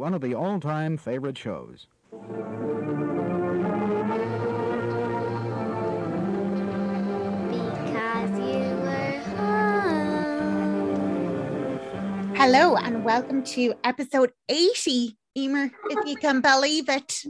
[0.00, 1.86] one of the all-time favorite shows.
[2.10, 2.24] Because
[8.38, 10.64] you were home.
[12.34, 17.22] Hello and welcome to episode 80, Emer, if you can believe it.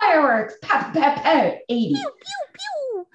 [0.00, 1.94] Fireworks, pep, pep, pep, 80.
[1.96, 3.06] Pew, pew, pew.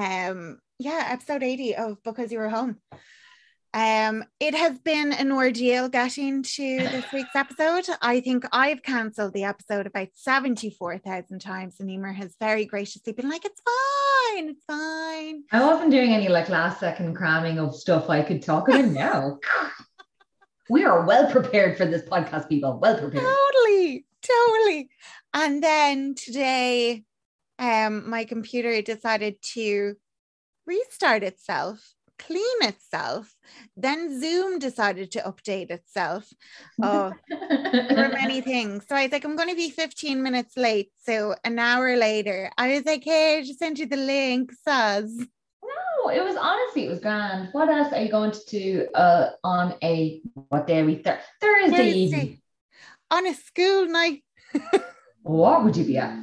[0.00, 2.76] Um, yeah, episode 80 of Because You Were Home.
[3.74, 7.84] Um, it has been an ordeal getting to this week's episode.
[8.00, 13.28] I think I've cancelled the episode about 74,000 times, and Emer has very graciously been
[13.28, 15.42] like, it's fine, it's fine.
[15.50, 19.40] I wasn't doing any like last second cramming of stuff I could talk about now.
[20.70, 22.78] we are well prepared for this podcast, people.
[22.80, 23.24] Well prepared.
[23.24, 24.88] Totally, totally.
[25.34, 27.02] And then today,
[27.58, 29.96] um, my computer decided to
[30.64, 33.34] restart itself, clean itself.
[33.76, 36.32] Then Zoom decided to update itself.
[36.82, 38.84] Oh, there were many things.
[38.88, 40.90] So I was like, I'm going to be 15 minutes late.
[41.02, 45.10] So an hour later, I was like, hey, I just sent you the link, Saz.
[45.62, 47.48] No, it was honestly, it was grand.
[47.52, 50.96] What else are you going to do uh, on a, what day are we?
[50.96, 52.20] Thur- Thursday evening.
[52.20, 52.40] Thursday,
[53.10, 54.22] on a school night.
[55.24, 56.18] What would you be at?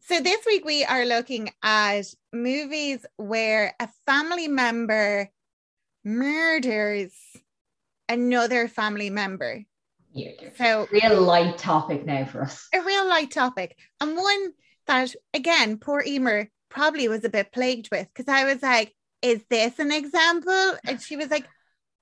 [0.00, 5.30] So this week we are looking at movies where a family member
[6.04, 7.12] murders
[8.08, 9.64] another family member.
[10.12, 10.30] Yeah.
[10.56, 12.66] So Real light topic now for us.
[12.74, 14.50] a real light topic and one
[14.86, 19.44] that again poor Emer probably was a bit plagued with because I was like, is
[19.50, 20.74] this an example?
[20.86, 21.46] And she was like,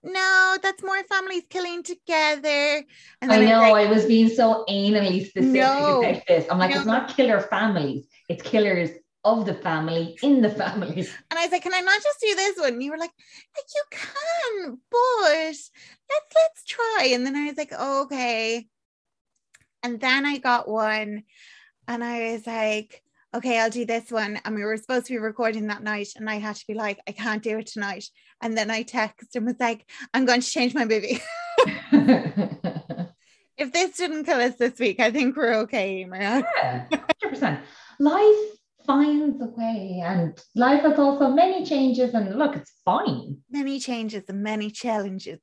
[0.05, 2.85] no, that's more families killing together.
[3.21, 6.01] And I was know like, I was being so anally specific No.
[6.01, 6.47] about this.
[6.49, 6.77] I'm like, No.
[6.77, 8.91] it's not killer families, it's killers
[9.27, 11.13] of the family in the families.
[11.31, 12.75] And I was like, can I not just do this one?
[12.75, 13.11] And you were like,
[13.57, 15.71] like you can, but let's
[16.35, 17.11] let's try.
[17.13, 18.67] And then I was like, okay.
[19.83, 21.25] And then I got one
[21.89, 23.03] and I was like,
[23.35, 24.41] okay, I'll do this one.
[24.45, 26.09] And we were supposed to be recording that night.
[26.17, 28.05] And I had to be like, I can't do it tonight.
[28.41, 29.85] And then I texted and was like,
[30.15, 31.21] I'm going to change my movie.
[33.57, 36.17] if this didn't kill us this week, I think we're okay, Emer.
[36.57, 36.87] Yeah,
[37.23, 37.61] 100%.
[37.99, 38.56] Life
[38.87, 42.15] finds a way, and life has also many changes.
[42.15, 43.39] And look, it's fine.
[43.51, 45.41] many changes and many challenges.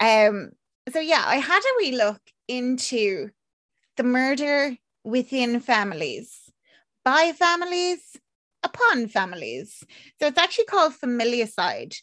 [0.00, 0.50] Um,
[0.92, 3.30] so yeah, I had a wee look into
[3.96, 6.50] the murder within families,
[7.04, 8.00] by families,
[8.62, 9.84] upon families.
[10.20, 11.94] So it's actually called familicide.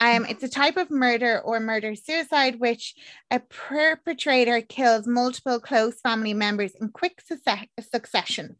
[0.00, 2.94] Um, it's a type of murder or murder suicide which
[3.30, 8.56] a perpetrator kills multiple close family members in quick succe- succession.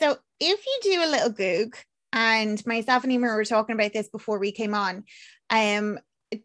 [0.00, 1.76] So if you do a little Goog,
[2.12, 5.04] and myself and Emer were talking about this before we came on,
[5.50, 5.98] um,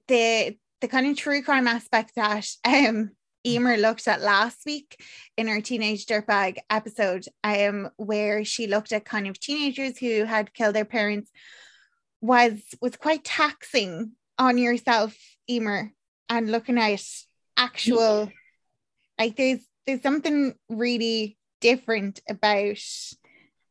[0.07, 3.11] the the kind of true crime aspect that um
[3.47, 4.99] Emer looked at last week
[5.37, 10.53] in our teenage dirtbag episode, um, where she looked at kind of teenagers who had
[10.53, 11.31] killed their parents,
[12.21, 15.15] was was quite taxing on yourself,
[15.49, 15.93] Emer,
[16.29, 17.01] and looking at
[17.55, 18.31] actual
[19.17, 22.81] like there's there's something really different about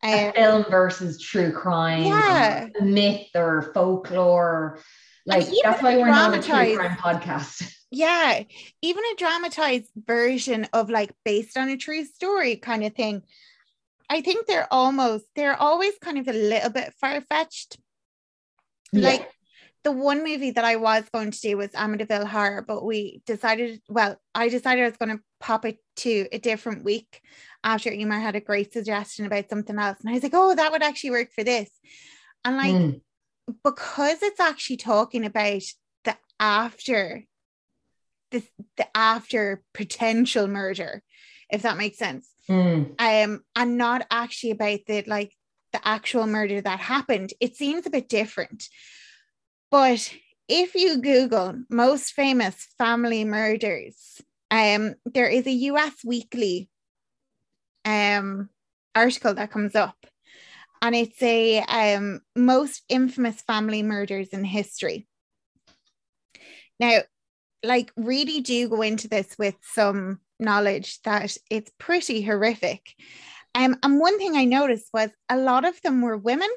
[0.04, 2.68] A um, film versus true crime, Yeah.
[2.80, 4.78] myth or folklore.
[5.26, 7.70] Like that's why we're not a true crime podcast.
[7.94, 8.42] yeah
[8.82, 13.22] even a dramatized version of like based on a true story kind of thing
[14.10, 17.78] i think they're almost they're always kind of a little bit far-fetched
[18.92, 19.28] like
[19.84, 23.80] the one movie that i was going to do was amityville horror but we decided
[23.88, 27.20] well i decided i was going to pop it to a different week
[27.64, 30.70] after Emer had a great suggestion about something else and i was like oh that
[30.70, 31.70] would actually work for this
[32.44, 33.00] and like Mm.
[33.64, 35.62] because it's actually talking about
[36.04, 37.24] the after
[38.30, 41.02] this the after potential murder
[41.50, 42.94] if that makes sense Mm.
[42.98, 45.32] um and not actually about the like
[45.72, 48.68] the actual murder that happened it seems a bit different
[49.70, 50.12] but
[50.46, 54.20] if you google most famous family murders
[54.50, 56.68] um there is a us weekly
[57.84, 58.48] um
[58.94, 59.96] article that comes up
[60.82, 65.06] and it's a um most infamous family murders in history
[66.78, 66.98] now
[67.62, 72.94] like really do go into this with some knowledge that it's pretty horrific
[73.54, 76.48] um, and one thing i noticed was a lot of them were women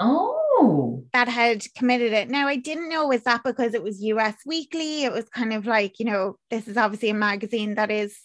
[0.00, 2.28] Oh, that had committed it.
[2.28, 5.04] Now, I didn't know was that because it was US Weekly.
[5.04, 8.16] It was kind of like, you know, this is obviously a magazine that is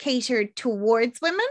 [0.00, 1.46] catered towards women.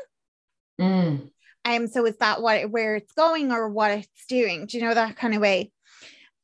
[0.81, 1.30] Mm.
[1.66, 4.66] Um, so is that what where it's going or what it's doing?
[4.66, 5.72] Do you know that kind of way?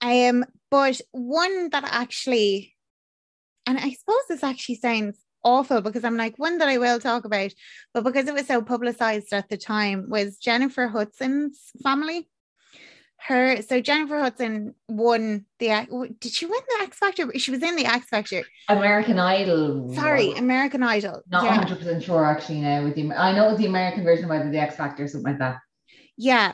[0.01, 2.75] Um, but one that actually
[3.65, 7.25] and I suppose this actually sounds awful because I'm like one that I will talk
[7.25, 7.51] about,
[7.93, 12.27] but because it was so publicized at the time was Jennifer Hudson's family.
[13.27, 15.87] Her so Jennifer Hudson won the
[16.19, 17.31] did she win the X Factor?
[17.37, 18.43] She was in the X Factor.
[18.69, 19.93] American Idol.
[19.95, 21.23] Sorry, American Idol.
[21.31, 21.57] Not yeah.
[21.57, 24.51] 100 percent sure actually now with the I know it was the American version of
[24.51, 25.57] the X Factor or something like that.
[26.17, 26.53] Yeah.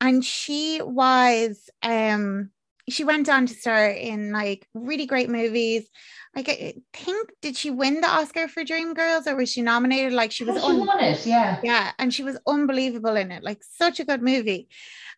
[0.00, 2.50] And she was um
[2.88, 5.88] she went on to star in like really great movies.
[6.36, 10.12] Like I think did she win the Oscar for Dreamgirls or was she nominated?
[10.12, 11.58] Like she was Oh, she un- won it, yeah.
[11.64, 13.42] yeah, and she was unbelievable in it.
[13.42, 14.68] Like such a good movie.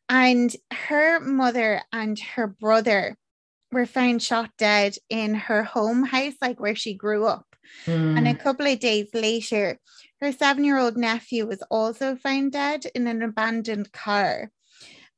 [0.09, 3.17] And her mother and her brother
[3.73, 7.47] were found shot dead in her home house, like where she grew up.
[7.87, 8.31] And Mm.
[8.31, 9.79] a couple of days later,
[10.21, 14.51] her seven year old nephew was also found dead in an abandoned car.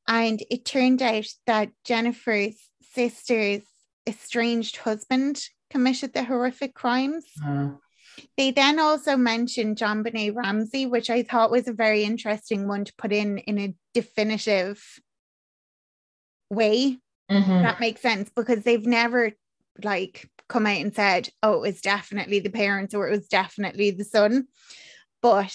[0.09, 2.57] And it turned out that Jennifer's
[2.95, 3.63] sister's
[4.07, 7.27] estranged husband committed the horrific crimes.
[7.45, 7.79] Mm.
[8.37, 12.95] They then also mentioned JonBenét Ramsey, which I thought was a very interesting one to
[12.97, 14.83] put in in a definitive
[16.51, 16.99] way.
[17.31, 17.63] Mhm.
[17.63, 19.33] That makes sense because they've never
[19.83, 23.91] like come out and said, oh, it was definitely the parents or it was definitely
[23.91, 24.47] the son.
[25.21, 25.55] But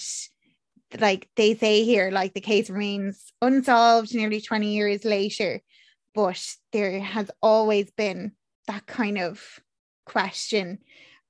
[0.98, 5.60] like they say here, like the case remains unsolved nearly 20 years later.
[6.14, 8.32] But there has always been
[8.66, 9.60] that kind of
[10.04, 10.78] question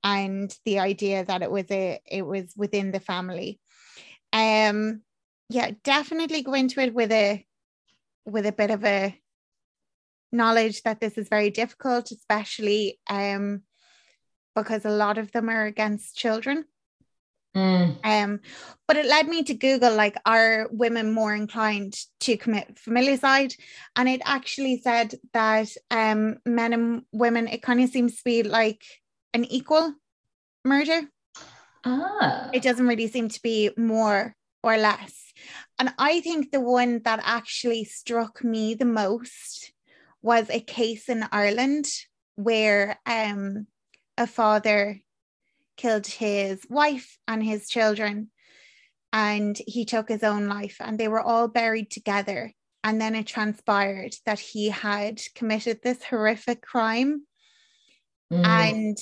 [0.03, 3.59] and the idea that it was a it was within the family.
[4.31, 5.01] Um
[5.49, 7.45] yeah, definitely go into it with a
[8.25, 9.19] with a bit of a
[10.33, 13.61] knowledge that this is very difficult, especially um,
[14.55, 16.65] because a lot of them are against children.
[17.55, 17.97] Mm.
[18.03, 18.39] Um,
[18.87, 23.55] but it led me to Google like, are women more inclined to commit familicide?
[23.95, 28.41] And it actually said that um, men and women, it kind of seems to be
[28.41, 28.83] like
[29.33, 29.93] an equal
[30.63, 31.01] murder.
[31.85, 32.49] Ah.
[32.53, 35.33] It doesn't really seem to be more or less.
[35.79, 39.73] And I think the one that actually struck me the most
[40.21, 41.87] was a case in Ireland
[42.35, 43.67] where um,
[44.17, 45.01] a father
[45.75, 48.29] killed his wife and his children
[49.11, 52.53] and he took his own life and they were all buried together
[52.83, 57.25] and then it transpired that he had committed this horrific crime
[58.31, 58.45] Mm.
[58.45, 58.97] and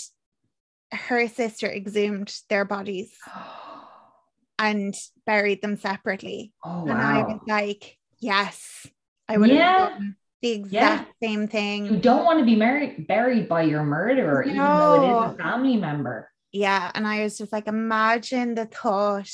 [0.92, 3.12] her sister exhumed their bodies
[4.60, 4.96] and
[5.26, 8.88] buried them separately oh and I was like, yes,
[9.28, 9.80] I would Yeah.
[9.80, 11.86] have done the exact same thing.
[11.86, 15.36] You don't want to be married buried by your murderer, even though it is a
[15.36, 16.30] family member.
[16.52, 16.92] Yeah.
[16.96, 19.32] And I was just like, imagine the thought.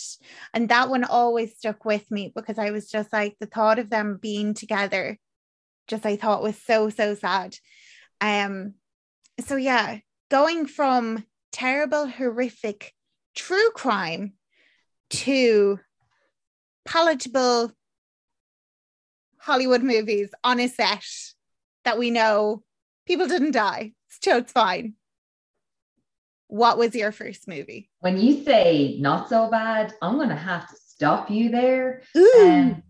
[0.54, 3.90] And that one always stuck with me because I was just like, the thought of
[3.90, 5.18] them being together,
[5.88, 7.56] just I thought was so, so sad.
[8.22, 8.74] Um,
[9.40, 10.00] so yeah,
[10.30, 12.94] going from terrible, horrific
[13.36, 14.34] true crime
[15.10, 15.80] to
[16.86, 17.72] palatable
[19.38, 21.06] Hollywood movies on a set
[21.86, 22.64] that we know
[23.06, 23.94] people didn't die.
[24.22, 24.94] So it's fine.
[26.48, 27.90] What was your first movie?
[28.00, 32.02] When you say not so bad, I'm gonna have to stop you there.
[32.16, 32.34] Ooh.
[32.42, 32.84] Um,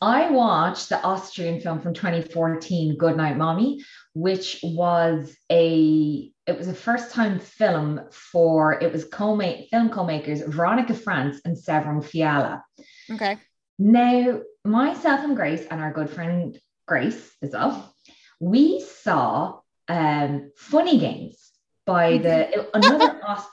[0.00, 3.82] I watched the Austrian film from 2014, Goodnight Mommy,
[4.14, 9.38] which was a it was a first time film for it was co
[9.70, 12.64] film co-makers Veronika Franz and Severin Fiala.
[13.10, 13.38] okay.
[13.76, 17.92] Now, myself and Grace and our good friend Grace as well,
[18.38, 21.50] we saw um, Funny Games
[21.84, 23.50] by the another Aus-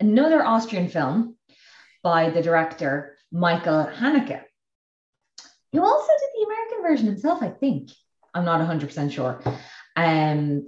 [0.00, 1.36] another Austrian film
[2.02, 4.42] by the director Michael Haneke,
[5.72, 7.90] who also did the American version himself, I think.
[8.34, 9.42] I'm not 100% sure.
[9.96, 10.66] Um,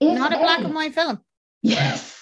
[0.00, 1.20] Not a black and white film.
[1.62, 2.16] Yes.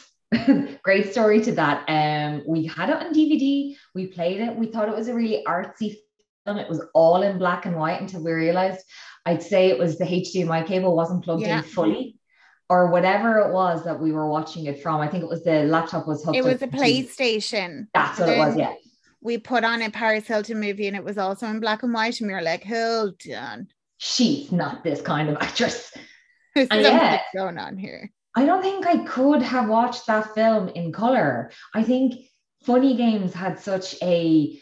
[0.82, 1.84] Great story to that.
[1.88, 3.74] Um, we had it on DVD.
[3.94, 4.54] We played it.
[4.54, 5.96] We thought it was a really artsy
[6.44, 6.58] film.
[6.58, 8.84] It was all in black and white until we realized
[9.26, 11.58] I'd say it was the HDMI cable wasn't plugged Yeah.
[11.58, 12.16] in fully,
[12.68, 15.00] or whatever it was that we were watching it from.
[15.00, 16.36] I think it was the laptop was hooked.
[16.36, 17.86] It was a PlayStation.
[17.94, 18.56] That's what it was.
[18.56, 18.74] Yeah.
[19.20, 22.20] We put on a Paris Hilton movie and it was also in black and white.
[22.20, 23.68] And we were like, hold on.
[23.98, 25.92] She's not this kind of actress.
[26.66, 27.22] There's something yeah.
[27.34, 28.10] going on here.
[28.34, 31.50] I don't think I could have watched that film in color.
[31.74, 32.14] I think
[32.64, 34.60] Funny Games had such a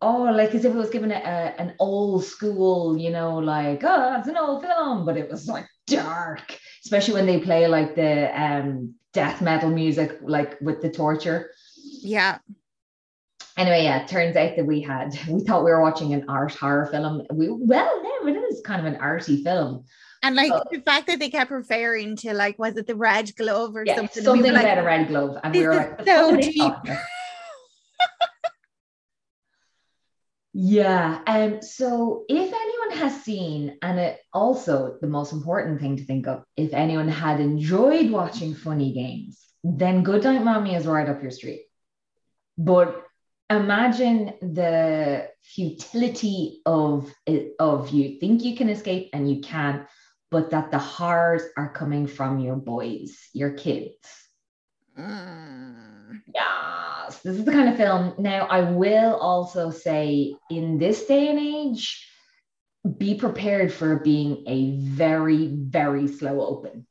[0.00, 3.82] oh, like as if it was given a, a- an old school, you know, like
[3.84, 7.94] oh, it's an old film, but it was like dark, especially when they play like
[7.94, 11.50] the um death metal music, like with the torture.
[12.02, 12.38] Yeah.
[13.56, 16.54] Anyway, yeah, it turns out that we had we thought we were watching an art
[16.54, 17.26] horror film.
[17.32, 19.84] We well, no, it is kind of an arty film.
[20.24, 20.62] And like Oh.
[20.72, 23.96] the fact that they kept referring to like, was it the red glove or Yeah,
[23.96, 24.24] something?
[24.24, 26.36] something, we were like, about a red glove, and we were like, so fuck are
[26.36, 27.02] they deep." talking about?"
[30.54, 31.20] Yeah.
[31.26, 31.62] Um.
[31.62, 36.44] So, if anyone has seen, and it also the most important thing to think of,
[36.56, 41.32] if anyone had enjoyed watching funny games, then Good Night Mommy is right up your
[41.32, 41.62] street.
[42.56, 43.04] But
[43.50, 49.86] imagine the futility of it, of you think you can escape and you can't,
[50.34, 53.94] but that the horrors are coming from your boys, your kids.
[54.98, 56.22] Mm.
[56.34, 58.14] Yes, this is the kind of film.
[58.18, 62.10] Now, I will also say in this day and age,
[62.98, 66.84] be prepared for being a very, very slow open.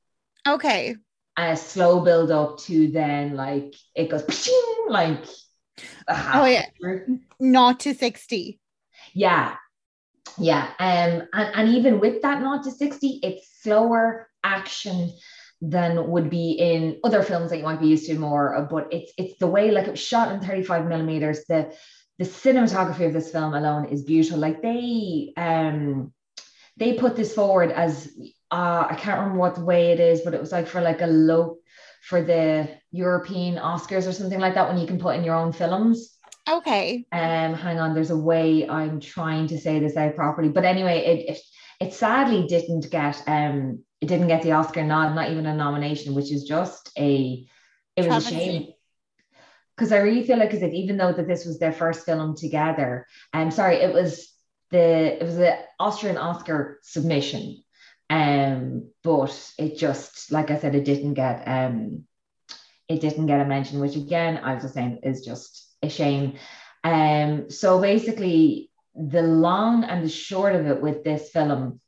[0.48, 0.96] Okay.
[1.36, 4.24] A slow build up to then like it goes
[4.88, 5.26] like
[6.08, 6.68] Oh, yeah.
[7.42, 8.58] Not to 60.
[9.14, 9.58] Yeah.
[10.38, 10.68] Yeah.
[10.80, 15.12] Um, and, and even with that not to 60, it's slower action
[15.62, 18.56] than would be in other films that you might be used to more.
[18.56, 21.46] uh, But it's it's the way like it was shot in 35 millimeters.
[21.46, 21.74] The
[22.20, 24.40] the cinematography of this film alone is beautiful.
[24.40, 26.14] Like they um
[26.78, 28.12] they put this forward as
[28.52, 31.02] uh I can't remember what the way it is, but it was like for like
[31.02, 31.58] a low
[32.02, 35.54] for the European Oscars or something like that when you can put in your own
[35.54, 36.13] films.
[36.50, 37.06] Okay.
[37.12, 41.00] Um, hang on, there's a way I'm trying to say this out properly, but anyway,
[41.00, 41.42] it it,
[41.80, 46.14] it sadly didn't get um it didn't get the Oscar nod, not even a nomination,
[46.14, 47.46] which is just a
[47.96, 48.74] it was a shame.
[49.76, 52.36] Because I really feel like as if even though that this was their first film
[52.36, 54.30] together, I'm sorry, it was
[54.70, 57.64] the it was the Austrian Oscar submission.
[58.10, 62.04] Um, but it just like I said, it didn't get um
[62.90, 66.36] it didn't get a mention, which again, I was just saying is just a shame.
[66.84, 71.80] Um, so basically, the long and the short of it with this film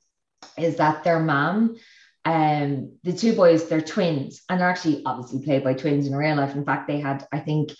[0.58, 1.75] is that their mom,
[2.24, 6.38] um, the two boys, they're twins, and they're actually obviously played by twins in real
[6.38, 6.56] life.
[6.56, 7.72] In fact, they had, I think,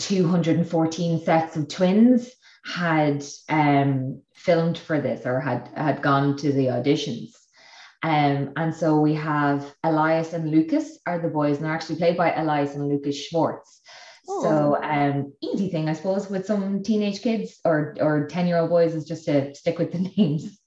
[0.00, 2.30] 214 sets of twins
[2.64, 7.30] had um filmed for this or had had gone to the auditions.
[8.02, 12.16] Um, and so we have Elias and Lucas are the boys, and they're actually played
[12.16, 13.77] by Elias and Lucas Schwarz.
[14.28, 19.06] So um easy thing, I suppose, with some teenage kids or or 10-year-old boys is
[19.06, 20.60] just to stick with the names.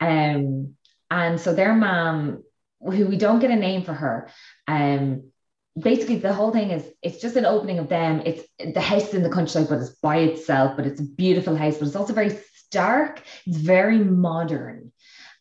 [0.00, 0.74] Um,
[1.10, 2.42] and so their mom,
[2.80, 4.28] who we don't get a name for her,
[4.66, 5.30] um,
[5.78, 8.22] basically the whole thing is it's just an opening of them.
[8.26, 11.56] It's the house is in the countryside, but it's by itself, but it's a beautiful
[11.56, 14.92] house, but it's also very stark, it's very modern.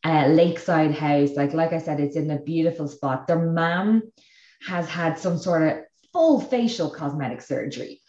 [0.03, 3.27] Uh, lakeside house, like like I said, it's in a beautiful spot.
[3.27, 4.01] Their mom
[4.67, 8.01] has had some sort of full facial cosmetic surgery,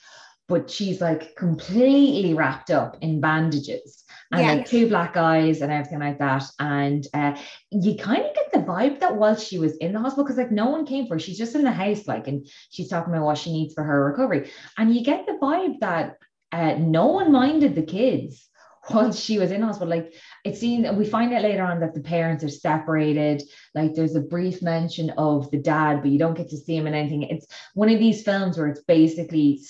[0.49, 4.53] but she's like completely wrapped up in bandages and Yeah.
[4.55, 6.45] like two black eyes and everything like that.
[6.59, 7.37] And uh,
[7.71, 10.51] you kind of get the vibe that while she was in the hospital, because like
[10.51, 13.25] no one came for her, she's just in the house, like, and she's talking about
[13.25, 14.51] what she needs for her recovery.
[14.77, 16.17] And you get the vibe that
[16.51, 18.49] uh, no one minded the kids
[18.89, 19.89] while she was in hospital.
[19.89, 23.43] Like it seems we find out later on that the parents are separated.
[23.75, 26.87] Like there's a brief mention of the dad, but you don't get to see him
[26.87, 27.23] in anything.
[27.23, 29.61] It's one of these films where it's basically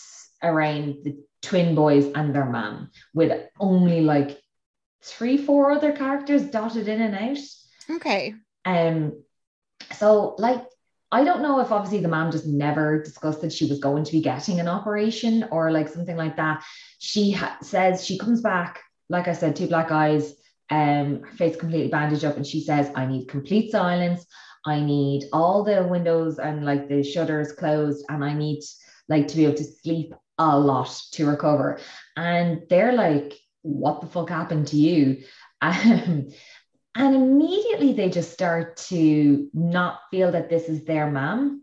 [0.42, 4.40] around the twin boys and their mom with only like
[5.02, 7.96] three, four other characters dotted in and out.
[7.96, 8.34] Okay.
[8.64, 9.22] Um,
[9.96, 10.64] so like
[11.10, 14.12] I don't know if obviously the mom just never discussed that she was going to
[14.12, 16.64] be getting an operation or like something like that.
[16.98, 18.80] She ha- says she comes back,
[19.12, 20.34] like I said, two black eyes,
[20.70, 24.24] um, her face completely bandaged up, and she says, "I need complete silence.
[24.64, 28.60] I need all the windows and like the shutters closed, and I need
[29.08, 31.78] like to be able to sleep a lot to recover."
[32.16, 35.22] And they're like, "What the fuck happened to you?"
[35.64, 36.32] Um,
[36.96, 41.62] and immediately they just start to not feel that this is their mom.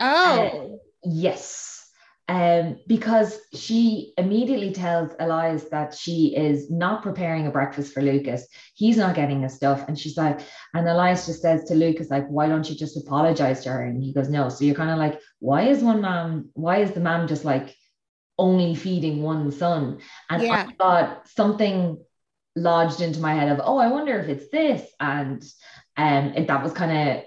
[0.00, 0.80] Oh.
[1.02, 1.87] Yes.
[2.30, 8.46] Um, because she immediately tells Elias that she is not preparing a breakfast for Lucas.
[8.74, 9.88] He's not getting his stuff.
[9.88, 10.40] And she's like,
[10.74, 13.82] and Elias just says to Lucas, like, why don't you just apologize to her?
[13.82, 14.50] And he goes, No.
[14.50, 17.74] So you're kind of like, why is one mom, why is the mom just like
[18.38, 20.00] only feeding one son?
[20.28, 20.66] And Yeah.
[20.68, 21.98] I thought something
[22.56, 24.82] lodged into my head of, oh, I wonder if it's this.
[25.00, 25.42] And
[25.96, 27.24] um, it, that was kind of,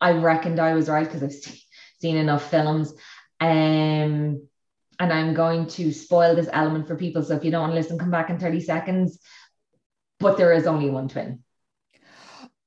[0.00, 1.62] I reckoned I was right because I've se-
[2.00, 2.92] seen enough films.
[3.40, 4.48] Um,
[5.00, 7.22] and I'm going to spoil this element for people.
[7.22, 9.18] So if you don't want to listen, come back in 30 seconds.
[10.20, 11.44] But there is only one twin.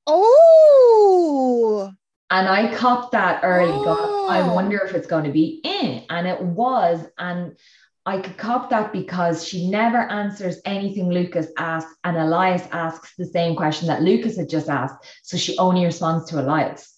[0.06, 1.92] Oh.
[2.30, 3.72] And I copped that early.
[3.84, 4.54] going, I Oh.
[4.54, 6.04] wonder if it's going to be in.
[6.08, 7.04] And it was.
[7.18, 7.56] And
[8.06, 13.26] I could cop that because she never answers anything Lucas asks, and Elias asks the
[13.26, 15.04] same question that Lucas had just asked.
[15.22, 16.88] So she only responds to Elias.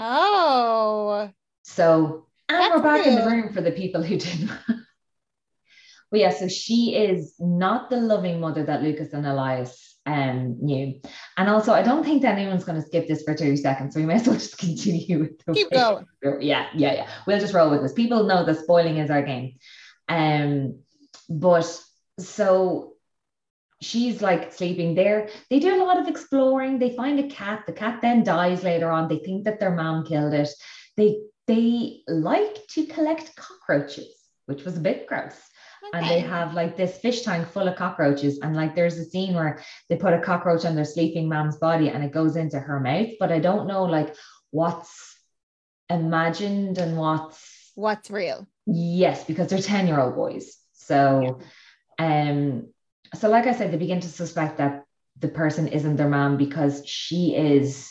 [0.00, 1.30] Oh,
[1.62, 4.50] So, and That's we're back in the room for the people who didn't.
[6.10, 11.00] but yeah, so she is not the loving mother that Lucas and Elias um, knew.
[11.36, 13.94] And also, I don't think that anyone's going to skip this for two seconds.
[13.94, 16.06] So we may as well just continue with the keep way- going.
[16.40, 17.08] yeah, yeah, yeah.
[17.26, 17.92] We'll just roll with this.
[17.92, 19.56] People know that spoiling is our game.
[20.08, 20.80] Um,
[21.28, 21.70] but
[22.18, 22.94] so
[23.82, 25.28] she's like sleeping there.
[25.50, 26.78] They do a lot of exploring.
[26.78, 27.64] They find a cat.
[27.66, 29.08] The cat then dies later on.
[29.08, 30.48] They think that their mom killed it.
[30.96, 34.14] They they like to collect cockroaches,
[34.46, 35.34] which was a bit gross.
[35.92, 38.38] And they have like this fish tank full of cockroaches.
[38.42, 41.88] And like there's a scene where they put a cockroach on their sleeping mom's body
[41.88, 43.08] and it goes into her mouth.
[43.18, 44.14] But I don't know like
[44.50, 45.16] what's
[45.88, 48.46] imagined and what's What's real?
[48.66, 50.56] yes, because they're 10 year old boys.
[50.72, 51.40] So
[51.98, 52.68] um
[53.14, 54.84] so like I said, they begin to suspect that
[55.18, 57.90] the person isn't their mom because she is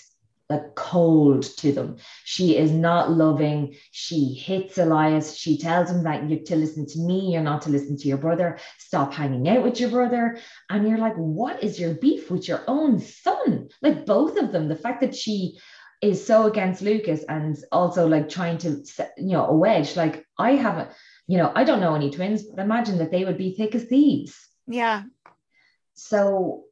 [0.50, 1.98] like cold to them.
[2.24, 3.76] She is not loving.
[3.92, 5.36] She hits Elias.
[5.36, 8.18] She tells him that you're to listen to me, you're not to listen to your
[8.18, 8.58] brother.
[8.78, 10.40] Stop hanging out with your brother.
[10.70, 13.70] And you're like, what is your beef with your own son?
[13.82, 14.70] Like both of them.
[14.70, 15.58] The fact that she
[16.02, 19.96] is so against Lucas and also like trying to, set, you know, a wedge.
[19.98, 20.92] Like I haven't,
[21.28, 23.84] you know, I don't know any twins, but imagine that they would be thick as
[23.86, 24.38] thieves
[24.68, 25.04] Yeah.
[25.96, 26.67] so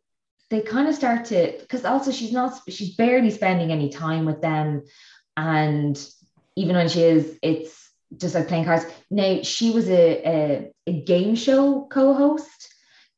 [0.50, 4.42] they kind of start to because also she's not she's barely spending any time with
[4.42, 4.84] them.
[5.38, 5.98] And
[6.56, 8.86] even when she is it's just like playing cards.
[9.10, 12.74] Now she was a, a, a game show co-host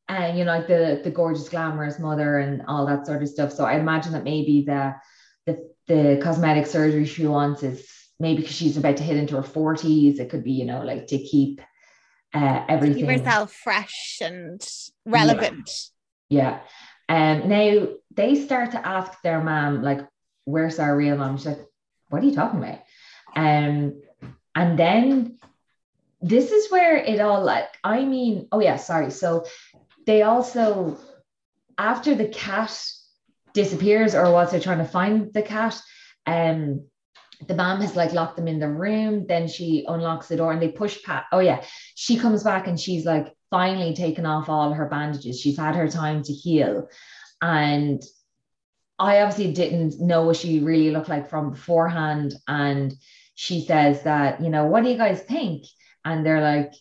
[0.08, 3.52] and you know like the the gorgeous glamorous mother and all that sort of stuff.
[3.52, 4.94] So i imagine that maybe the
[5.46, 7.86] the, the cosmetic surgery she wants is
[8.18, 11.06] maybe because she's about to hit into her 40s it could be you know like
[11.08, 11.60] to keep
[12.34, 14.60] uh, everything Keep herself fresh and
[15.06, 15.70] relevant.
[16.28, 16.60] Yeah.
[17.08, 20.06] Um, now they start to ask their mom, like,
[20.44, 21.36] where's our real mom?
[21.36, 21.66] She's like,
[22.08, 22.80] what are you talking about?
[23.34, 24.02] Um,
[24.54, 25.38] and then
[26.20, 29.10] this is where it all like, I mean, oh yeah, sorry.
[29.10, 29.46] So
[30.06, 30.98] they also,
[31.76, 32.76] after the cat
[33.52, 35.80] disappears, or whilst they're trying to find the cat?
[36.26, 36.86] Um,
[37.46, 39.26] the mom has like locked them in the room.
[39.26, 41.26] Then she unlocks the door and they push Pat.
[41.32, 45.40] Oh yeah, she comes back and she's like finally taken off all her bandages.
[45.40, 46.88] She's had her time to heal,
[47.40, 48.02] and
[48.98, 52.34] I obviously didn't know what she really looked like from beforehand.
[52.48, 52.92] And
[53.34, 55.64] she says that you know, what do you guys think?
[56.04, 56.72] And they're like.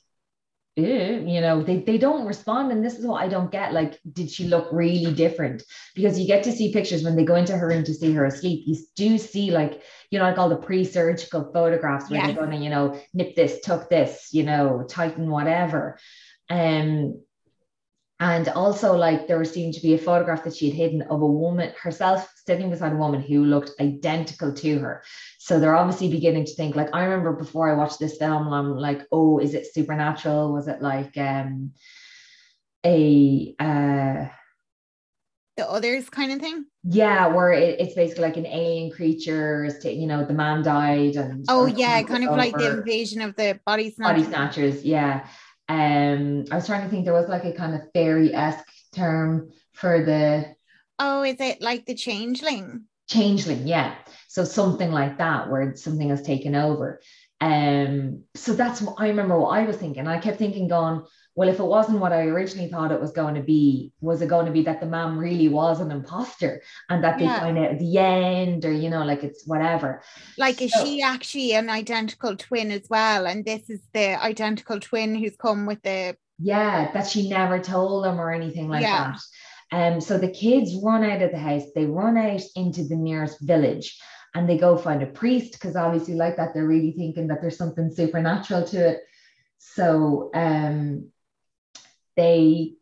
[0.78, 2.72] You know, they, they don't respond.
[2.72, 3.74] And this is what I don't get.
[3.74, 5.64] Like, did she look really different?
[5.96, 8.26] Because you get to see pictures when they go into her room to see her
[8.26, 8.64] asleep.
[8.68, 12.28] You do see, like, you know, like all the pre-surgical photographs where Yes.
[12.28, 15.98] they're going to, you know, nip this, tuck this, you know, tighten whatever.
[16.50, 17.22] Um,
[18.20, 21.28] and also, like, there seemed to be a photograph that she had hidden of a
[21.28, 25.04] woman herself sitting beside a woman who looked identical to her.
[25.38, 28.76] So they're obviously beginning to think, like, I remember before I watched this film, I'm
[28.76, 30.52] like, oh, is it supernatural?
[30.52, 31.74] Was it like um
[32.86, 34.28] a uh
[35.58, 36.66] The others kind of thing.
[36.84, 40.64] yeah, where it, it's basically like an alien creature, is ta- you know, the man
[40.64, 44.24] died and Oh yeah, kind of like the invasion of the body snatchers.
[44.24, 45.28] body snatchers, yeah.
[45.70, 50.04] Um, I was trying to think there was like a kind of fairy-esque term for
[50.04, 50.56] the
[51.00, 52.86] Oh, is it like the changeling?
[53.10, 53.96] changeling, yeah.
[54.28, 57.00] So something like that, where something has taken over.
[57.40, 60.08] Um, so that's what I remember what I was thinking.
[60.08, 61.04] I kept thinking, going,
[61.38, 64.28] well, if it wasn't what I originally thought it was going to be, was it
[64.28, 67.40] going to be that the mom really was an imposter and that they Yeah.
[67.40, 70.02] find out at the end, or you know, like it's whatever.
[70.36, 73.28] Like, is she actually an identical twin as well?
[73.28, 78.04] And this is the identical twin who's come with the Yeah, that she never told
[78.04, 79.14] them or anything like Yeah.
[79.72, 79.94] that.
[79.94, 83.42] Um, so the kids run out of the house, they run out into the nearest
[83.42, 83.96] village
[84.34, 87.58] and they go find a priest because obviously, like that, they're really thinking that there's
[87.58, 89.02] something supernatural to it.
[89.60, 91.12] So um
[92.18, 92.74] they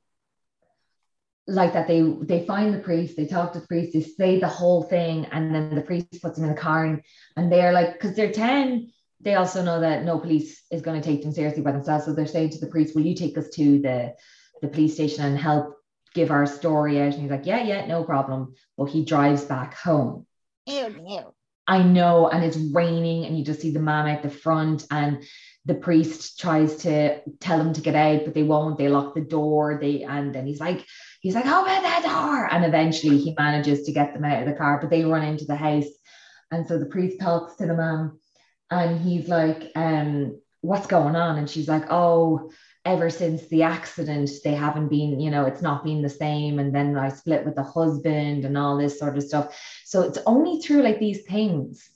[1.47, 4.47] like that they they find the priest, they talk to the priest, they say the
[4.47, 7.01] whole thing, and then the priest puts them in the car and,
[7.37, 11.07] and they're like, because they're 10, they also know that no police is going to
[11.07, 12.05] take them seriously by themselves.
[12.05, 14.13] So they're saying to the priest, Will you take us to the,
[14.61, 15.75] the police station and help
[16.13, 17.13] give our story out?
[17.13, 18.55] And he's like, Yeah, yeah, no problem.
[18.77, 20.25] But he drives back home.
[20.65, 21.33] ew, ew.
[21.67, 25.23] I know, and it's raining, and you just see the mom at the front, and
[25.65, 28.77] the priest tries to tell them to get out, but they won't.
[28.77, 29.79] They lock the door.
[29.81, 30.85] They and then he's like,
[31.21, 34.53] he's like, open that door, and eventually he manages to get them out of the
[34.53, 35.85] car, but they run into the house,
[36.51, 38.19] and so the priest talks to the mom,
[38.69, 41.37] and he's like, um, what's going on?
[41.37, 42.51] And she's like, oh,
[42.85, 46.59] ever since the accident, they haven't been, you know, it's not been the same.
[46.59, 49.59] And then I split with the husband and all this sort of stuff.
[49.85, 51.89] So it's only through like these things.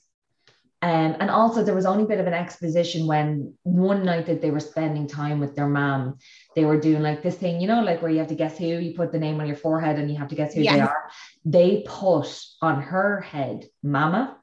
[0.82, 4.40] Um, and also there was only a bit of an exposition when one night that
[4.40, 6.16] they were spending time with their mom,
[6.56, 8.64] they were doing like this thing, you know, like where you have to guess who,
[8.64, 11.10] you put the name on your forehead and you have to guess who they are.
[11.44, 14.38] They put on her head, mama.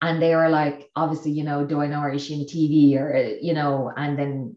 [0.00, 2.12] And they were like, obviously, you know, do I know her?
[2.12, 4.56] Is she in TV or, uh, you know, and then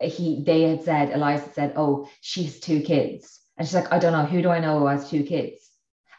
[0.00, 4.12] he they had said Elias said, "Oh, she's two kids," and she's like, "I don't
[4.12, 5.68] know who do I know who has two kids."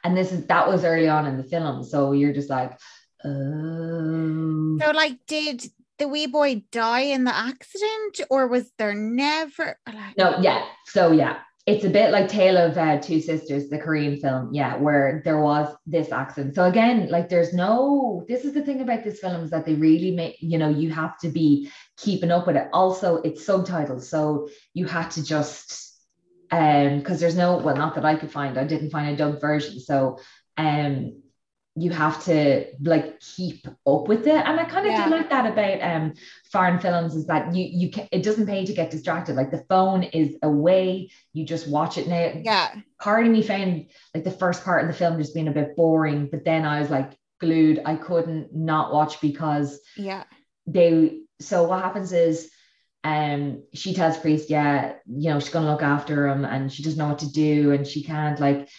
[0.04, 2.78] And this is that was early on in the film, so you're just like,
[3.26, 5.64] "Oh." So, like, did
[6.00, 9.78] the wee boy die in the accident, or was there never?
[9.88, 10.66] Like, No, yeah.
[10.86, 14.78] So yeah, it's a bit like Tale of uh, Two Sisters, the Korean film, yeah,
[14.78, 16.56] where there was this accident.
[16.56, 18.26] So again, like there's no.
[18.28, 20.90] This is the thing about this film is that they really make you know you
[20.90, 22.68] have to be keeping up with it.
[22.74, 25.90] Also, it's subtitles, so you had to just
[26.50, 28.58] um because there's no well not that I could find.
[28.58, 30.18] I didn't find a dubbed version, so
[30.58, 31.21] um
[31.76, 34.36] you have to like keep up with it.
[34.46, 35.06] And i kind of Yeah.
[35.06, 36.14] do like that about um
[36.52, 39.36] foreign films is that you you can it doesn't pay to get distracted.
[39.36, 41.12] Like the phone is away.
[41.34, 42.32] You just watch it now.
[42.44, 45.52] Yeah, part of me found like the first part of the film just being a
[45.52, 47.82] bit boring but then i was like glued.
[47.86, 50.24] I couldn't not watch because yeah,
[50.68, 52.52] they so what happens is
[53.04, 57.00] um she tells priest yeah you know she's gonna look after him and she doesn't
[57.00, 58.70] know what to do and she can't like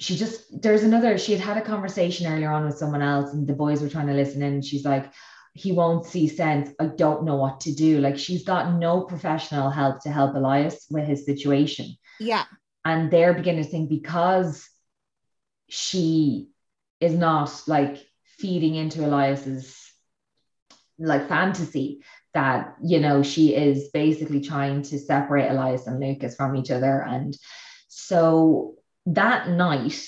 [0.00, 3.46] she just there's another she had had a conversation earlier on with someone else and
[3.46, 5.12] the boys were trying to listen in and she's like
[5.52, 6.70] he won't see sense.
[6.78, 7.98] I don't know what to do.
[7.98, 11.96] Like she's got no professional help to help elias with his situation.
[12.18, 12.44] Yeah,
[12.84, 14.68] and they're beginning to think because
[15.68, 16.50] she
[17.00, 17.98] is not like
[18.38, 19.76] feeding into Elias's
[20.98, 26.56] like fantasy that you know she is basically trying to separate Elias and Lucas from
[26.56, 27.02] each other.
[27.02, 27.36] And
[27.88, 28.76] so
[29.14, 29.98] that night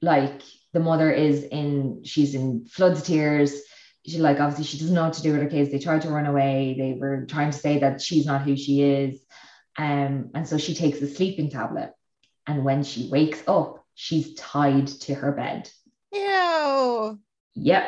[0.00, 3.60] like the mother is in she's in floods of tears
[4.06, 6.10] she like obviously she doesn't know what to do with her kids they tried to
[6.10, 9.20] run away they were trying to say that she's not who she is
[9.78, 11.94] um, and so she takes a sleeping tablet
[12.46, 15.70] and when she wakes up, she's tied to her bed.
[16.12, 17.18] ew,
[17.54, 17.84] Yep.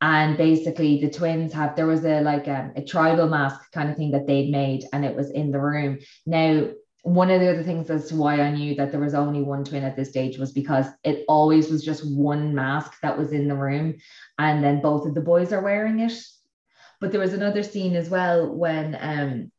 [0.00, 3.96] And basically, the twins have there was a like um, a tribal mask kind of
[3.96, 5.98] thing that they'd made, and it was in the room.
[6.24, 6.68] Now,
[7.08, 9.64] one of the other things as to why I knew that there was only one
[9.64, 13.48] twin at this stage was because it always was just one mask that was in
[13.48, 13.96] the room,
[14.38, 16.12] and then both of the boys are wearing it.
[17.00, 19.52] But there was another scene as well when um,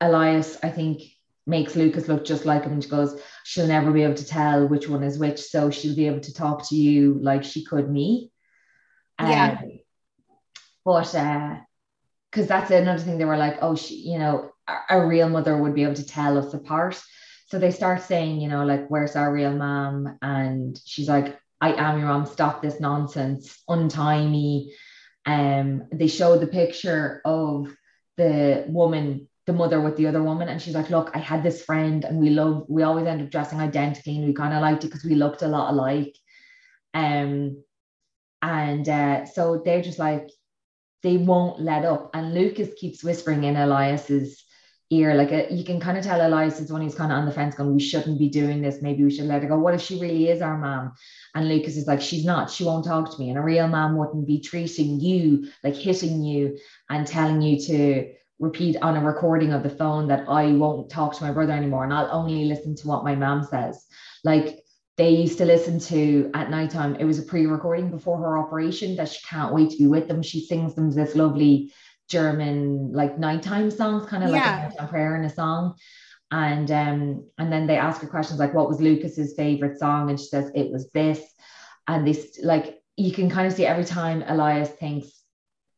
[0.00, 1.02] Elias, I think,
[1.46, 4.66] makes Lucas look just like him, and she goes, "She'll never be able to tell
[4.66, 7.90] which one is which, so she'll be able to talk to you like she could
[7.90, 8.32] me."
[9.20, 9.58] Yeah.
[9.62, 9.78] Um,
[10.84, 11.56] but uh,
[12.30, 14.50] because that's another thing they were like, oh, she, you know,
[14.90, 17.00] a, real mother would be able to tell us apart.
[17.46, 20.18] So they start saying, you know, like, where's our real mom?
[20.20, 22.26] And she's like, I am your mom.
[22.26, 23.62] Stop this nonsense.
[23.68, 24.74] Untie me.
[25.24, 27.74] Um, they show the picture of
[28.16, 31.62] the woman, the mother with the other woman, and she's like, look, I had this
[31.62, 34.84] friend, and we love, we always end up dressing identically, and we kind of liked
[34.84, 36.16] it because we looked a lot alike.
[36.94, 37.62] Um,
[38.42, 40.30] and uh, so they're just like,
[41.02, 42.10] they won't let up.
[42.14, 44.45] And Lucas keeps whispering in Elias's
[44.90, 47.26] ear, like uh you can kind of tell Elias is when he's kind of on
[47.26, 48.82] the fence, going, "We shouldn't be doing this.
[48.82, 49.58] Maybe we should let her go.
[49.58, 50.92] What if she really is our mom?"
[51.34, 52.50] And Lucas is like, "She's not.
[52.50, 53.30] She won't talk to me.
[53.30, 56.56] And a real mom wouldn't be treating you like hitting you
[56.90, 61.16] and telling you to." repeat on a recording of the phone that I won't talk
[61.16, 63.86] to my brother anymore and I'll only listen to what my mom says.
[64.24, 64.62] Like
[64.96, 66.96] they used to listen to at nighttime.
[66.96, 70.22] It was a pre-recording before her operation that she can't wait to be with them.
[70.22, 71.72] She sings them this lovely
[72.08, 75.74] German like nighttime songs, kind of like a prayer in a song.
[76.30, 80.18] And um, and then they ask her questions like, "What was Lucas's favorite song?" And
[80.18, 81.20] she says, "It was this."
[81.88, 85.08] And this, like, you can kind of see every time Elias thinks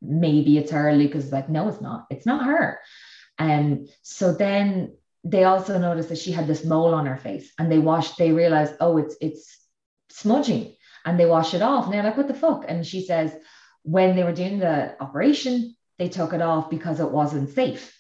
[0.01, 2.07] maybe it's her, Lucas is like, "No, it's not.
[2.11, 2.79] It's not her."
[3.39, 7.71] And so then they also noticed that she had this mole on her face, and
[7.71, 8.17] they washed.
[8.17, 9.59] They realized, oh, it's it's
[10.11, 11.85] smudging, and they wash it off.
[11.85, 13.37] And they're like, "What the fuck?" And she says,
[13.83, 17.95] when they were doing the operation, they took it off because it wasn't safe.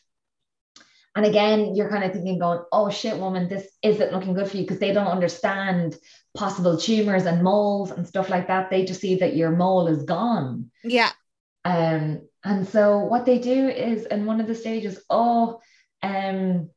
[1.16, 4.56] And again, you're kind of thinking, going, oh shit, woman, this isn't looking good for
[4.56, 5.96] you because they don't understand
[6.37, 8.70] possible tumors and moles and stuff like that.
[8.70, 10.70] They just see that your mole is gone.
[10.84, 11.11] Yeah.
[11.64, 15.61] Um, and so what they do is in one of the stages, oh,
[16.04, 16.70] um,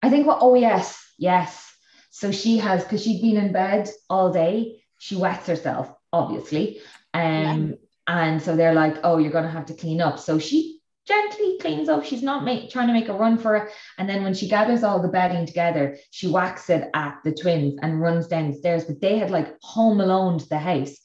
[0.00, 1.64] I think what, oh yes, yes.
[2.10, 6.80] So she has, because she'd been in bed all day, she wets herself, obviously.
[7.12, 7.74] Um,
[8.08, 10.18] And so they're like, oh, you're going to have to clean up.
[10.18, 12.04] So she gently cleans up.
[12.04, 13.72] She's not make, trying to make a run for it.
[13.98, 17.78] And then when she gathers all the bedding together, she whacks it at the twins
[17.82, 18.84] and runs down the stairs.
[18.84, 20.96] But they had like home alone the house.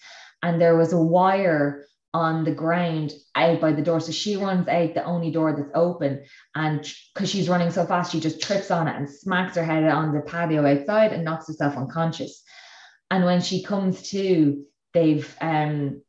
[0.42, 4.00] And there was a wire on the ground out by the door.
[4.00, 6.24] So she runs out the only door that's open.
[6.56, 9.84] And because she's running so fast, she just trips on it and smacks her head
[9.86, 12.44] on the patio outside and knocks herself unconscious.
[13.12, 14.64] And when she comes to,
[14.94, 16.02] they've um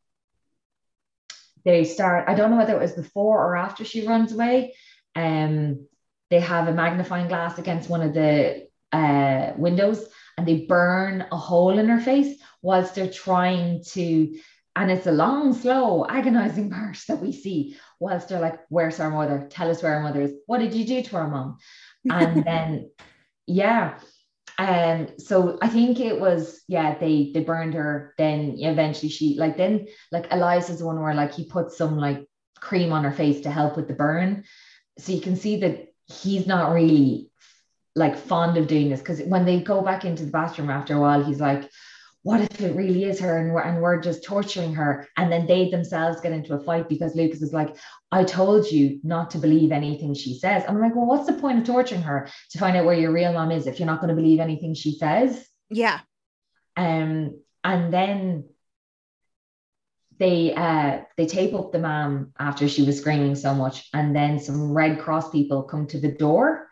[1.64, 4.74] they start, I don't know whether it was before or after she runs away.
[5.16, 5.86] Um,
[6.30, 11.36] they have a magnifying glass against one of the uh, windows and they burn a
[11.36, 14.36] hole in her face whilst they're trying to
[14.76, 19.10] and it's a long, slow, agonizing part that we see whilst they're like, Where's our
[19.10, 19.46] mother?
[19.50, 20.32] Tell us where our mother is.
[20.46, 21.58] What did you do to our mom?
[22.10, 22.90] And then,
[23.46, 23.98] yeah.
[24.58, 28.14] Um, so I think it was, yeah, they they burned her.
[28.18, 32.26] Then eventually she like then like Eliza's the one where like he put some like
[32.60, 34.44] cream on her face to help with the burn.
[34.98, 37.30] So you can see that he's not really
[37.96, 41.00] like fond of doing this because when they go back into the bathroom after a
[41.00, 41.68] while, he's like,
[42.24, 45.06] what if it really is her and we're, and we're just torturing her?
[45.18, 47.76] And then they themselves get into a fight because lucas is like
[48.10, 50.64] i told you not to believe anything she says.
[50.66, 53.32] I'm like well what's the point of torturing her to find out where your real
[53.32, 55.46] mom is if you're not going to believe anything she says?
[55.70, 56.00] Yeah.
[56.76, 58.44] um and then
[60.18, 64.38] they uh they tape up the mom after she was screaming so much and then
[64.38, 66.68] some red cross people come to the door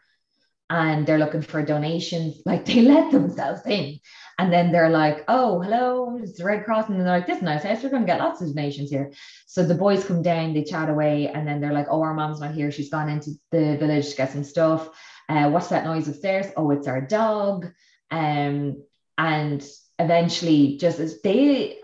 [0.72, 4.00] and they're looking for donations like they let themselves in
[4.38, 6.88] and then they're like, oh, hello, it's the Red Cross.
[6.88, 7.82] And they're like, this is nice house.
[7.82, 9.12] We're going to get lots of donations here.
[9.46, 12.40] So the boys come down, they chat away, and then they're like, oh, our mom's
[12.40, 12.72] not here.
[12.72, 14.88] She's gone into the village to get some stuff.
[15.28, 16.46] Uh, what's that noise upstairs?
[16.56, 17.70] Oh, it's our dog.
[18.10, 18.82] Um,
[19.18, 19.64] and
[19.98, 21.78] eventually, just as they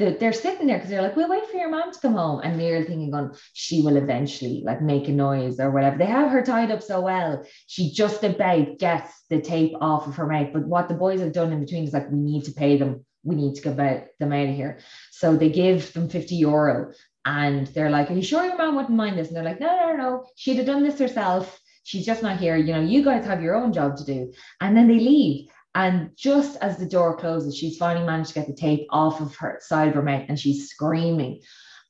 [0.00, 2.40] they're sitting there because they're like, we'll wait for your mom to come home.
[2.42, 5.98] And they're thinking, going, she will eventually like make a noise or whatever.
[5.98, 7.44] They have her tied up so well.
[7.66, 10.48] She just about gets the tape off of her mouth.
[10.54, 13.04] But what the boys have done in between is like, we need to pay them.
[13.22, 13.76] We need to get
[14.18, 14.78] them out of here.
[15.10, 16.92] So they give them 50 euro
[17.26, 19.28] and they're like, Are you sure your mom wouldn't mind this?
[19.28, 20.26] And they're like, No, no, no.
[20.36, 21.60] She'd have done this herself.
[21.84, 22.56] She's just not here.
[22.56, 24.32] You know, you guys have your own job to do.
[24.60, 25.48] And then they leave.
[25.74, 29.36] And just as the door closes, she's finally managed to get the tape off of
[29.36, 31.40] her side of her mouth and she's screaming.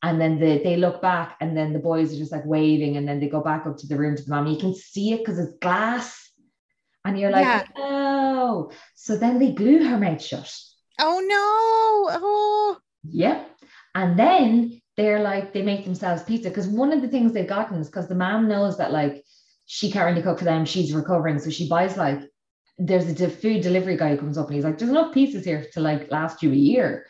[0.03, 3.07] And then the, they look back and then the boys are just like waving and
[3.09, 4.47] then they go back up to the room to the mom.
[4.47, 6.31] You can see it because it's glass.
[7.05, 7.65] And you're like, Yeah.
[7.77, 8.71] oh.
[8.95, 10.55] So then they glue her mouth shut.
[10.99, 12.19] Oh no.
[12.19, 12.77] Oh.
[13.05, 13.51] Yep.
[13.95, 16.51] And then they're like, they make themselves pizza.
[16.51, 19.25] Because one of the things they've gotten is because the mom knows that like
[19.65, 21.39] she can't really cook for them, she's recovering.
[21.39, 22.21] So she buys like,
[22.81, 25.67] there's a food delivery guy who comes up and he's like, there's enough pieces here
[25.73, 27.07] to like last you a year.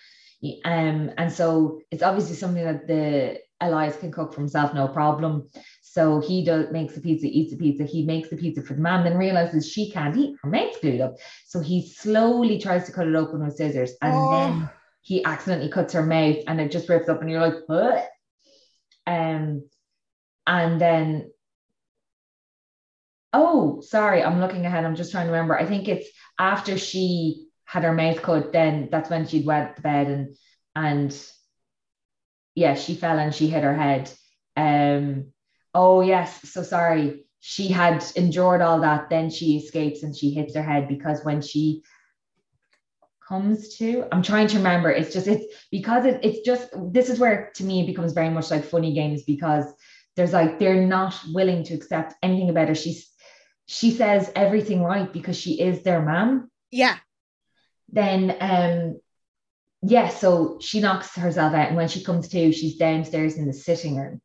[0.65, 5.49] Um, and so it's obviously something that the Elias can cook for himself, no problem.
[5.83, 7.85] So he does makes the pizza, eats the pizza.
[7.85, 10.37] He makes the pizza for the man, then realizes she can't eat.
[10.43, 11.17] Her mate's glued up.
[11.47, 13.93] So he slowly tries to cut it open with scissors.
[14.03, 14.31] And Oh.
[14.31, 14.71] then
[15.03, 18.09] he accidentally cuts her mouth and it just rips up, and you're like, what?
[19.07, 19.69] Um,
[20.47, 21.31] and then,
[23.33, 24.85] oh, sorry, I'm looking ahead.
[24.85, 25.59] I'm just trying to remember.
[25.59, 29.83] I think it's after she had her mouth cut, then that's when she'd wet the
[29.83, 30.37] bed and
[30.75, 31.31] and
[32.55, 34.13] yeah, she fell and she hit her head.
[34.57, 35.33] Um,
[35.75, 37.25] oh yes, so sorry.
[37.41, 41.41] She had endured all that, then she escapes and she hits her head because when
[41.41, 41.83] she
[43.27, 44.91] comes to, I'm trying to remember.
[44.91, 48.31] It's just it's because it, it's just this is where to me it becomes very
[48.31, 49.65] much like funny games because
[50.17, 52.75] there's like they're not willing to accept anything about her.
[52.75, 53.09] She's
[53.73, 56.51] she says everything right because she is their mom.
[56.73, 56.97] Yeah.
[57.89, 59.01] then um
[59.83, 63.53] yeah so she knocks herself out and when she comes to she's downstairs in the
[63.53, 64.21] sitting room.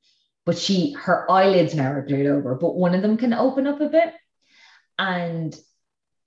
[0.47, 3.81] But she her eyelids now are glued over but one of them can open up
[3.81, 4.15] a bit.
[4.97, 5.55] And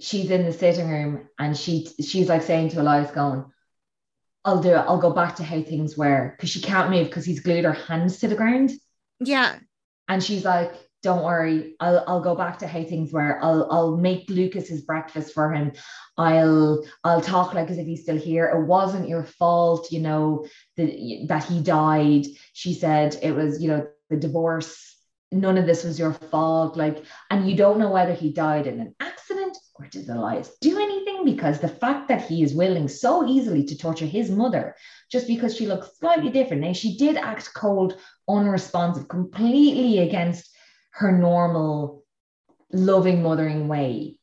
[0.01, 3.45] she's in the sitting room and she she's like saying to Elias going
[4.45, 4.77] I'll do it.
[4.87, 6.35] I'll go back to how things were.
[6.37, 8.71] Because she can't move because he's glued her hands to the ground.
[9.19, 9.59] Yeah.
[10.07, 10.73] and she's like,
[11.03, 13.43] don't worry, I'll I'll go back to how things were.
[13.43, 15.73] I'll I'll make Lucas his breakfast for him.
[16.17, 18.47] I'll I'll talk like as if he's still here.
[18.47, 22.27] It wasn't your fault, you know, the, that he died.
[22.53, 24.97] She said it was, you know, the divorce.
[25.31, 26.77] None of this was your fault.
[26.77, 30.81] Like, and you don't know whether he died in an accident or did Elias do
[30.81, 31.25] anything?
[31.25, 34.75] Because the fact that he is willing so easily to torture his mother
[35.13, 36.63] just because she looks slightly different.
[36.63, 40.51] Now she did act cold, unresponsive, completely against
[40.99, 42.05] her normal
[42.73, 44.19] loving mothering way.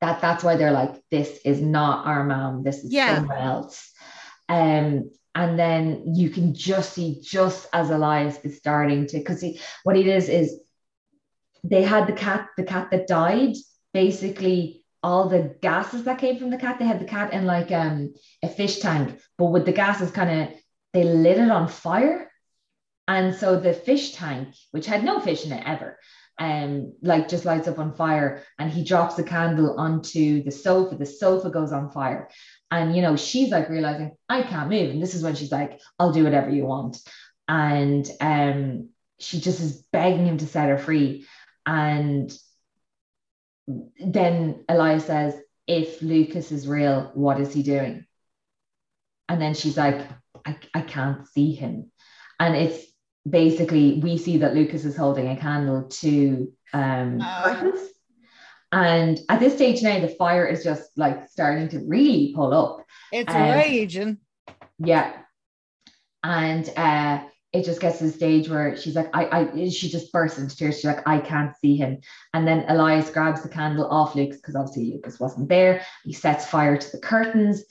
[0.00, 3.16] That that's why they're like this is not our mom this is Yeah.
[3.16, 3.90] someone else.
[4.48, 9.42] Um and then you can just see just as Elias is starting to because
[9.84, 10.60] what it is is
[11.64, 13.54] they had the cat the cat that died.
[13.94, 17.70] Basically all the gases that came from the cat they had the cat in like
[17.72, 20.54] um a fish tank but with the gases kind of
[20.92, 22.30] they lit it on fire
[23.12, 25.98] and so the fish tank which had no fish in it ever
[26.38, 30.96] um like just lights up on fire and he drops the candle onto the sofa.
[30.96, 32.30] The sofa goes on fire.
[32.70, 34.90] And you know she's like realizing i can't move.
[34.90, 36.96] And this is when she's like i'll do whatever you want.
[37.48, 41.26] And um she just is begging him to set her free.
[41.66, 42.32] And
[44.04, 45.36] then Elias says,
[45.68, 48.04] if Lucas is real, what is he doing?
[49.28, 50.00] And then she's like,
[50.44, 51.92] I, I can't see him.
[52.40, 52.84] And it's
[53.28, 57.42] basically, we see that Lucas is holding a candle to um, Oh.
[57.44, 57.88] curtains.
[58.72, 62.84] And at this stage now, the fire is just like starting to really pull up.
[63.12, 64.18] It's Um, raging.
[64.78, 65.12] Yeah.
[66.24, 70.10] And uh, it just gets to the stage where she's like, I, I, she just
[70.10, 70.76] bursts into tears.
[70.76, 71.98] She's like, I can't see him.
[72.32, 75.84] And then Elias grabs the candle off Lucas because obviously Lucas wasn't there.
[76.04, 77.64] He sets fire to the curtains.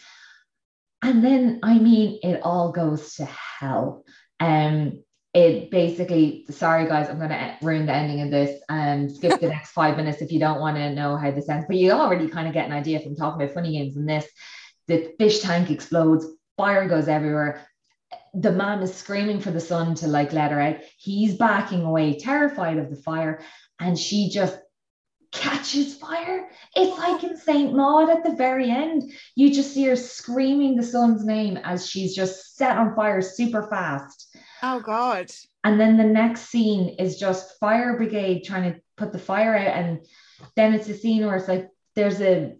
[1.02, 4.06] And then, I mean, it all goes to hell.
[4.40, 9.40] Um, it basically, sorry guys, I'm going to ruin the ending of this and skip
[9.40, 11.66] the next five minutes if you don't want to know how this ends.
[11.68, 14.28] But you already kind of get an idea from talking about funny games and this.
[14.88, 16.26] The fish tank explodes,
[16.58, 17.66] fire goes everywhere
[18.34, 20.78] the mom is screaming for the son to like let her out.
[20.98, 23.42] He's backing away, terrified of the fire,
[23.80, 24.58] and she just
[25.32, 26.50] catches fire.
[26.76, 27.74] It's like in St.
[27.74, 29.12] Maud at the very end.
[29.36, 33.68] You just see her screaming the son's name as she's just set on fire super
[33.70, 34.31] fast.
[34.64, 35.32] Oh God.
[35.64, 39.68] And then the next scene is just fire brigade trying to put the fire out.
[39.68, 40.06] And
[40.56, 42.56] then it's a scene where it's like there's a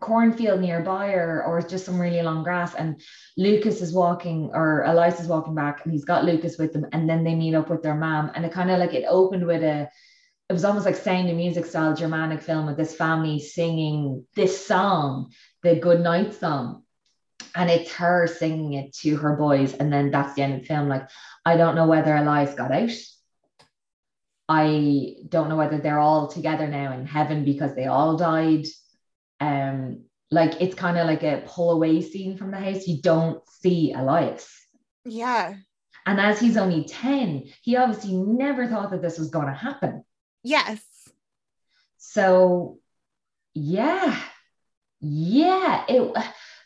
[0.00, 2.74] cornfield nearby or, or just some really long grass.
[2.74, 3.00] And
[3.36, 6.86] Lucas is walking or Elias is walking back and he's got Lucas with them.
[6.92, 8.30] And then they meet up with their mom.
[8.34, 9.88] And it kind of like it opened with a
[10.48, 14.64] it was almost like sound of music style Germanic film with this family singing this
[14.64, 15.32] song,
[15.64, 16.84] the good night song.
[17.56, 19.72] And it's her singing it to her boys.
[19.72, 20.88] And then that's the end of the film.
[20.88, 21.08] Like,
[21.44, 22.90] I don't know whether Elias got out.
[24.48, 28.66] I don't know whether they're all together now in heaven because they all died.
[29.40, 32.86] Um, like it's kind of like a pull away scene from the house.
[32.86, 34.48] You don't see Elias.
[35.04, 35.54] Yeah.
[36.04, 40.04] And as he's only 10, he obviously never thought that this was going to happen.
[40.44, 40.82] Yes.
[41.98, 42.78] So,
[43.54, 44.16] yeah,
[45.00, 46.16] yeah, it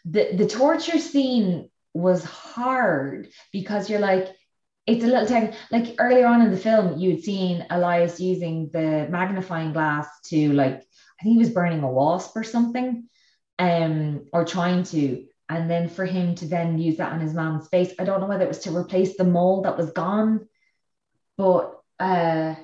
[0.04, 4.28] the the torture scene was hard because you're like,
[4.86, 9.72] it's a little like earlier on in the film, you'd seen Elias using the magnifying
[9.72, 13.08] glass to like, I think he was burning a wasp or something,
[13.58, 15.26] um, or trying to.
[15.48, 18.28] And then for him to then use that on his mom's face, I don't know
[18.28, 20.46] whether it was to replace the mole that was gone,
[21.36, 22.54] but uh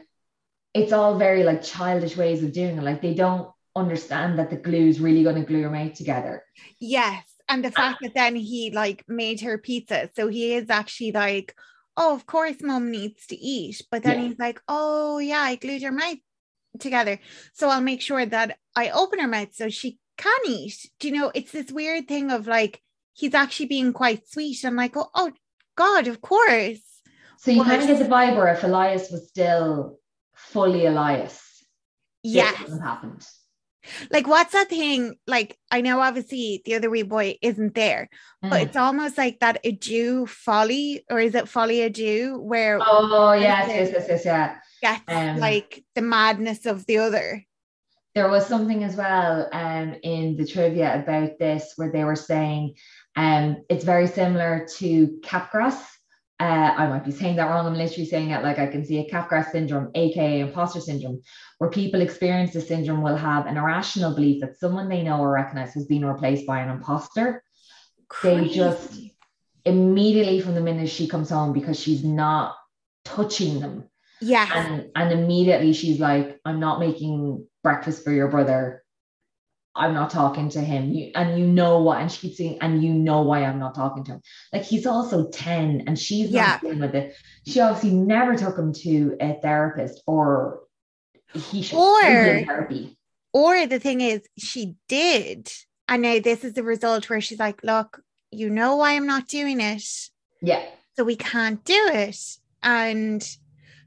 [0.73, 2.83] it's all very like childish ways of doing it.
[2.83, 6.43] Like they don't understand that the glue is really going to glue your mouth together.
[6.81, 7.25] Yes.
[7.49, 10.11] And the fact that then he like made her pizza.
[10.17, 11.55] So he is actually like,
[11.97, 13.83] oh, of course, mom needs to eat.
[13.91, 14.29] But then Yeah.
[14.29, 16.19] he's like, oh, yeah, I glued her mouth
[16.81, 17.21] together.
[17.53, 20.91] So I'll make sure that I open her mouth so she can eat.
[20.99, 24.65] Do you know, it's this weird thing of like, he's actually being quite sweet.
[24.65, 25.33] I'm like, oh, oh
[25.77, 26.81] God, of course.
[27.39, 29.99] So you kind of get the vibe where if Elias was still
[30.35, 31.43] fully Elias,
[32.23, 32.57] Yes.
[32.83, 33.25] happened.
[34.11, 35.17] Like, what's that thing?
[35.27, 38.09] Like, I know obviously the other wee boy isn't there,
[38.43, 38.63] but Mm.
[38.63, 43.33] it's almost like that à deux folie, or is it folie à deux, where Oh
[43.33, 44.57] yes, yes, yes, yes, yeah.
[44.83, 47.45] gets Um, like the madness of the other.
[48.15, 52.77] There was something as well um, in the trivia about this where they were saying
[53.15, 55.77] um, it's very similar to Capgras.
[56.39, 57.67] Uh, I might be saying that wrong.
[57.67, 61.23] I'm literally saying it like I can see a Capgras syndrome, aka imposter syndrome,
[61.59, 65.33] where people experience the syndrome will have an irrational belief that someone they know or
[65.33, 67.43] recognize has been replaced by an imposter.
[68.23, 69.01] They just
[69.65, 72.55] immediately from the minute she comes home because she's not
[73.05, 73.89] touching them
[74.21, 78.83] yeah, and and immediately she's like i'm not making breakfast for your brother
[79.77, 80.93] i'm not talking to him.
[80.93, 83.75] You, and you know what and she keeps saying and you know why i'm not
[83.75, 84.21] talking to him.
[84.53, 86.47] Like he's also 10 and she's Yeah.
[86.47, 87.15] not dealing with it.
[87.47, 90.61] She obviously never took him to a therapist or
[91.35, 92.99] he should Or- be in therapy.
[93.33, 95.53] or the thing is, she did,
[95.89, 98.01] and now this is the result where she's like, "Look,
[98.31, 99.85] you know why I'm not doing it,
[100.41, 100.65] yeah.
[100.97, 102.19] So we can't do it."
[102.63, 103.23] And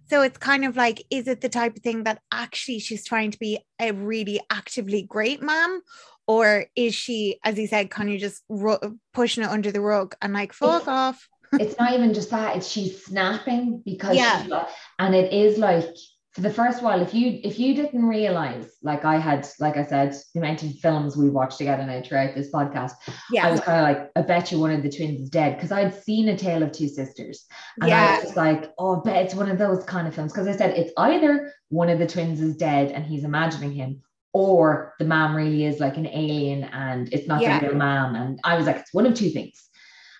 [0.09, 3.31] So it's kind of like, is it the type of thing that actually she's trying
[3.31, 5.81] to be a really actively great mom?
[6.27, 10.15] Or is she, as you said, kind of just ru- pushing it under the rug
[10.21, 11.27] and like, fuck off?
[11.53, 14.45] it's not even just that it's she's snapping because Yeah.
[14.47, 14.67] like-
[14.99, 15.85] and it is like
[16.33, 19.83] for the first while if you if you didn't realize like i had like i
[19.83, 22.91] said the amount of films we watched together now throughout this podcast
[23.31, 23.47] Yeah.
[23.47, 25.71] i was kind of like i bet you one of the twins is dead because
[25.71, 27.45] i'd seen a tale of two sisters
[27.81, 30.31] and i was just like oh i bet it's one of those kind of films
[30.31, 34.01] because i said it's either one of the twins is dead and he's imagining him
[34.31, 37.59] or the mom really is like an alien and it's not Yeah.
[37.59, 39.67] the real mom and i was like it's one of two things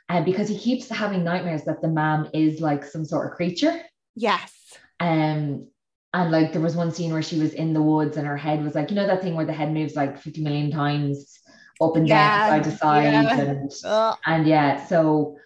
[0.09, 3.79] and because he keeps having nightmares that the mom is like some sort of creature.
[4.15, 4.51] Yes.
[4.99, 5.67] Um,
[6.13, 8.63] and like there was one scene where she was in the woods and her head
[8.63, 11.39] was like, you know, that thing where the head moves like 50 million times
[11.79, 13.13] up and Yeah, down, side to side.
[13.13, 13.39] yeah.
[13.39, 14.17] And Ugh.
[14.25, 15.37] and yeah, so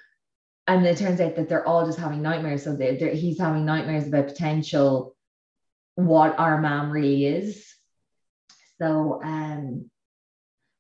[0.68, 2.64] and it turns out that they're all just having nightmares.
[2.64, 5.16] So they they're, he's having nightmares about potential
[5.96, 7.68] what our mom really is.
[8.82, 9.90] So um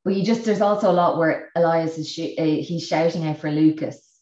[0.05, 3.37] but you just there's also a lot where Elias is sh- uh, he's shouting out
[3.39, 4.13] for Lucas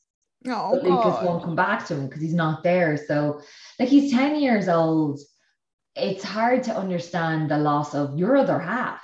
[0.47, 2.97] Oh, but Lucas won't come back to him because he's not there.
[2.97, 3.41] So,
[3.79, 5.19] like, he's 10 years old.
[5.95, 9.01] It's hard to understand the loss of your other half.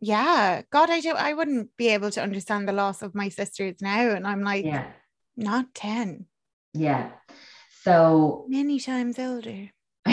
[0.00, 0.62] Yeah.
[0.70, 1.12] God, I do.
[1.12, 4.10] I wouldn't be able to understand the loss of my sisters now.
[4.10, 4.86] And I'm like, Yeah.
[5.36, 6.26] not 10,
[6.74, 7.10] Yeah.
[7.82, 9.68] So, many times older.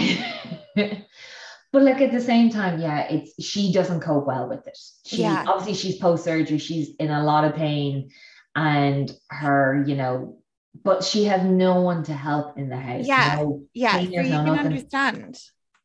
[0.74, 4.78] but like at the same time, yeah, it's she doesn't cope well with it.
[5.06, 5.46] She Yeah.
[5.48, 8.10] obviously she's post surgery, she's in a lot of pain,
[8.56, 10.38] and her, you know,
[10.84, 13.06] but she has no one to help in the house.
[13.08, 13.36] Yeah.
[13.40, 13.94] No Yeah.
[13.94, 14.66] So you no can nothing.
[14.66, 15.40] understand.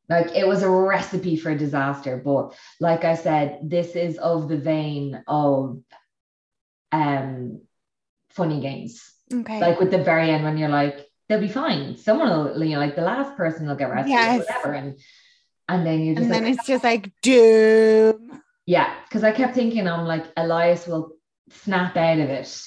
[0.08, 2.16] Like it was a recipe for a disaster.
[2.24, 5.80] But like I said, this is of the vein of
[6.92, 7.60] um
[8.30, 9.12] funny games.
[9.32, 9.60] Okay.
[9.60, 11.96] Like with the very end when you're like, they'll be fine.
[11.96, 14.38] Someone will, you know, like the last person will get rescued Yes.
[14.38, 14.72] whatever.
[14.74, 14.98] And
[15.68, 18.40] and then you're just and like, then it's just like, doom.
[18.66, 21.12] yeah, because I kept thinking I'm like, Elias will
[21.50, 22.62] snap out of it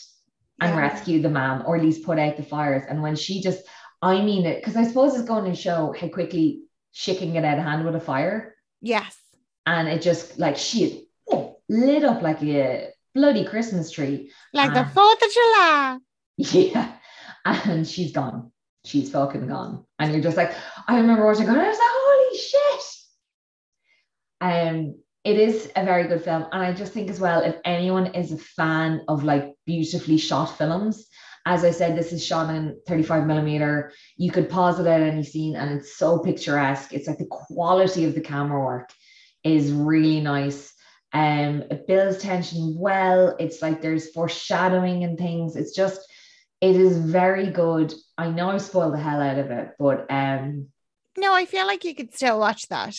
[0.59, 0.77] and Yeah.
[0.77, 2.83] rescue the man or at least put out the fires.
[2.89, 3.63] And when she just,
[4.01, 7.45] I mean it, because I suppose it's going to show how quickly she can get
[7.45, 8.55] out of hand with a fire.
[8.81, 9.15] Yes.
[9.65, 14.31] and it just like she oh, lit up like a bloody Christmas tree.
[14.53, 14.91] Like the Ah.
[14.95, 15.97] 4th of July.
[16.37, 16.93] Yeah.
[17.45, 18.51] And she's gone.
[18.85, 19.85] She's fucking gone.
[19.99, 20.53] And you're just like,
[20.87, 22.83] I remember watching it, I was like, holy shit.
[24.41, 26.45] Um, it is a very good film.
[26.51, 30.57] And I just think as well, if anyone is a fan of like beautifully shot
[30.57, 31.07] films,
[31.45, 33.91] as I said, this is shot in 35 millimeter.
[34.17, 36.93] You could pause it at any scene and it's so picturesque.
[36.93, 38.91] It's like the quality of the camera work
[39.43, 40.73] is really nice.
[41.11, 43.35] Um, it builds tension well.
[43.39, 45.55] It's like there's foreshadowing and things.
[45.55, 46.01] It's just,
[46.61, 47.93] it is very good.
[48.17, 50.67] I know I spoiled the hell out of it, but um,
[51.17, 52.95] No, I feel like you could still watch that.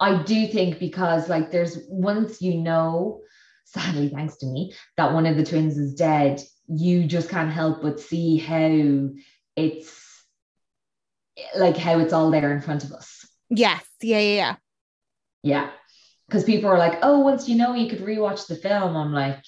[0.00, 3.20] I do think because like there's once you know,
[3.66, 7.82] sadly thanks to me, that one of the twins is dead, you just can't help
[7.82, 9.10] but see how
[9.56, 10.24] it's
[11.56, 13.26] like how it's all there in front of us.
[13.50, 13.84] Yes.
[14.00, 14.18] Yeah.
[14.18, 14.34] Yeah.
[14.34, 14.56] yeah.
[15.42, 15.70] Yeah.
[16.26, 18.96] Because people are like, oh, once you know you could rewatch the film.
[18.96, 19.42] I'm like,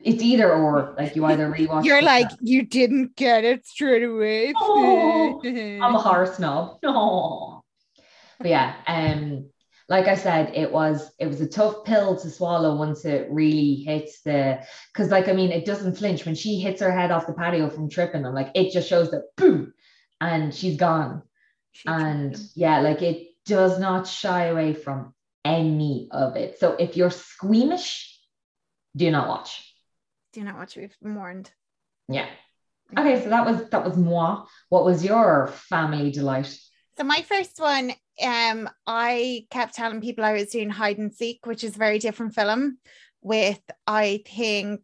[0.00, 0.94] it's either or.
[0.96, 4.52] Like you either rewatch You're like, film- you didn't get it straight away.
[4.56, 6.78] Oh, I'm a horror snob.
[6.82, 7.58] No.
[8.38, 9.51] But yeah, um,
[9.92, 13.74] like I said, it was it was a tough pill to swallow once it really
[13.74, 17.26] hits the because like I mean it doesn't flinch when she hits her head off
[17.26, 18.24] the patio from tripping.
[18.24, 19.74] I'm like, it just shows that boom,
[20.18, 21.20] and she's gone.
[21.86, 25.12] And yeah, like it does not shy away from
[25.44, 26.58] any of it.
[26.58, 28.18] So if you're squeamish,
[28.96, 29.74] do not watch.
[30.32, 30.74] do not watch.
[30.74, 31.50] We've mourned.
[32.08, 32.28] Yeah.
[32.98, 34.46] Okay, so that was that was moi.
[34.70, 36.58] What was your family delight?
[36.98, 41.46] So my first one, um, I kept telling people I was doing hide and seek,
[41.46, 42.78] which is a very different film.
[43.22, 44.82] With I think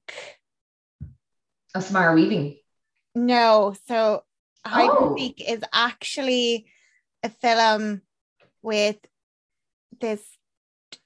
[1.74, 2.56] Oh, Samara Weaving.
[3.14, 4.22] no, so
[4.66, 5.08] hide Oh.
[5.10, 6.66] and seek is actually
[7.22, 8.02] a film
[8.62, 8.96] with
[10.00, 10.22] this.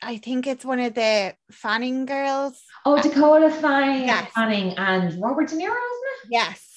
[0.00, 2.62] I think it's one of the Fanning girls.
[2.84, 4.30] Oh, Dakota Fanning, Yes.
[4.34, 6.28] Fanning and Robert De Niro, isn't it?
[6.30, 6.68] Yes.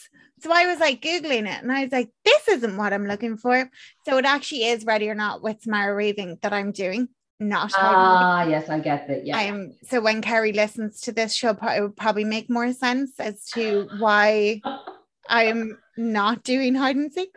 [0.45, 3.35] So I was like Googling it and I was like, this isn't what I'm looking
[3.35, 3.67] for.
[4.05, 7.07] So it actually is Ready or Not with Samara Weaving that I'm doing,
[7.39, 8.21] not Hide and Seek.
[8.21, 9.25] Ah, yes, I get that.
[9.25, 9.39] Yeah.
[9.39, 13.13] Um, so when Carrie listens to this, she'll pro- it would probably make more sense
[13.19, 14.61] as to why
[15.27, 17.35] I'm not doing hide and seek.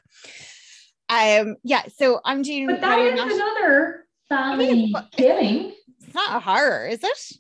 [1.09, 3.33] Um, yeah, so I'm doing but that is Not.
[3.33, 5.73] another family killing.
[6.03, 7.39] It's not a horror, is it?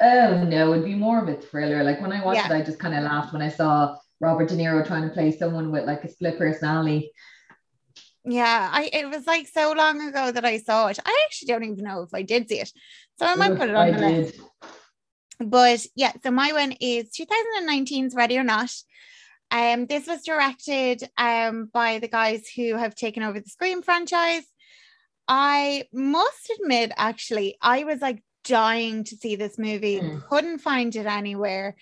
[0.00, 1.84] Oh no, it'd be more of a thriller.
[1.84, 2.54] Like when I watched Yeah.
[2.56, 5.36] it, I just kind of laughed when I saw Robert De Niro trying to play
[5.36, 7.12] someone with like a split personality.
[8.24, 10.98] Yeah, I it was like so long ago that I saw it.
[11.04, 12.70] I actually don't even know if I did see it.
[13.18, 14.40] So I might put it on I the list.
[15.40, 18.70] But yeah, so my one is 2019's Ready or Not.
[19.50, 24.44] Um, this was directed um by the guys who have taken over the Scream franchise.
[25.26, 30.18] I must admit, actually, I was like dying to see this movie, Hmm.
[30.28, 31.76] couldn't find it anywhere.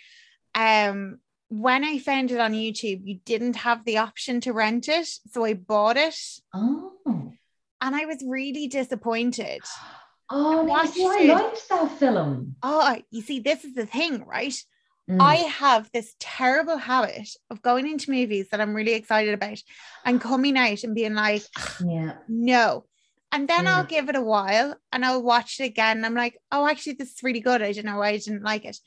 [0.55, 1.19] Um,
[1.49, 5.45] when I found it on YouTube, you didn't have the option to rent it, so
[5.45, 6.17] I bought it,
[6.55, 6.93] Oh.
[7.07, 9.61] and I was really disappointed.
[10.29, 12.57] Oh, no, watched I liked that film.
[12.61, 14.61] Oh, you see, this is the thing, right?
[15.09, 15.23] Mm.
[15.23, 19.63] I have this terrible habit of going into movies that I'm really excited about
[20.05, 21.45] and coming out and being like,
[21.87, 22.15] yeah.
[22.27, 22.87] no.
[23.31, 23.89] And then I'll Mm.
[23.89, 25.99] give it a while and I'll watch it again.
[25.99, 27.63] And I'm like, oh, actually, this is really good.
[27.63, 28.79] I don't know why I didn't like it.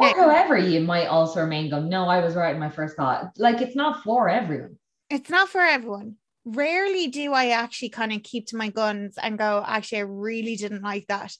[0.00, 2.96] Or Now- however, you might also remain going, no, I was right in my first
[2.96, 3.32] thought.
[3.36, 4.78] Like, it's not for everyone.
[5.10, 6.16] It's not for everyone.
[6.44, 10.56] Rarely do I actually kind of keep to my guns and go, actually, I really
[10.56, 11.32] didn't like that.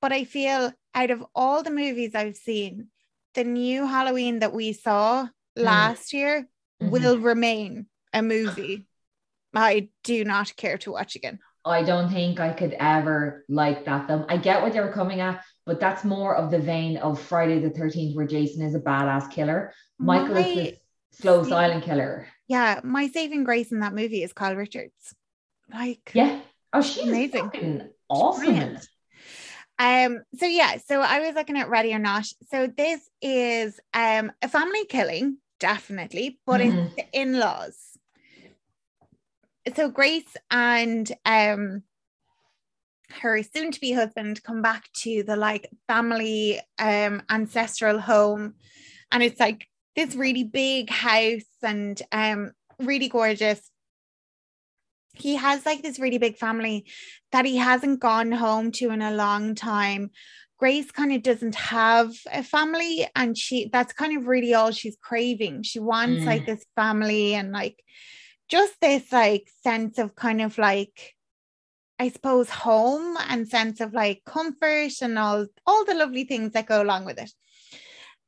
[0.00, 2.88] But I feel out of all the movies I've seen,
[3.34, 6.48] the new Halloween that we saw last year
[6.82, 6.90] Mhm.
[6.90, 8.86] will remain a movie
[9.54, 11.38] I do not care to watch again.
[11.64, 14.24] I don't think I could ever like that film.
[14.28, 17.58] I get what they were coming at, but that's more of the vein of Friday
[17.60, 19.72] the 13th, where Jason is a badass killer.
[19.98, 20.78] Michael My- is the
[21.12, 22.26] slow, silent killer.
[22.48, 25.14] yeah, my saving grace in that movie is Kyle Richards.
[25.72, 26.40] Like, Yeah.
[26.72, 27.44] Oh, she's Amazing.
[27.44, 28.78] fucking awesome.
[29.78, 32.24] Um, so yeah, so I was looking at Ready or Not.
[32.50, 36.86] So this is um a family killing, definitely, but Mhm.
[36.86, 37.76] it's the in-laws.
[39.76, 41.82] So Grace and um
[43.20, 48.54] her soon-to-be husband come back to the like family um ancestral home,
[49.10, 53.70] and it's like this really big house and um really gorgeous.
[55.14, 56.86] He has like this really big family
[57.32, 60.10] that he hasn't gone home to in a long time.
[60.58, 64.96] Grace kind of doesn't have a family, and she that's kind of really all she's
[65.02, 65.64] craving.
[65.64, 66.26] She wants Mm.
[66.26, 67.82] like this family and like
[68.48, 71.14] just this like sense of kind of like
[72.02, 76.66] I suppose home and sense of like comfort and all all the lovely things that
[76.72, 77.32] go along with it.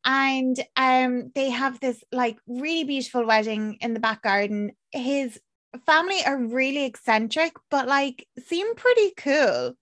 [0.05, 4.73] And um they have this like really beautiful wedding in the back garden.
[4.93, 5.41] His
[5.87, 8.19] family are really eccentric, but like
[8.51, 9.75] seem pretty cool.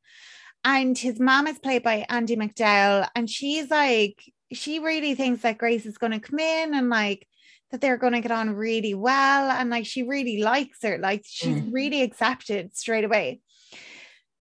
[0.64, 4.16] And his mom is played by Andie MacDowell, and she's like,
[4.52, 7.26] she really thinks that Grace is going to come in and like
[7.70, 9.50] that they're going to get on really well.
[9.50, 11.72] And like, she really likes her, like, she's Mm.
[11.72, 13.40] really accepted straight away.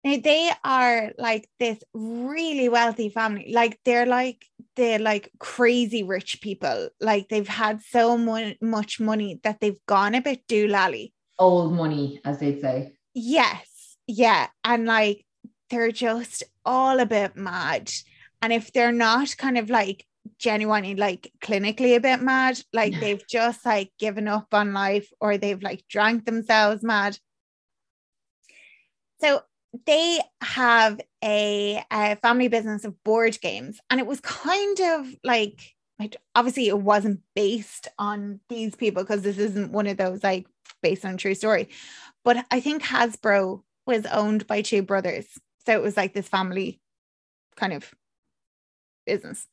[0.03, 3.51] Now, they are like this really wealthy family.
[3.53, 4.45] Like, they're like,
[4.75, 6.89] they're like crazy rich people.
[6.99, 11.13] Like, they've had so mu- much money that they've gone a bit doolally.
[11.39, 12.93] Old money, as they'd say.
[13.13, 13.97] Yes.
[14.07, 14.47] Yeah.
[14.63, 15.25] And like
[15.69, 17.91] they're just all a bit mad.
[18.41, 20.05] And if they're not kind of like
[20.37, 25.37] genuinely like clinically a bit mad, like they've just like given up on life or
[25.37, 27.17] they've like drank themselves mad.
[29.21, 29.41] So
[29.85, 35.73] they have a, a family business of board games, and it was kind of like,
[35.99, 40.47] like obviously it wasn't based on these people because this isn't one of those like
[40.81, 41.69] based on true story.
[42.23, 45.25] But I think Hasbro was owned by two brothers.
[45.65, 46.79] So it was like this family
[47.55, 47.93] kind of
[49.05, 49.47] business.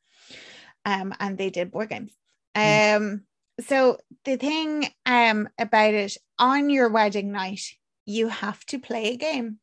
[0.85, 2.13] Um, and they did board games.
[2.55, 3.23] Um,
[3.61, 7.63] so the thing um about it on your wedding night,
[8.07, 9.59] you have to play a game.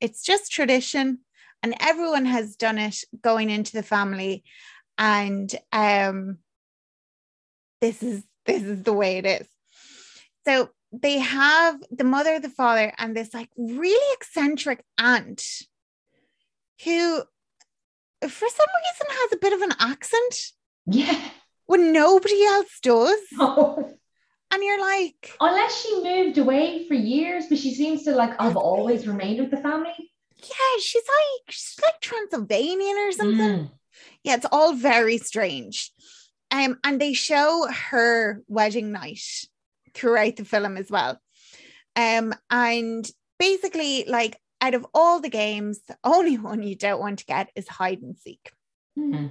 [0.00, 1.18] It's just tradition,
[1.62, 4.44] and everyone has done it going into the family.
[4.98, 6.38] And um
[7.80, 9.46] this is this is the way it is.
[10.46, 15.42] So they have the mother, the father, and this like really eccentric aunt
[16.84, 20.52] who, for some reason, has a bit of an accent
[20.86, 21.20] Yeah.
[21.66, 23.18] when nobody else does.
[23.38, 23.94] Oh.
[24.52, 28.56] And you're like, Unless she moved away for years, but she seems to like I've
[28.56, 29.92] always remained with the family.
[30.36, 33.38] yeah, she's like, she's like Transylvanian or something.
[33.38, 33.70] Mm.
[34.24, 35.92] Yeah, it's all very strange.
[36.50, 39.22] Um, and they show her wedding night
[39.94, 41.18] throughout the film as well.
[41.94, 47.20] Um, and basically, like out of all the games, the only one you don't want
[47.20, 48.52] to get is hide and seek.
[48.98, 49.30] Mm.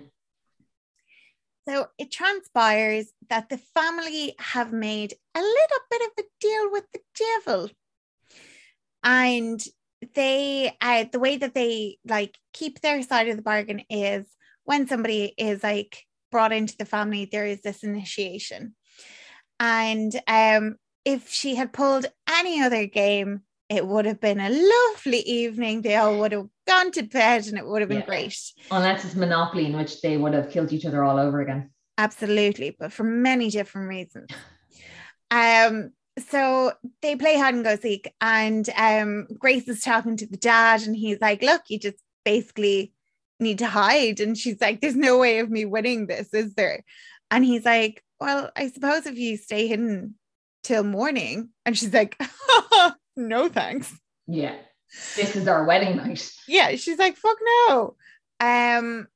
[1.69, 6.85] So it transpires that the family have made a little bit of a deal with
[6.91, 6.99] the
[7.45, 7.69] devil.
[9.03, 9.63] And
[10.15, 14.25] they, uh, the way that they like keep their side of the bargain is
[14.63, 18.75] when somebody is like brought into the family, there is this initiation.
[19.59, 25.19] And um, if she had pulled any other game, it would have been a lovely
[25.19, 25.81] evening.
[25.81, 28.05] They all would have gone to bed and it would have been Yeah.
[28.05, 28.37] great.
[28.71, 31.69] Unless it's Monopoly, in which they would have killed each other all over again.
[31.97, 34.29] Absolutely, but for many different reasons.
[35.31, 40.37] Um, so they play hide and go seek, and um, Grace is talking to the
[40.37, 42.93] dad, and he's like, Look, you just basically
[43.39, 44.19] need to hide.
[44.19, 46.83] And she's like, There's no way of me winning this, is there?
[47.31, 50.15] And he's like, Well, I suppose if you stay hidden
[50.63, 51.49] till morning.
[51.65, 52.19] And she's like,
[53.19, 53.93] No, thanks.
[54.27, 54.55] Yeah.
[55.15, 56.31] This is our wedding night.
[56.47, 57.95] yeah she's like fuck no
[58.39, 59.07] um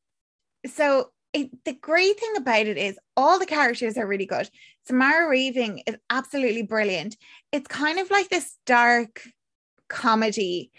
[0.68, 4.48] so it, the great thing about it is all the characters are really good
[4.88, 7.18] samara weaving is absolutely brilliant
[7.52, 9.24] it's kind of like this dark
[9.90, 10.72] comedy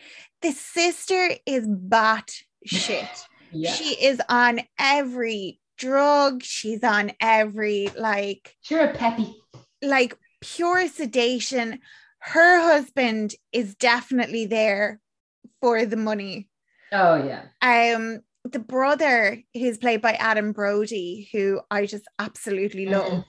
[0.43, 2.31] the sister is bat
[2.65, 3.09] shit
[3.51, 3.73] Yeah.
[3.73, 9.35] she is on every drug she's on every like Sure, a peppy.
[9.83, 11.81] like pure sedation.
[12.25, 15.01] Her husband is definitely there
[15.61, 16.49] for the money.
[16.93, 17.43] Oh yeah.
[17.61, 23.11] Um, the brother who's played by Adam Brody, who I just absolutely love.
[23.13, 23.25] Mhm.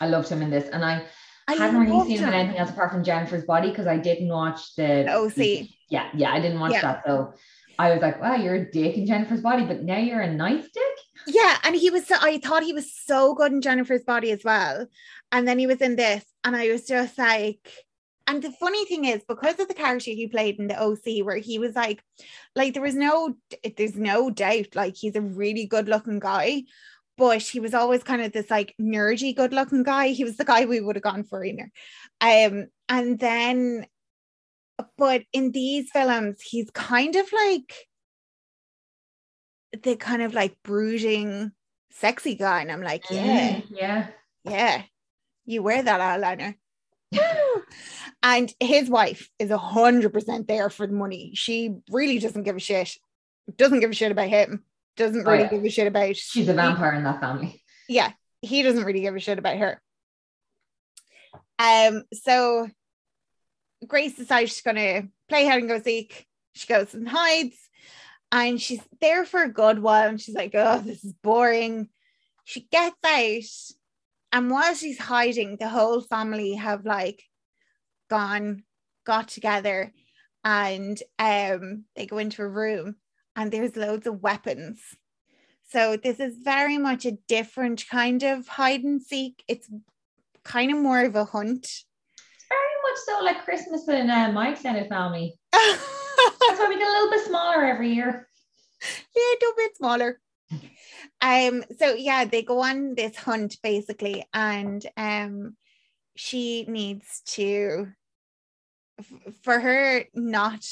[0.00, 1.04] I loved him in this, and I,
[1.48, 4.28] I hadn't really seen him in anything else apart from Jennifer's Body because I didn't
[4.28, 5.68] watch the The OC.
[5.88, 6.82] Yeah, yeah, I didn't watch Yeah.
[6.82, 7.02] that.
[7.06, 7.34] So
[7.78, 10.64] I was like, wow, you're a dick in Jennifer's Body, but now you're a nice
[10.64, 10.96] dick.
[11.26, 14.42] Yeah, and he was so I thought he was so good in Jennifer's body as
[14.44, 14.86] well.
[15.30, 17.68] And then he was in this, and I was just like,
[18.32, 21.36] and the funny thing is, because of the character he played in the OC, where
[21.36, 22.02] he was like,
[22.56, 23.34] like there was no,
[23.76, 26.62] there's no doubt, like he's a really good looking guy,
[27.18, 30.08] but he was always kind of this like nerdy, good looking guy.
[30.08, 31.70] He was the guy we would have gone for either.
[32.22, 33.86] Um, and then,
[34.96, 37.74] but in these films, he's kind of like
[39.82, 41.52] the kind of like brooding,
[41.90, 44.06] sexy guy, and I'm like, yeah, Mm, yeah.
[44.44, 44.82] yeah,
[45.44, 46.54] you wear that eyeliner.
[48.22, 51.32] And his wife is a hundred percent there for the money.
[51.34, 52.96] She really doesn't give a shit.
[53.56, 54.64] Doesn't give a shit about him.
[54.96, 55.50] Doesn't Oh, really yeah.
[55.50, 56.14] give a shit about.
[56.16, 57.62] She's a vampire in that family.
[57.88, 59.82] Yeah, he doesn't really give a shit about her.
[61.58, 62.68] Um, so
[63.86, 66.26] Grace decides she's gonna play hide and go seek.
[66.54, 67.56] She goes and hides,
[68.30, 70.08] and she's there for a good while.
[70.08, 71.88] And she's like, "Oh, this is boring."
[72.44, 73.42] She gets out,
[74.32, 77.22] and while she's hiding, the whole family have like
[78.12, 78.62] gone,
[79.06, 79.90] got together,
[80.44, 82.96] and um, they go into a room,
[83.34, 84.82] and there's loads of weapons.
[85.70, 89.42] So this is very much a different kind of hide and seek.
[89.48, 89.66] It's
[90.44, 91.66] kind of more of a hunt.
[92.50, 95.32] Very much so like Christmas in uh, my extended family.
[95.52, 98.28] That's why we get a little bit smaller every year.
[99.16, 100.20] Yeah, a little bit smaller.
[101.22, 105.56] Um, so yeah, they go on this hunt basically, and um
[106.14, 107.88] she needs to
[108.98, 110.64] f- for her not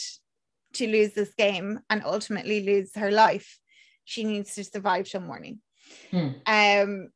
[0.74, 3.58] to lose this game and ultimately lose her life,
[4.04, 5.60] she needs to survive till morning.
[6.10, 6.28] Hmm.
[6.46, 7.08] Um,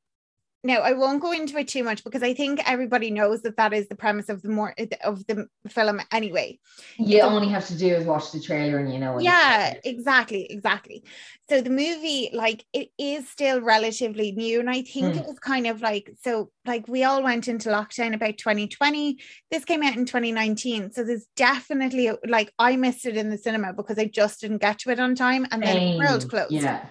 [0.65, 3.73] now I won't go into it too much because I think everybody knows that that
[3.73, 6.59] is the premise of the more of the film anyway.
[6.99, 9.19] You only have to do is watch the trailer and you know.
[9.21, 11.05] Yeah, exactly, exactly.
[11.51, 15.19] So the movie, like, it is still relatively new, and I think Hmm.
[15.21, 16.51] it was kind of like so.
[16.65, 19.19] Like, we all went into lockdown about 2020.
[19.51, 23.75] This came out in 2019, so there's definitely like I missed it in the cinema
[23.75, 26.53] because I just didn't get to it on time, and then the world closed.
[26.53, 26.87] Yeah.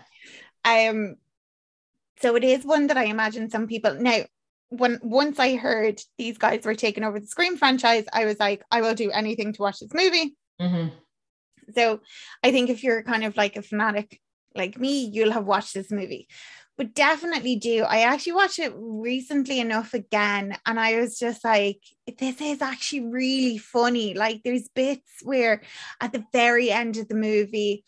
[0.66, 1.16] Um,
[2.24, 4.22] so it is one that I imagine some people now.
[4.70, 8.64] When once I heard these guys were taking over the Scream franchise, I was like,
[8.72, 10.36] I will do anything to watch this movie.
[10.60, 10.88] hmm
[11.76, 12.00] So
[12.42, 14.20] I think if you're kind of like a fanatic
[14.56, 16.28] like me, you'll have watched this movie.
[16.78, 17.84] But definitely do.
[17.84, 21.82] I actually watched it recently enough again, and I was just like,
[22.18, 24.16] this is actually really funny.
[24.16, 25.62] Like, there's bits where
[26.02, 27.84] at the very end of the movie,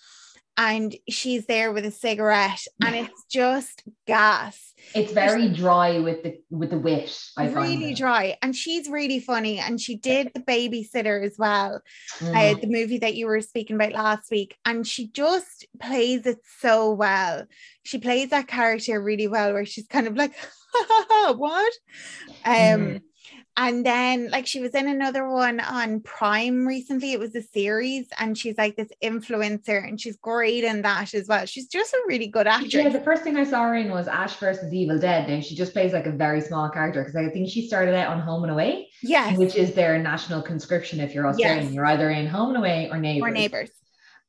[0.58, 4.74] and she's there with a cigarette, and it's just gas.
[4.93, 7.18] It's very dry with the with the wit.
[7.38, 8.38] I really dry.
[8.41, 9.60] And she's really funny.
[9.60, 11.82] And she did the babysitter as well.
[12.22, 12.36] Mhm.
[12.36, 16.39] uh, the movie that you were speaking about last week, and she just plays it
[16.60, 17.45] so well.
[17.84, 20.34] She plays that character really well, where she's kind of like,
[21.36, 21.74] "What?"
[22.45, 23.01] Um, Mhm.
[23.58, 27.14] And then like she was in another one on Prime recently.
[27.14, 31.28] It was a series, and she's like this influencer, and she's great in that as
[31.28, 31.45] well.
[31.45, 32.74] She's just a really good actress.
[32.74, 35.30] Yeah, the first thing I saw her in was Ash versus Evil Dead.
[35.30, 38.08] Now she just plays like a very small character because I think she started out
[38.10, 41.66] on Home and Away, yes, which is their national conscription if you're Australian.
[41.66, 41.74] Yes.
[41.74, 43.28] You're either in Home and Away or Neighbours.
[43.28, 43.70] or neighbors.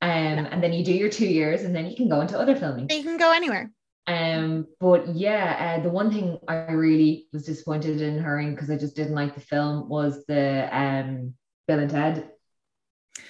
[0.02, 2.54] Um, and then you do your two years and then you can go into other
[2.54, 2.88] filming.
[2.90, 3.70] You can go anywhere.
[4.06, 8.70] Um, but yeah, uh, the one thing I really was disappointed in her in because
[8.70, 11.34] I just didn't like the film was the um
[11.66, 12.30] Bill and Ted.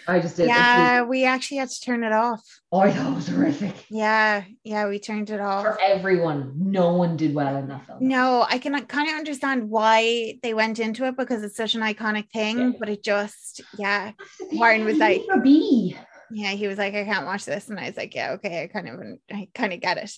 [0.09, 0.47] I just did.
[0.49, 2.41] Yeah, we actually had to turn it off.
[2.71, 5.63] Oh, I thought it was horrific Yeah, yeah, we turned it off.
[5.65, 6.53] for everyone.
[6.57, 7.99] No one did well in that film.
[8.07, 11.81] No, I can kind of understand why they went into it because it's such an
[11.83, 12.71] iconic thing, Yeah.
[12.79, 15.97] but it just, yeah, That's the thing, Warren was like- a B.
[16.31, 16.51] yeah.
[16.51, 18.89] He was like, I can't watch this, and I was like, yeah, okay, I kind
[18.89, 19.01] of,
[19.31, 20.11] I kind of get it.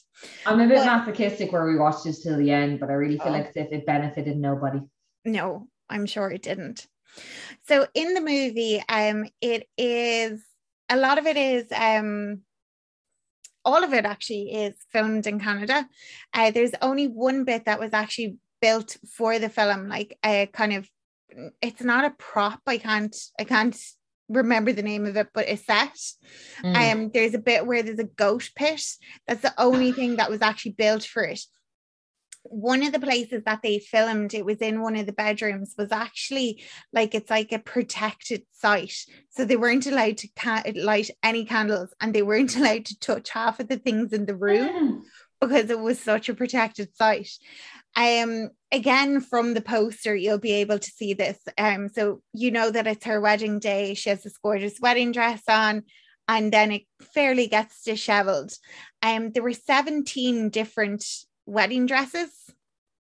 [0.47, 3.19] I'm a bit But- masochistic where we watched this till the end, but I really
[3.19, 3.33] feel Oh.
[3.33, 4.81] like if it benefited nobody.
[5.25, 6.87] No, I'm sure it didn't.
[7.67, 10.43] So in the movie, um, it is
[10.91, 12.41] a lot of it is um
[13.65, 15.87] all of it actually is filmed in Canada.
[16.33, 20.73] Uh, there's only one bit that was actually built for the film, like a kind
[20.73, 20.89] of
[21.61, 22.61] it's not a prop.
[22.67, 23.77] I can't I can't
[24.29, 25.97] remember the name of it, but a set.
[26.63, 26.93] Mm.
[26.93, 28.83] Um, there's a bit where there's a goat pit.
[29.27, 31.41] That's the only thing that was actually built for it.
[32.45, 35.93] One of the places that they filmed, it was in one of the bedrooms, was
[35.93, 36.63] actually
[36.93, 38.95] like it's like a protected site.
[39.31, 43.31] So they weren't allowed to ca- light any candles and they weren't allowed to touch
[43.31, 45.01] half of the things in the room Mm.
[45.41, 47.31] because it was such a protected site.
[47.99, 51.37] Um, again, from the poster, you'll be able to see this.
[51.59, 53.95] Um, so you know that it's her wedding day.
[53.95, 55.83] She has this gorgeous wedding dress on,
[56.29, 56.83] and then it
[57.13, 58.53] fairly gets disheveled.
[59.03, 61.05] Um, there were 17 different
[61.45, 62.31] wedding dresses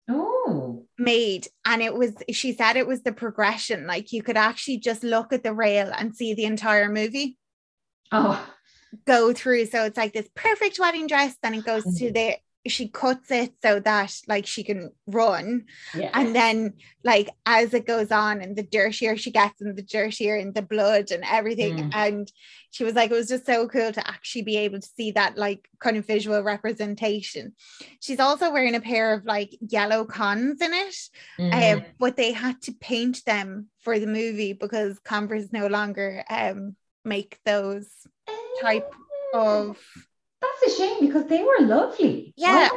[0.07, 4.77] Oh, made and it was she said it was the progression like you could actually
[4.77, 7.37] just look at the rail and see the entire movie
[8.11, 8.47] oh,
[9.05, 9.65] go through.
[9.65, 11.35] So it's like this perfect wedding dress.
[11.41, 12.35] Then it goes to the
[12.67, 15.65] she cuts it so that like she can run.
[15.93, 16.09] yeah.
[16.13, 20.35] And then like as it goes on and the dirtier she gets and the dirtier
[20.35, 21.77] and the blood and everything.
[21.77, 21.91] Mm.
[21.93, 22.31] And
[22.71, 25.37] she was like, it was just so cool to actually be able to see that
[25.37, 27.53] like kind of visual representation.
[27.99, 30.95] She's also wearing a pair of like yellow cons in it.
[31.39, 31.77] Mm.
[31.77, 36.75] Um, but they had to paint them for the movie because Converse no longer um
[37.03, 37.87] make those
[38.61, 38.91] type
[39.33, 39.77] of
[40.61, 42.33] That's a shame because they were lovely.
[42.37, 42.69] Yeah.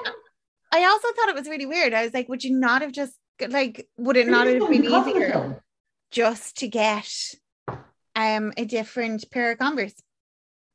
[0.70, 1.94] I also thought it was really weird.
[1.94, 3.14] I was like, would you not have just
[3.48, 5.62] like would it not have been easier
[6.10, 7.08] just to get
[8.16, 9.94] um a different pair of Converse?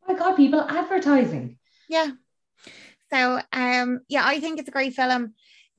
[0.07, 1.57] Oh my god, people advertising.
[1.89, 2.11] Yeah.
[3.11, 5.33] So um yeah, I think it's a great film.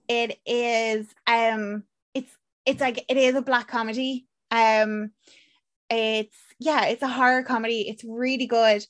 [0.08, 2.30] It is um it's
[2.66, 4.26] it's like it is a black comedy.
[4.50, 5.10] Um
[5.90, 7.88] it's yeah, it's a horror comedy.
[7.88, 8.84] It's really good.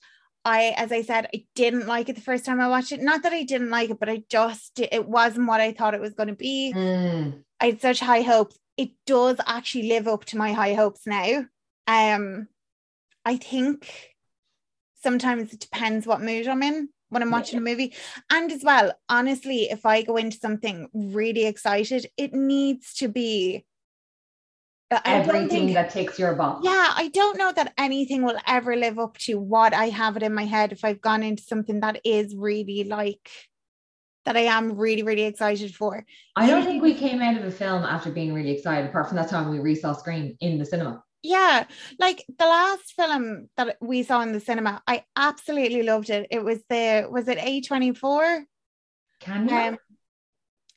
[0.44, 3.00] I as I said, I didn't like it the first time I watched it.
[3.00, 6.00] Not that I didn't like it, but I just it wasn't what I thought it
[6.00, 6.72] was going to be.
[6.74, 7.42] Mm.
[7.60, 8.58] I had such high hopes.
[8.76, 11.46] It does actually live up to my high hopes now.
[11.86, 12.48] Um
[13.24, 14.14] I think
[15.02, 17.94] sometimes it depends what mood I'm in when I'm watching a movie.
[18.30, 23.64] And as well, honestly, if I go into something really excited, it needs to be
[25.04, 26.62] Everything think- that takes your box.
[26.64, 30.22] yeah, I don't know that anything will ever live up to what I have it
[30.22, 33.30] in my head if I've gone into something that is really like
[34.24, 36.04] that I am really, really excited for.
[36.34, 39.16] I don't think we came out of a film after being really excited, apart from
[39.16, 41.02] that time we resaw Scream in the cinema.
[41.22, 41.64] Yeah,
[41.98, 46.26] like the last film that we saw in the cinema, I absolutely loved it.
[46.30, 48.44] It was the was it A24?
[49.20, 49.56] Can you?
[49.56, 49.78] Um,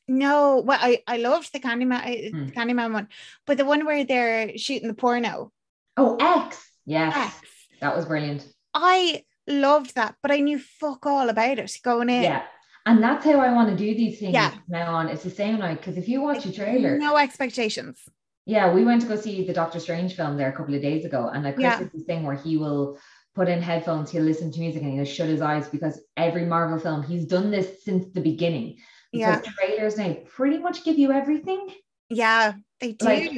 [0.08, 2.46] no, well, I, I loved the Candyman, uh, Hmm.
[2.50, 3.08] Candyman one,
[3.46, 5.52] but the one where they're shooting the porno.
[5.98, 6.64] oh, X.
[6.86, 7.16] Yes.
[7.16, 7.50] X.
[7.82, 8.46] That was brilliant.
[8.74, 12.24] I loved that, but I knew fuck all about it going in.
[12.24, 12.44] Yeah.
[12.86, 14.54] And that's how I want to do these things Yeah.
[14.70, 15.10] now on.
[15.10, 18.00] It's the same like because if you watch a trailer, No expectations.
[18.46, 21.04] yeah, we went to go see the Doctor Strange film there a couple of days
[21.04, 21.78] ago, and like Chris Yeah.
[21.80, 22.98] has this thing where he will
[23.36, 26.80] put in headphones, he'll listen to music, and he'll shut his eyes because every Marvel
[26.80, 28.78] film he's done this since the beginning.
[29.14, 29.42] Yeah.
[29.42, 31.70] Trailers now pretty much give you everything.
[32.10, 33.06] Yeah, they do.
[33.06, 33.32] Like,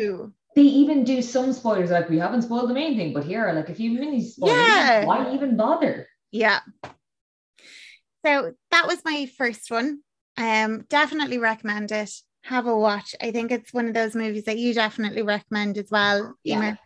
[0.55, 3.69] They even do some spoilers, like we haven't spoiled the main thing, but here, like
[3.69, 5.05] if you mini spoilers, Yeah.
[5.05, 6.07] why even bother?
[6.31, 6.59] yeah.
[8.25, 9.99] So that was my first one.
[10.37, 12.11] Um, definitely recommend it.
[12.43, 13.15] Have a watch.
[13.21, 16.35] I think it's one of those movies that you definitely recommend as well.
[16.43, 16.57] Yeah.
[16.57, 16.79] Emer.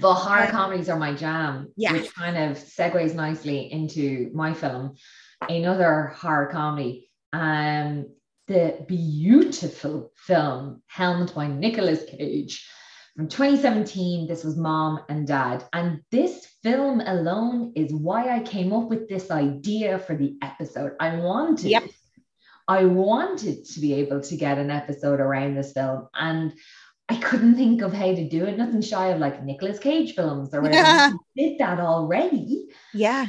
[0.00, 1.92] But horror Um, comedies are my jam, yeah.
[1.92, 4.94] which kind of segues nicely into my film,
[5.48, 7.10] another horror comedy.
[7.32, 8.06] Um,
[8.50, 12.68] the beautiful film helmed by Nicolas Cage
[13.14, 14.26] from 2017.
[14.26, 15.62] This was Mom and Dad.
[15.72, 20.96] And this film alone is why I came up with this idea for the episode.
[20.98, 21.90] I wanted Yep.
[22.66, 26.52] I wanted to be able to get an episode around this film and
[27.08, 28.58] I couldn't think of how to do it.
[28.58, 30.88] Nothing shy of like Nicolas Cage films or whatever.
[30.88, 31.12] Yeah.
[31.36, 32.66] Did that already.
[32.92, 33.28] Yeah.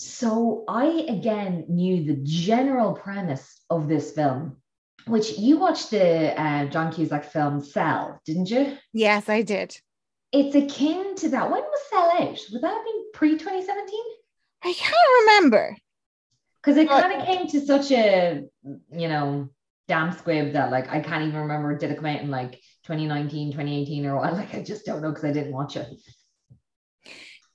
[0.00, 4.58] So I again knew the general premise of this film,
[5.08, 8.78] which you watched the uh, John Cusack film Cell, didn't you?
[8.92, 9.76] Yes, I did.
[10.30, 11.50] It's akin to that.
[11.50, 12.38] When was Cell out?
[12.52, 14.00] Would that have been pre 2017?
[14.62, 14.94] I can't
[15.26, 15.76] remember.
[16.62, 18.44] Because it kind of came to such a,
[18.92, 19.48] you know,
[19.88, 22.52] damn squib that like I can't even remember did it come out in like
[22.84, 24.32] 2019, 2018 or what?
[24.34, 25.88] Like I just don't know because I didn't watch it.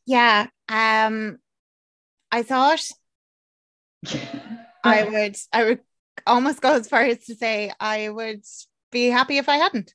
[0.05, 0.47] Yeah.
[0.67, 1.37] Um,
[2.33, 2.81] I thought
[4.83, 5.37] I would.
[5.53, 5.79] I would
[6.25, 8.43] almost go as far as to say I would
[8.91, 9.93] be happy if I hadn't.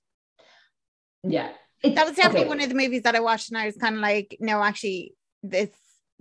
[1.25, 1.51] yeah.
[1.83, 3.77] It's, That was definitely okay, one of the movies that I watched, and I was
[3.77, 5.71] kind of like, no, actually, this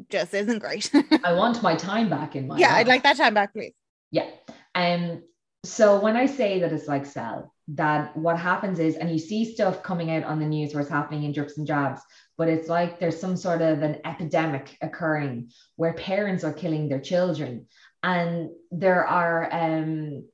[0.09, 0.91] just isn't great.
[1.23, 3.73] I want my time back in my yeah, I'd like that time back, please.
[4.11, 4.29] Yeah.
[4.75, 5.23] Um,
[5.63, 9.51] so when I say that it's like cell, that what happens is, and you see
[9.51, 12.01] stuff coming out on the news where it's happening in drips and jabs,
[12.37, 17.01] but it's like there's some sort of an epidemic occurring where parents are killing their
[17.01, 17.67] children.
[18.03, 20.27] And there are um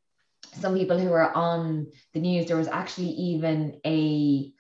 [0.60, 2.48] some people who are on the news.
[2.48, 4.52] There was actually even a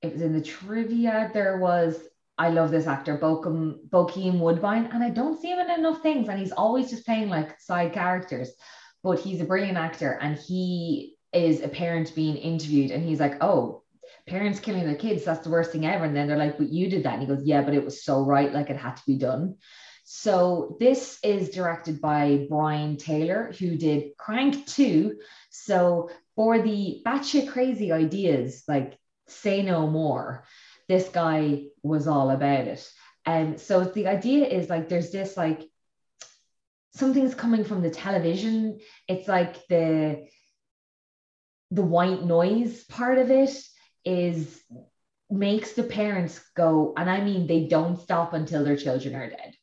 [0.00, 1.98] it was in the trivia, there was
[2.38, 6.28] I love this actor, Bokeem, Bokeem Woodbine, and I don't see him in enough things.
[6.28, 8.50] And he's always just playing like side characters,
[9.02, 10.18] but he's a brilliant actor.
[10.20, 13.81] And he is a parent being interviewed, and he's like, Oh,
[14.26, 16.04] parents killing their kids, that's the worst thing ever.
[16.04, 17.14] And then they're like, But you did that.
[17.14, 19.56] And he goes, Yeah, but it was so right, like it had to be done.
[20.04, 25.16] So this is directed by Brian Taylor, who did Crank 2.
[25.50, 28.98] So for the batshit crazy ideas, like
[29.28, 30.44] say no more
[30.88, 32.86] this guy was all about it.
[33.24, 35.62] And so the idea is like there's this like
[36.94, 38.78] something's coming from the television.
[39.08, 40.26] It's like the
[41.70, 43.56] the white noise part of it
[44.04, 44.60] is
[45.30, 49.54] makes the parents go, and I mean they don't stop until their children are dead.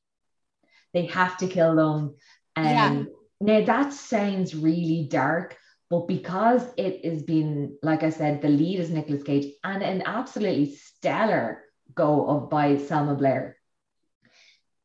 [0.94, 2.16] They have to kill them.
[2.56, 3.08] And
[3.40, 5.56] now that sounds really dark,
[5.90, 10.04] but because it has been, like I said, the lead is Nicolas Cage and an
[10.06, 11.64] absolutely stellar
[11.94, 13.58] go of by Selma Blair.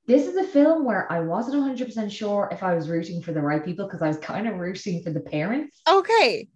[0.07, 3.41] This is a film where I wasn't 100% sure if I was rooting for the
[3.41, 5.81] right people because I was kind of rooting for the parents.
[5.89, 6.49] Okay.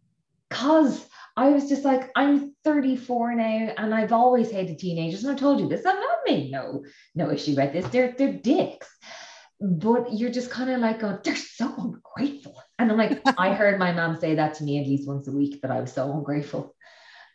[0.50, 1.06] Because
[1.38, 5.22] I was just like, I'm 34 now and I've always hated teenagers.
[5.22, 6.82] And I told you this, I've not made no,
[7.14, 7.86] no issue about this.
[7.86, 8.88] They're, they're dicks.
[9.60, 12.60] But you're just kind of like, oh, they're so ungrateful.
[12.76, 15.32] And I'm like, I heard my mom say that to me at least once a
[15.32, 16.74] week that I was so ungrateful.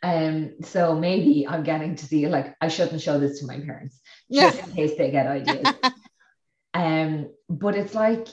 [0.02, 4.02] Um, so maybe I'm getting to see like I shouldn't show this to my parents
[4.30, 5.74] just in case they get ideas.
[6.74, 8.28] um, but it's like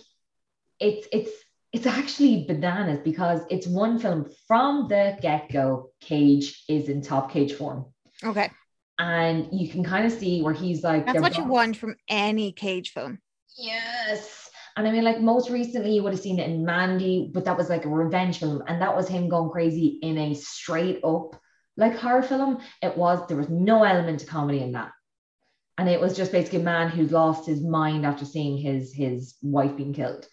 [0.82, 1.32] it's it's
[1.74, 5.90] it's actually bananas because it's one film from the get-go.
[6.02, 7.86] Cage is in top cage form.
[8.24, 8.50] Okay.
[9.00, 12.52] And you can kind of see where he's like That's what you want from any
[12.52, 13.20] cage film.
[13.58, 14.50] Yes.
[14.78, 17.58] And I mean, like most recently, you would have seen it in Mandy, but that
[17.58, 18.64] was like a revenge film.
[18.68, 21.40] And that was him going crazy in a straight up
[21.78, 22.60] like horror film.
[22.82, 24.92] It was, there was no element of comedy in that.
[25.78, 29.36] And it was just basically a man who lost his mind after seeing his his
[29.42, 30.28] wife being killed.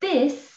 [0.00, 0.50] This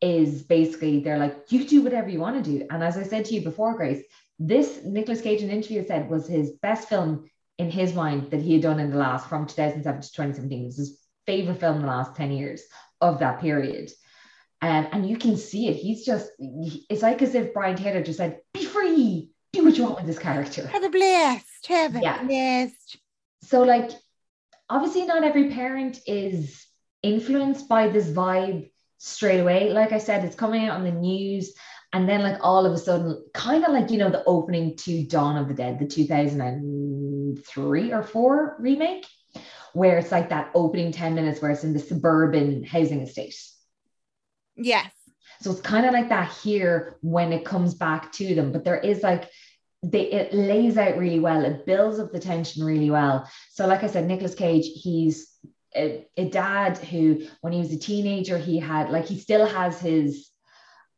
[0.00, 2.66] is basically they're like, you do whatever you want to do.
[2.70, 4.02] And as I said to you before, Grace,
[4.38, 7.28] this Nicolas Cage in an interview said was his best film
[7.58, 10.62] in his mind that he had done in the last from 2007 to 2017.
[10.62, 12.62] It was his favorite film in the last 10 years
[13.00, 13.90] of that period.
[14.60, 15.74] Um, and you can see it.
[15.74, 19.84] He's just, it's like as if Brian Taylor just said, be free, do what you
[19.84, 20.66] want with this character.
[20.66, 21.66] Have a blast.
[21.68, 22.22] Have a Yeah.
[22.24, 22.96] blast.
[23.42, 23.90] So, like,
[24.70, 26.66] obviously, not every parent is
[27.02, 28.70] influenced by this vibe
[29.04, 29.70] straight away.
[29.70, 31.52] Like I said, it's coming out on the news.
[31.92, 35.06] And then, like, all of a sudden, kind of like, you know, the opening to
[35.06, 39.06] Dawn of the Dead, the 2003 or 4 remake,
[39.74, 43.36] where it's like that opening 10 minutes where it's in the suburban housing estate.
[44.56, 44.90] Yes.
[45.40, 48.78] So it's kind of like that here when it comes back to them, but there
[48.78, 49.28] is like
[49.82, 51.44] they it lays out really well.
[51.44, 53.28] It builds up the tension really well.
[53.50, 55.30] So, like I said, Nicolas Cage, he's
[55.76, 59.80] a, a dad who, when he was a teenager, he had like he still has
[59.80, 60.30] his.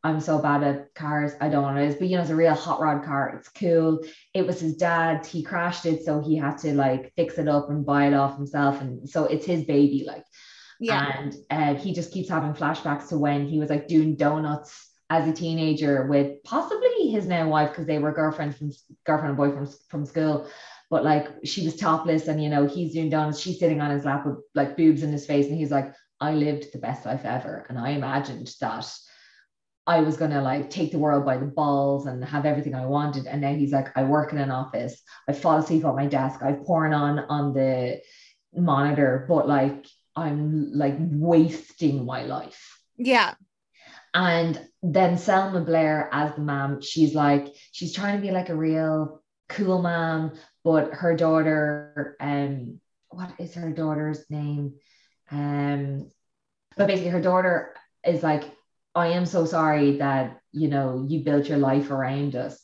[0.04, 1.32] I'm so bad at cars.
[1.40, 3.34] I don't know what it is, but you know, it's a real hot rod car.
[3.36, 4.04] It's cool.
[4.34, 5.26] It was his dad.
[5.26, 8.36] He crashed it, so he had to like fix it up and buy it off
[8.36, 8.80] himself.
[8.80, 10.04] And so it's his baby.
[10.06, 10.24] Like
[10.78, 11.10] Yeah.
[11.18, 15.28] and uh, he just keeps having flashbacks to when he was like doing donuts as
[15.28, 18.70] a teenager with possibly his now wife because they were girlfriend from
[19.04, 20.48] girlfriend and boyfriend from, from school.
[20.88, 24.04] But like she was topless and you know he's doing donuts, she's sitting on his
[24.04, 27.24] lap with like boobs in his face, and he's like, I lived the best life
[27.24, 27.66] ever.
[27.68, 28.92] And I imagined that
[29.86, 33.26] I was gonna like take the world by the balls and have everything I wanted.
[33.26, 36.40] And now he's like, I work in an office, I fall asleep on my desk,
[36.42, 38.00] I've porn on on the
[38.54, 42.80] monitor, but like I'm like wasting my life.
[42.96, 43.34] Yeah.
[44.14, 48.56] And then Selma Blair as the mom, she's like, she's trying to be like a
[48.56, 50.32] real cool mom,
[50.66, 54.74] but her daughter, um, what is her daughter's name?
[55.30, 56.10] Um,
[56.76, 58.42] but basically her daughter is like,
[58.92, 62.60] I am so sorry that you know you built your life around us.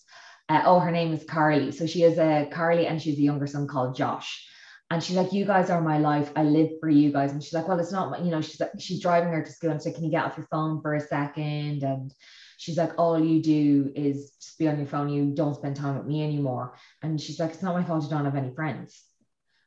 [0.48, 1.70] Uh, oh, her name is Carly.
[1.70, 4.48] So she has a Carly and she's a younger son called Josh.
[4.90, 6.32] And she's like, You guys are my life.
[6.34, 7.30] I live for you guys.
[7.30, 9.52] And she's like, Well, it's not, my, you know, she's like, she's driving her to
[9.52, 11.84] school and said, Can you get off your phone for a second?
[11.84, 12.12] And
[12.62, 15.08] she's like, All you do is just be on your phone.
[15.08, 16.74] You don't spend time with me anymore.
[17.02, 19.02] And she's like, It's not my fault you don't have any friends.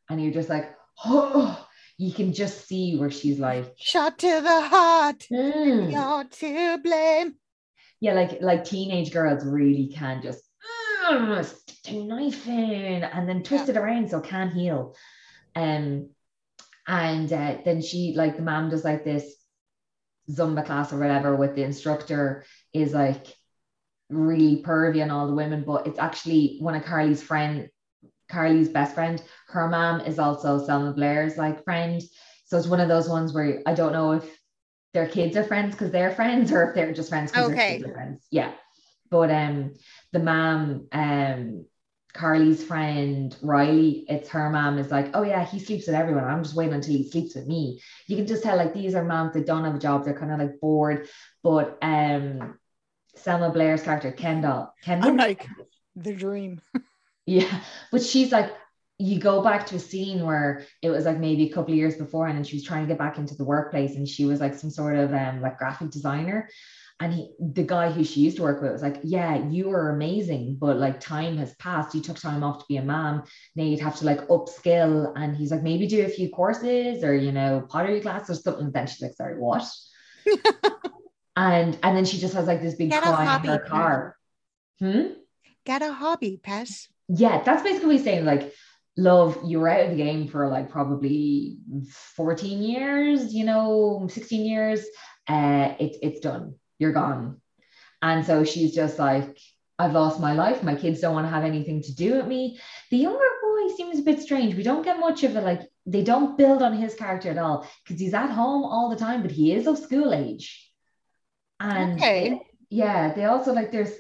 [0.10, 0.74] And you're just like,
[1.06, 1.68] Oh,
[1.98, 5.28] you can just see where she's like, Shot to the heart.
[5.32, 7.36] "Mm." You're to blame.
[8.00, 10.42] yeah, like like teenage girls really can just
[11.10, 14.96] "Mm, stick the knife in and then twist it around so can't heal.
[15.56, 16.10] Um,
[16.88, 19.26] and uh, then she like the mom does like this
[20.30, 22.44] Zumba class or whatever with the instructor
[22.76, 23.26] is like
[24.10, 27.70] really pervy on all the women, but it's actually one of Carly's friend,
[28.30, 29.22] Carly's best friend.
[29.48, 32.02] Her mom is also Selma Blair's like friend.
[32.46, 34.40] So it's one of those ones where I don't know if
[34.94, 37.84] their kids are friends because they're friends or if they're just friends because Okay.
[37.84, 38.26] are friends.
[38.32, 38.52] Yeah.
[39.10, 39.74] But um
[40.12, 41.66] the mom, um
[42.14, 46.24] Carly's friend Riley, it's her mom is like, oh yeah, he sleeps with everyone.
[46.24, 47.82] I'm just waiting until he sleeps with me.
[48.08, 50.32] You can just tell like these are moms that don't have a job, they're kind
[50.32, 51.10] of like bored.
[51.44, 52.58] But um
[53.26, 55.48] Selma Blair's character, Kendall, Kendall, I'm like,
[55.96, 56.62] the dream.
[57.26, 57.60] yeah,
[57.92, 58.54] but she's like,
[59.00, 61.96] you go back to a scene where it was like maybe a couple of years
[61.96, 64.40] before, and then she was trying to get back into the workplace, and she was
[64.40, 66.48] like some sort of um like graphic designer.
[67.00, 69.90] And he, the guy who she used to work with was like, Yeah, you were
[69.90, 71.96] amazing, but like time has passed.
[71.96, 73.24] You took time off to be a mom.
[73.56, 75.12] Now you'd have to like upskill.
[75.18, 78.72] And he's like, Maybe do a few courses or, you know, pottery class or something.
[78.72, 79.68] Then she's like, Sorry, what?
[81.36, 84.18] and and then she just has like this big Get cry in her car.
[84.80, 85.08] Hmm?
[85.66, 86.70] Get a hobby, pet.
[87.08, 88.26] yeah, that's basically saying.
[88.26, 88.54] Like,
[88.98, 91.58] love, you were out of the game for like probably
[92.16, 94.86] 14 years, you know, 16 years.
[95.28, 96.56] Uh, it, it's done.
[96.78, 97.42] You're gone.
[98.02, 99.38] And so she's just like,
[99.80, 100.62] I've lost my life.
[100.62, 102.60] My kids don't want to have anything to do with me.
[102.92, 104.56] The younger boy seems a bit strange.
[104.56, 105.42] We don't get much of it.
[105.42, 108.96] Like, they don't build on his character at all because he's at home all the
[108.96, 110.72] time, but he is of school age.
[111.60, 112.42] And Okay.
[112.70, 113.94] yeah, they also like there's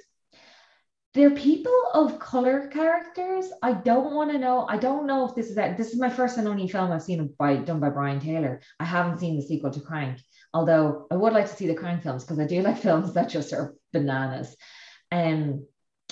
[1.13, 3.49] they're people of color characters.
[3.63, 4.65] I don't want to know.
[4.67, 5.77] I don't know if this is that.
[5.77, 8.61] This is my first and only film I've seen by done by Brian Taylor.
[8.81, 10.19] I haven't seen the sequel to Crank,
[10.53, 13.29] although I would like to see the Crank films because I do like films that
[13.29, 14.55] just are bananas.
[15.09, 15.65] Um,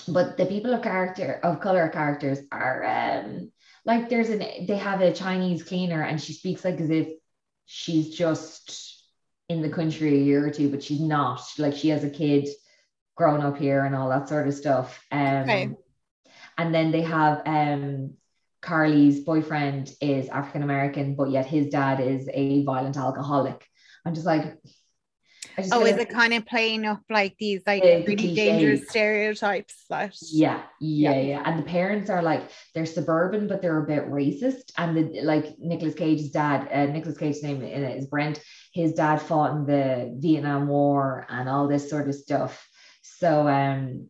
[0.08, 3.52] but the people of character of color characters are um
[3.84, 7.08] like there's an they have a Chinese cleaner and she speaks like as if
[7.66, 8.93] she's just
[9.48, 11.40] in the country a year or two, but she's not.
[11.58, 12.48] Like she has a kid
[13.16, 15.04] grown up here and all that sort of stuff.
[15.12, 15.46] Um.
[16.56, 18.14] And then they have um,
[18.62, 23.66] Carly's boyfriend is African American, but yet his dad is a violent alcoholic.
[24.06, 24.56] I'm just like,
[25.72, 30.16] Oh, is it kind of playing up like these like the really dangerous stereotypes that
[30.20, 31.42] Yeah, yeah, yeah.
[31.44, 34.72] And the parents are like they're suburban, but they're a bit racist.
[34.76, 38.42] And the like Nicolas Cage's dad, uh, Nicolas Cage's name in it is Brent.
[38.72, 42.66] His dad fought in the Vietnam War and all this sort of stuff.
[43.02, 44.08] So um,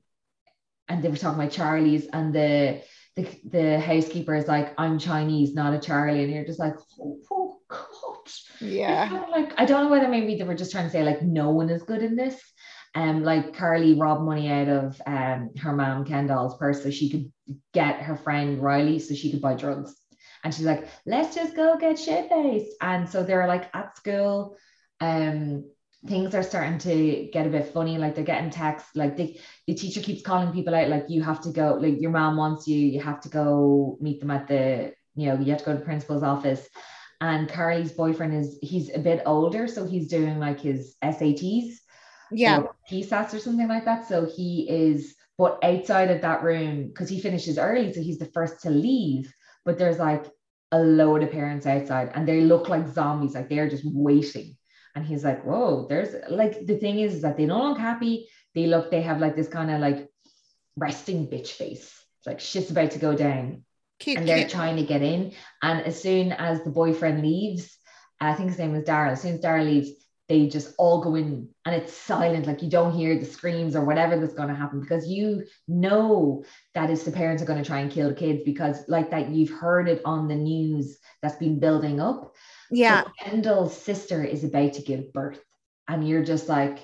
[0.89, 2.83] and they were talking about Charlie's and the
[3.17, 6.25] the, the housekeeper is like, I'm Chinese, not a Charlie.
[6.25, 7.44] And you're just like, oh,
[8.61, 11.03] yeah kind of like I don't know whether maybe they were just trying to say
[11.03, 12.41] like no one is good in this.
[12.97, 17.33] Um, like Carly robbed money out of um her mom Kendall's purse so she could
[17.73, 19.95] get her friend Riley so she could buy drugs.
[20.45, 22.77] And she's like, let's just go get shit faced.
[22.81, 24.57] And so they're like at school,
[25.01, 25.65] um,
[26.07, 27.97] things are starting to get a bit funny.
[27.97, 31.41] Like they're getting texts, like the, the teacher keeps calling people out, like you have
[31.43, 34.93] to go, like your mom wants you, you have to go meet them at the,
[35.17, 36.69] you know, you have to go to the principal's office
[37.25, 41.77] and Carly's boyfriend is he's a bit older, so he's doing like his SATs,
[42.31, 44.07] yeah or PSATs or something like that.
[44.07, 48.31] So he is, but outside of that room, because he finishes early, so he's the
[48.35, 49.33] first to leave.
[49.65, 50.27] But there's like
[50.71, 54.57] a load of parents outside, and they look like zombies, like they're just waiting.
[54.95, 58.29] And he's like, "Whoa, there's like the thing is, is that they don't look happy.
[58.55, 60.09] They look, they have like this kind of like
[60.77, 63.65] resting bitch face, It's like shit's about to go down
[63.99, 64.51] cute, and they're cute.
[64.51, 65.33] trying to get in.
[65.63, 67.77] And as soon as the boyfriend leaves,
[68.21, 69.13] I think his name was Daryl.
[69.13, 69.91] As soon as Daryl leaves,
[70.29, 73.85] they just all go in and it's silent like you don't hear the screams or
[73.85, 76.43] whatever that's going to happen because you know
[76.75, 79.29] that if the parents are going to try and kill the kids because like that
[79.29, 82.33] you've heard it on the news that's been building up
[82.71, 83.03] Yeah.
[83.05, 85.41] so kendall's sister is about to give birth
[85.89, 86.79] and you're just like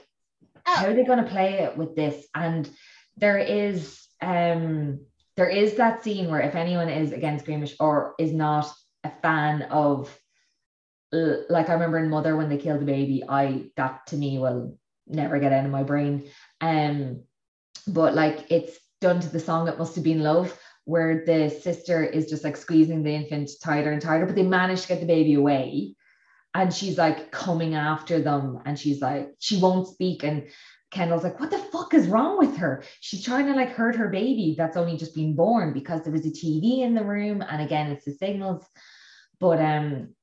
[0.66, 0.76] Oh.
[0.76, 2.68] how are they going to play it with this and
[3.16, 5.00] there is um
[5.40, 8.70] there is that scene where if anyone is against Greenish or is not
[9.04, 10.14] a fan of
[11.12, 14.76] like I remember in Mother when they killed the baby, I that to me will
[15.06, 16.28] never get out of my brain.
[16.60, 17.22] Um,
[17.88, 22.04] but like it's done to the song It Must Have Been Love, where the sister
[22.04, 25.06] is just like squeezing the infant tighter and tighter, but they manage to get the
[25.06, 25.94] baby away.
[26.54, 30.22] And she's like coming after them, and she's like, she won't speak.
[30.22, 30.48] And
[30.90, 31.56] Kendall's like, what the
[31.90, 32.82] fuck is wrong with her?
[33.00, 36.26] She's trying to like hurt her baby that's only just been born because there was
[36.26, 37.42] a TV in the room.
[37.42, 38.64] And again, it's the signals.
[39.38, 40.14] But um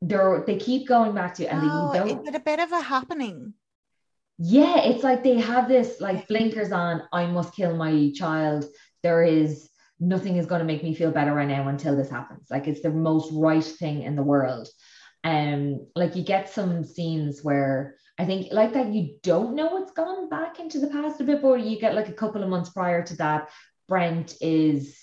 [0.00, 2.72] they're they keep going back to and Oh, they is don't it a bit of
[2.72, 3.54] a happening?
[4.38, 8.64] yeah, it's like they have this like blinkers on, I must kill my child.
[9.02, 12.48] There is nothing is going to make me feel better right now until this happens.
[12.50, 14.68] Like it's the most right thing in the world.
[15.24, 19.92] Um, like you get some scenes where I think like that you don't know what's
[19.92, 22.70] gone back into the past a bit, but you get like a couple of months
[22.70, 23.50] prior to that,
[23.88, 24.98] Brent is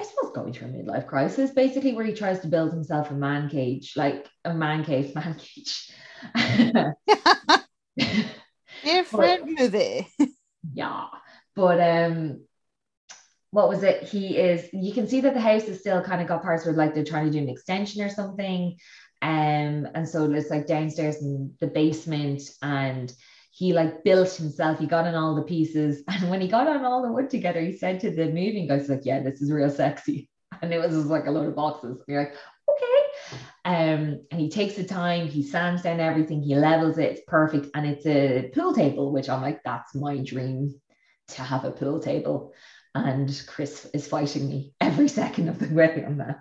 [0.00, 3.14] I suppose going through a midlife crisis, basically, where he tries to build himself a
[3.14, 5.90] man cage, like a man cave, man cage.
[8.84, 10.06] Different movie.
[10.72, 11.06] yeah
[11.58, 12.40] but um
[13.50, 16.28] what was it he is you can see that the house is still kind of
[16.28, 18.76] got parts where like they're trying to do an extension or something
[19.22, 23.12] um and so it's like downstairs in the basement and
[23.50, 26.84] he like built himself he got on all the pieces and when he got on
[26.84, 29.70] all the wood together he said to the moving guys like yeah this is real
[29.70, 30.28] sexy
[30.62, 32.34] and it was just like a load of boxes and you're like
[32.70, 33.08] okay
[33.64, 37.68] um, and he takes the time, he sands down everything, he levels it, it's perfect,
[37.74, 40.80] and it's a pool table, which I'm like, that's my dream
[41.28, 42.54] to have a pool table.
[42.94, 46.40] And Chris is fighting me every second of the way on that.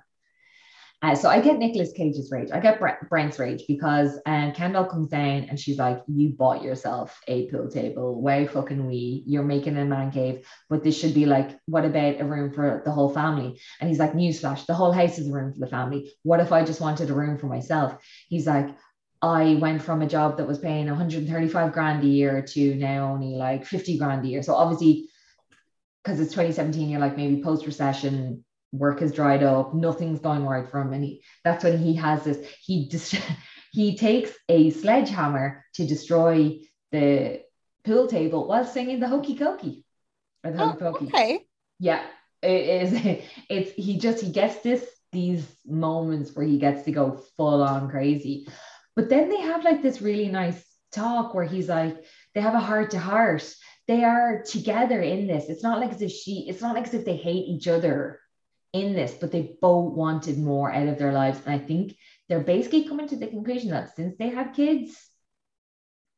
[1.03, 2.49] Uh, so I get Nicolas Cage's rage.
[2.51, 6.63] I get Brent, Brent's rage because um, Kendall comes down and she's like, "You bought
[6.63, 8.19] yourself a pool table.
[8.19, 9.23] Why fucking we?
[9.27, 12.81] You're making a man cave, but this should be like, what about a room for
[12.83, 15.67] the whole family?" And he's like, "Newsflash: the whole house is a room for the
[15.67, 16.11] family.
[16.23, 18.75] What if I just wanted a room for myself?" He's like,
[19.21, 23.35] "I went from a job that was paying 135 grand a year to now only
[23.35, 24.41] like 50 grand a year.
[24.41, 25.09] So obviously,
[26.03, 30.69] because it's 2017, you're like maybe post recession." Work has dried up, nothing's going right
[30.69, 30.93] for him.
[30.93, 33.15] And he, that's when he has this, he just,
[33.71, 36.59] he takes a sledgehammer to destroy
[36.91, 37.41] the
[37.85, 39.83] pool table while singing the hokey cokey
[40.43, 41.05] or the Oh, hokey pokey.
[41.07, 41.45] okay.
[41.79, 42.03] Yeah,
[42.41, 43.23] it is.
[43.49, 47.89] It's, he just, he gets this, these moments where he gets to go full on
[47.89, 48.47] crazy.
[48.95, 50.61] But then they have like this really nice
[50.91, 52.03] talk where he's like,
[52.35, 53.43] they have a heart to heart.
[53.87, 55.45] They are together in this.
[55.47, 58.19] It's not like as if she, it's not like as if they hate each other
[58.73, 61.39] in this, but they both wanted more out of their lives.
[61.45, 61.95] And I think
[62.27, 64.95] they're basically coming to the conclusion that since they had kids,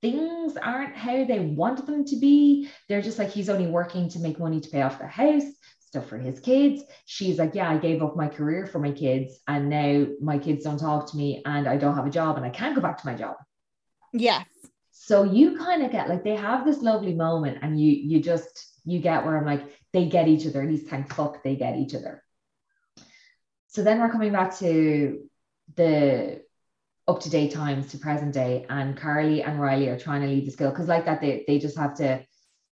[0.01, 2.69] things aren't how they wanted them to be.
[2.87, 5.43] They're just like, he's only working to make money to pay off the house,
[5.79, 6.83] stuff for his kids.
[7.05, 10.63] She's like, yeah, I gave up my career for my kids, and now my kids
[10.63, 12.97] don't talk to me, and I don't have a job, and I can't go back
[12.99, 13.35] to my job.
[14.13, 14.45] Yes.
[14.91, 18.79] So you kind of get like they have this lovely moment, and you you just
[18.85, 20.61] you get where I'm like, they get each other.
[20.61, 22.23] At least thank fuck they get each other.
[23.69, 25.29] So then we're coming back to
[25.75, 26.41] the
[27.07, 30.45] up to date times to present day, and Carly and Riley are trying to leave
[30.45, 32.25] the school because like that they they just have to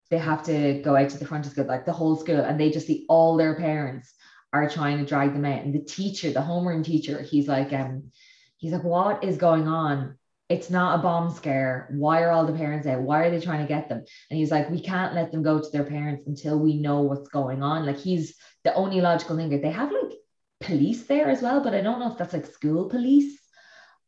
[0.10, 2.60] they have to go out to the front of school like the whole school, and
[2.60, 4.12] they just see all their parents
[4.52, 8.12] are trying to drag them out, and the teacher, the homeroom teacher, he's like um
[8.58, 10.18] he's like what is going on?
[10.50, 11.90] It's not a bomb scare.
[11.92, 13.02] Why are all the parents out?
[13.02, 14.04] Why are they trying to get them?
[14.32, 17.30] And he's like, we can't let them go to their parents until we know what's
[17.30, 17.86] going on.
[17.86, 19.50] Like he's the only logical thing.
[19.62, 20.18] They have like
[20.60, 23.40] police there as well, but I don't know if that's like school police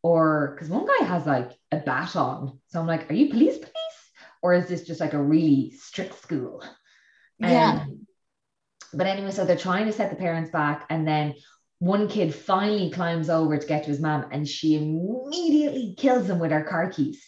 [0.02, 2.60] or because one guy has like a bat on.
[2.68, 3.74] So I'm like, are you police police?
[4.42, 6.64] Or is this just like a really strict school?
[7.40, 7.84] Yeah.
[7.84, 8.08] Um,
[8.94, 11.36] but anyway, so they're trying to set the parents back, and then
[11.80, 16.40] one kid finally climbs over to get to his mom, and she immediately kills him
[16.40, 17.24] with her car keys.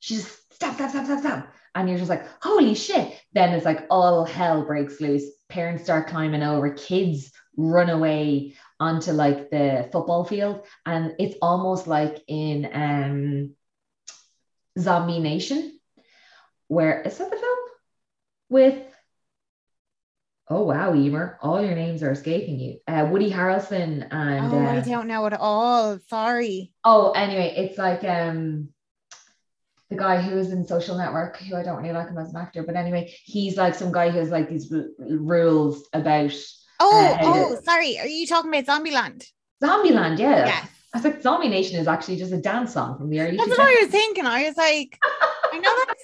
[0.00, 1.52] She just stop, stop, stop, stop, stop.
[1.74, 3.18] And you're just like, holy shit.
[3.32, 5.24] Then it's like all hell breaks loose.
[5.48, 10.64] Parents start climbing over, kids run away onto like the football field.
[10.86, 13.54] And it's almost like in um
[14.78, 15.78] Zombie Nation,
[16.68, 17.58] where is that the film?
[18.48, 18.82] With
[20.48, 22.78] oh wow, Emer, all your names are escaping you.
[22.86, 25.98] Uh, Woody Harrelson and oh, uh, I don't know at all.
[26.08, 26.72] Sorry.
[26.84, 28.68] oh, anyway, it's like um
[29.90, 32.40] the guy who is in Social Network, who I don't really like him as an
[32.40, 36.32] actor, but anyway, he's like some guy who has like these r- rules about
[36.80, 37.98] Oh, oh, sorry.
[37.98, 39.24] Are you talking about Zombieland?
[39.62, 40.18] Zombieland.
[40.18, 40.68] Yeah, Yes.
[40.92, 43.36] I was like, Zombie Nation is actually just a dance song from the early.
[43.36, 43.58] That's 2000s.
[43.58, 44.26] what I was thinking.
[44.26, 44.96] I was like,
[45.52, 45.94] I know that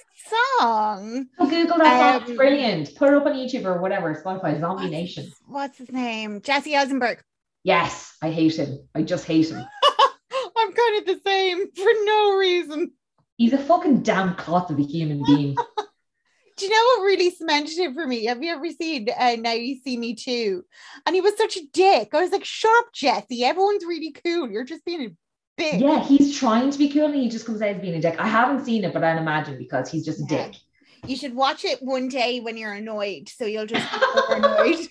[0.59, 1.25] song.
[1.39, 2.21] Oh, Google that song.
[2.23, 2.95] It's Um, brilliant.
[2.95, 4.13] Put it up on YouTube or whatever.
[4.13, 4.59] Spotify.
[4.59, 5.31] Zombie What's Nation.
[5.47, 6.41] What's his name?
[6.41, 7.21] Jesse Eisenberg.
[7.63, 8.79] Yes, I hate him.
[8.93, 9.59] I just hate him.
[10.57, 12.91] I'm kind of the same for no reason.
[13.37, 15.55] He's a fucking damn cloth of a human being.
[16.61, 18.25] Do you know what really cemented it for me?
[18.25, 20.63] Have you ever seen uh, Now You See Me 2?
[21.07, 22.09] And he was such a dick.
[22.13, 23.43] I was like, shut up, Jesse.
[23.43, 24.47] Everyone's really cool.
[24.47, 25.05] You're just being
[25.57, 25.81] a bitch.
[25.81, 28.15] yeah, he's trying to be cool and he just comes out as being a dick.
[28.19, 30.47] I haven't seen it, but I'd imagine because he's just a Yeah.
[30.49, 30.57] dick.
[31.07, 33.27] You should watch it one day when you're annoyed.
[33.27, 34.87] So you'll just be more annoyed.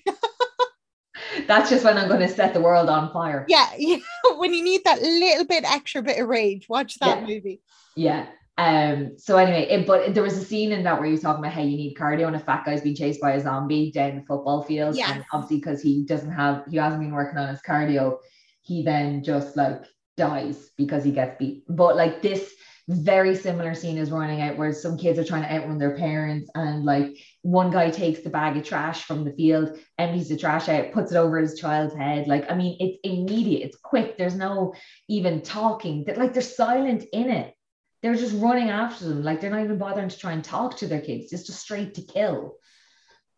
[1.47, 3.45] That's just when I'm going to set the world on fire.
[3.49, 3.99] yeah, yeah.
[4.39, 7.27] When you need that little bit extra bit of rage, watch that Yeah.
[7.29, 7.61] movie.
[7.95, 8.27] Yeah.
[8.61, 9.13] Um.
[9.17, 11.63] So anyway, it, but there was a scene in that where you're talking about how
[11.63, 14.63] you need cardio, and a fat guy's being chased by a zombie down the football
[14.63, 15.11] field, Yes.
[15.11, 18.19] and obviously because he doesn't have, he hasn't been working on his cardio,
[18.61, 19.85] he then just like
[20.19, 21.65] dies because he gets beat.
[21.69, 22.53] But like this
[22.89, 26.51] very similar scene is running out where some kids are trying to outrun their parents,
[26.55, 30.69] and like one guy takes the bag of trash from the field, empties the trash
[30.69, 32.27] out, puts it over his child's head.
[32.27, 34.19] Like I mean, it's immediate, it's quick.
[34.19, 34.75] There's no
[35.09, 36.05] even talking.
[36.05, 37.55] That like they're silent in it
[38.03, 39.23] they're just running after them.
[39.23, 41.33] Like they're not even bothering to try and talk to their kids.
[41.33, 42.57] It's just straight to kill.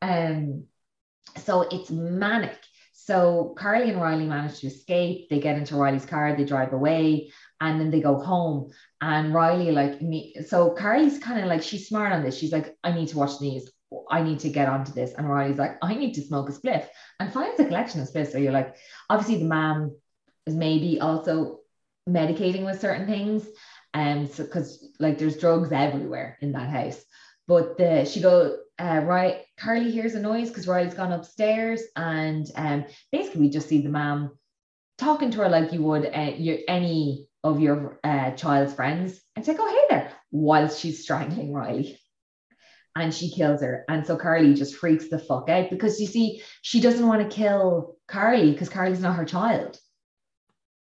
[0.00, 0.64] Um
[1.44, 2.58] so it's manic.
[2.92, 5.28] So carly and riley manage to escape.
[5.28, 8.70] They get into riley's car they drive away and then they go home.
[9.00, 12.38] And riley like me so carly's kind of like she's smart on this.
[12.38, 13.70] She's like i need to watch the news.
[14.10, 15.12] I need to get onto this.
[15.14, 16.86] And riley's like i need to smoke a spliff.
[17.18, 18.30] And finds a collection of spliffs.
[18.30, 18.76] So you're like
[19.10, 19.96] obviously the mom
[20.46, 21.60] is maybe also
[22.08, 23.46] medicating with certain things
[23.94, 27.02] um so because like there's drugs everywhere in that house.
[27.46, 32.50] But the she go uh right carly hears a noise because riley's gone upstairs and
[32.56, 34.30] um basically we just see the mom
[34.98, 39.44] talking to her like you would uh, your any of your uh, child's friends and
[39.44, 41.98] say oh hey there whilst she's strangling riley.
[42.94, 43.84] And she kills her.
[43.88, 47.34] And so carly just freaks the fuck out because you see she doesn't want to
[47.34, 49.78] kill carly because carly's not her child.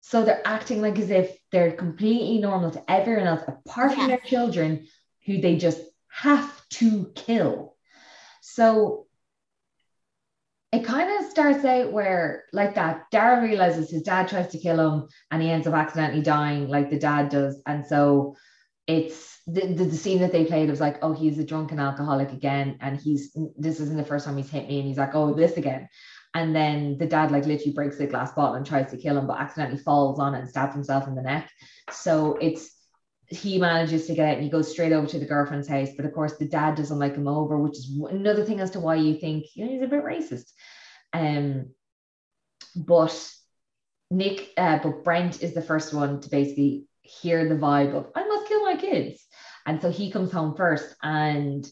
[0.03, 4.19] So they're acting like as if they're completely normal to everyone else, apart from their
[4.19, 4.87] children,
[5.25, 7.77] who they just have to kill.
[8.41, 9.07] So
[10.73, 14.81] it kind of starts out where, like that, Daryl realizes his dad tries to kill
[14.81, 17.61] him and he ends up accidentally dying, like the dad does.
[17.67, 18.37] And so
[18.87, 22.33] it's the, the, the scene that they played was like, oh, he's a drunken alcoholic
[22.33, 22.79] again.
[22.81, 24.79] And he's, this isn't the first time he's hit me.
[24.81, 25.89] And he's like, oh, this again.
[26.37, 29.27] And then the dad like literally breaks the glass bottle and tries to kill him,
[29.27, 31.51] but accidentally falls on it and stabs himself in the neck.
[31.91, 32.75] So it's
[33.29, 35.89] he manages to get out and he goes straight over to the girlfriend's house.
[35.97, 38.81] But of course, the dad doesn't like him over, which is another thing as to
[38.81, 40.53] why you think you know, he's a bit racist.
[41.15, 41.71] Um,
[42.77, 43.33] but
[44.11, 48.29] Nick, uh, but Brent is the first one to basically hear the vibe of I
[48.29, 49.25] must kill my kids,
[49.65, 51.67] and so he comes home first, and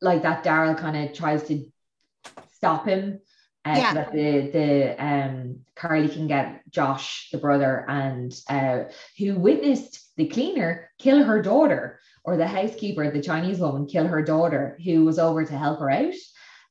[0.00, 1.64] like that, Daryl kind of tries to
[2.52, 3.18] stop him
[3.64, 3.88] uh, Yeah.
[3.90, 8.84] so that the the um Carly can get Josh, the brother, and uh,
[9.18, 14.22] who witnessed the cleaner kill her daughter, or the housekeeper, the Chinese woman, kill her
[14.22, 16.14] daughter, who was over to help her out.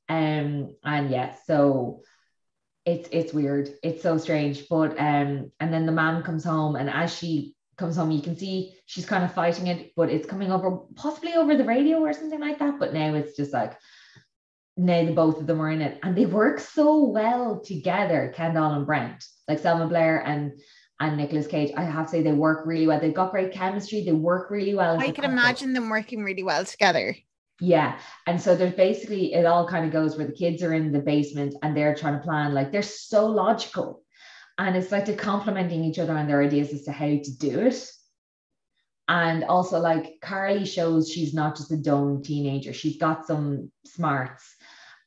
[0.10, 2.02] Um, and yeah, so
[2.86, 3.70] it's it's weird.
[3.84, 4.68] It's so strange.
[4.70, 8.38] But um, and then the mom comes home, and as she comes home, you can
[8.38, 12.14] see she's kind of fighting it, but it's coming over possibly over the radio or
[12.14, 12.80] something like that.
[12.80, 13.78] But now it's just like
[14.78, 18.72] now the both of them are in it, and they work so well together, Kendall
[18.74, 20.54] and Brent, like Selma Blair and
[21.02, 21.74] and Nicolas Cage.
[21.76, 23.00] I have to say they work really well.
[23.00, 24.04] They've got great chemistry.
[24.04, 25.00] They work really well.
[25.00, 27.18] I can imagine them working really well together.
[27.60, 28.00] Yeah.
[28.28, 31.00] And so there's basically, it all kind of goes where the kids are in the
[31.00, 34.04] basement and they're trying to plan, like they're so logical.
[34.58, 37.62] And it's like they're complementing each other on their ideas as to how to do
[37.62, 37.84] it.
[39.08, 44.56] And also, like Carly shows she's not just a dumb teenager, she's got some smarts.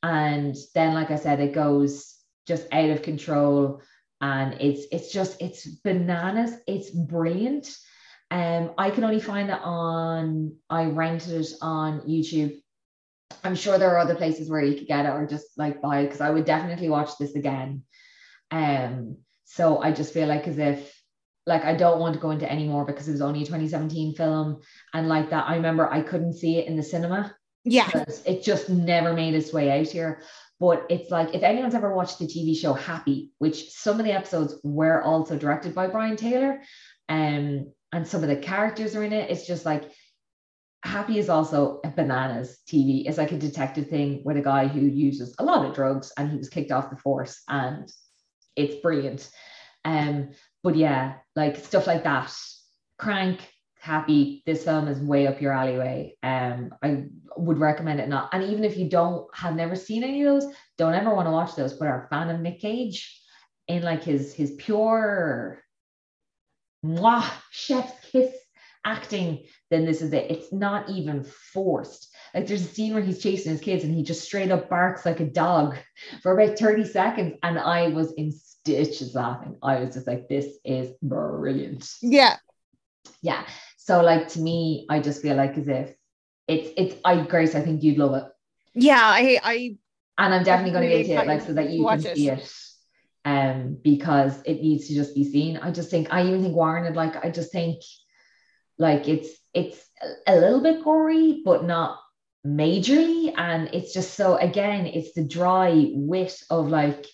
[0.05, 2.15] And then, like I said, it goes
[2.45, 3.81] just out of control.
[4.21, 6.53] And it's it's just it's bananas.
[6.67, 7.75] It's brilliant.
[8.29, 10.57] Um, I can only find it on.
[10.69, 12.61] I rented it on YouTube.
[13.43, 16.01] I'm sure there are other places where you could get it or just like buy
[16.01, 17.81] it because I would definitely watch this again.
[18.51, 20.93] Um, so I just feel like as if
[21.47, 24.13] like I don't want to go into any more because it was only a 2017
[24.13, 24.61] film
[24.93, 25.47] and like that.
[25.47, 27.35] I remember I couldn't see it in the cinema
[27.65, 27.89] Yeah.
[28.25, 30.21] it just never made its way out here.
[30.59, 34.13] But it's like if anyone's ever watched the TV show Happy, which some of the
[34.13, 36.61] episodes were also directed by Brian Taylor,
[37.09, 39.29] um, and some of the characters are in it.
[39.29, 39.91] It's just like
[40.85, 43.07] Happy is also a bananas TV.
[43.07, 46.29] It's like a detective thing with a guy who uses a lot of drugs and
[46.29, 47.91] he was kicked off the force and
[48.55, 49.27] it's brilliant.
[49.83, 50.29] Um,
[50.63, 52.31] but yeah, like stuff like that.
[52.99, 53.39] Crank,
[53.85, 54.41] happy.
[54.45, 56.17] This film is way up your alleyway.
[56.23, 57.05] Um, I
[57.37, 58.29] would recommend it not.
[58.33, 61.31] And even if you don't have never seen any of those, don't ever want to
[61.31, 63.21] watch those, but are a fan of Nick Cage
[63.67, 65.59] in like his his pure
[66.83, 68.33] mwah, chef's kiss
[68.85, 70.29] acting, then this is it.
[70.29, 72.13] It's not even forced.
[72.33, 75.05] Like there's a scene where he's chasing his kids and he just straight up barks
[75.05, 75.75] like a dog
[76.21, 77.33] for about 30 seconds.
[77.43, 79.57] And I was in stitches laughing.
[79.63, 81.89] I was just like, this is brilliant.
[82.01, 82.37] Yeah.
[83.21, 83.43] Yeah.
[83.85, 85.93] So like to me, I just feel like as if
[86.47, 88.23] it's it's I Grace, I think you'd love it.
[88.73, 88.99] Yeah.
[88.99, 89.77] I I
[90.17, 92.15] And I'm definitely going to get to it like so that you can it.
[92.15, 92.51] see it.
[93.25, 95.57] Um, because it needs to just be seen.
[95.57, 97.81] I just think I even think Warren had like I just think
[98.79, 99.87] like it's it's
[100.25, 101.99] a little bit gory, but not
[102.45, 103.33] majorly.
[103.37, 107.05] And it's just so again, it's the dry wit of like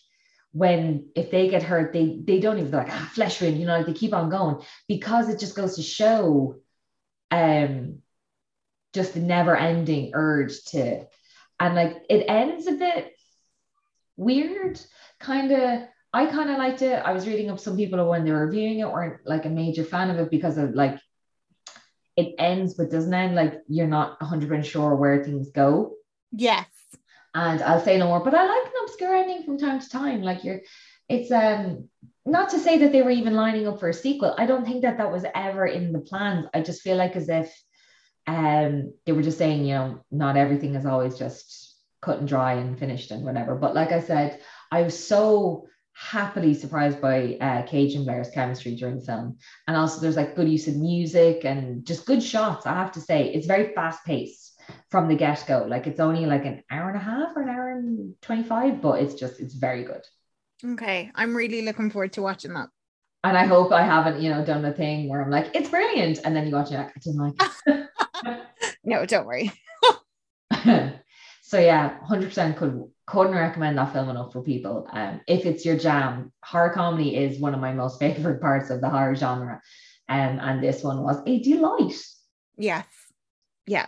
[0.53, 3.77] when if they get hurt, they they don't even like ah, flesh wound, you know,
[3.77, 6.55] like they keep on going because it just goes to show
[7.31, 7.99] um
[8.93, 11.05] just the never ending urge to
[11.59, 13.13] and like it ends a bit
[14.17, 14.79] weird,
[15.19, 15.83] kind of.
[16.13, 17.01] I kind of liked it.
[17.05, 19.85] I was reading up some people when they were reviewing it weren't like a major
[19.85, 20.99] fan of it because of like
[22.17, 25.93] it ends but doesn't end like you're not 100% sure where things go.
[26.31, 26.65] yes.
[27.33, 28.70] And I'll say no more, but I like
[29.09, 30.21] ending from time to time.
[30.21, 30.61] Like you're,
[31.09, 31.89] it's um
[32.25, 34.35] not to say that they were even lining up for a sequel.
[34.37, 36.47] I don't think that that was ever in the plans.
[36.53, 37.53] I just feel like as if
[38.27, 42.53] um they were just saying, you know, not everything is always just cut and dry
[42.53, 43.55] and finished and whatever.
[43.55, 44.39] But like I said,
[44.71, 49.37] I was so happily surprised by uh, Cage and Blair's chemistry during the film.
[49.67, 52.65] And also there's like good use of music and just good shots.
[52.65, 54.50] I have to say, it's very fast paced
[54.91, 55.65] from the get go.
[55.67, 59.01] Like it's only like an hour and a half or an hour and 25, but
[59.01, 60.05] it's just, it's very good.
[60.63, 61.09] Okay.
[61.15, 62.67] I'm really looking forward to watching that.
[63.23, 66.19] And I hope I haven't, you know, done the thing where I'm like, it's brilliant.
[66.25, 67.35] And then you watch it, I didn't
[67.65, 68.37] like
[68.83, 69.51] No, don't worry.
[71.41, 74.87] so yeah, 100% could, couldn't recommend that film enough for people.
[74.91, 78.81] Um, if it's your jam, horror comedy is one of my most favorite parts of
[78.81, 79.61] the horror genre.
[80.09, 81.95] Um, and this one was a delight.
[82.57, 82.85] Yes.
[83.65, 83.85] Yeah.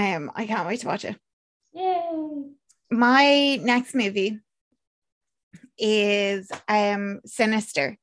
[0.00, 1.16] Um, I can't wait to watch it.
[1.74, 2.44] Yay.
[2.90, 4.38] My next movie
[5.76, 7.98] is um Sinister.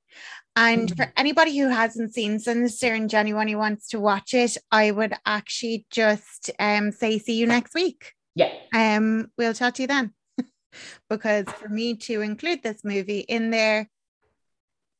[0.55, 5.13] And for anybody who hasn't seen Sinister and genuinely wants to watch it, I would
[5.25, 8.13] actually just um say see you next week.
[8.35, 8.53] Yeah.
[8.73, 10.13] Um, we'll chat to you then.
[11.09, 13.89] because for me to include this movie in there,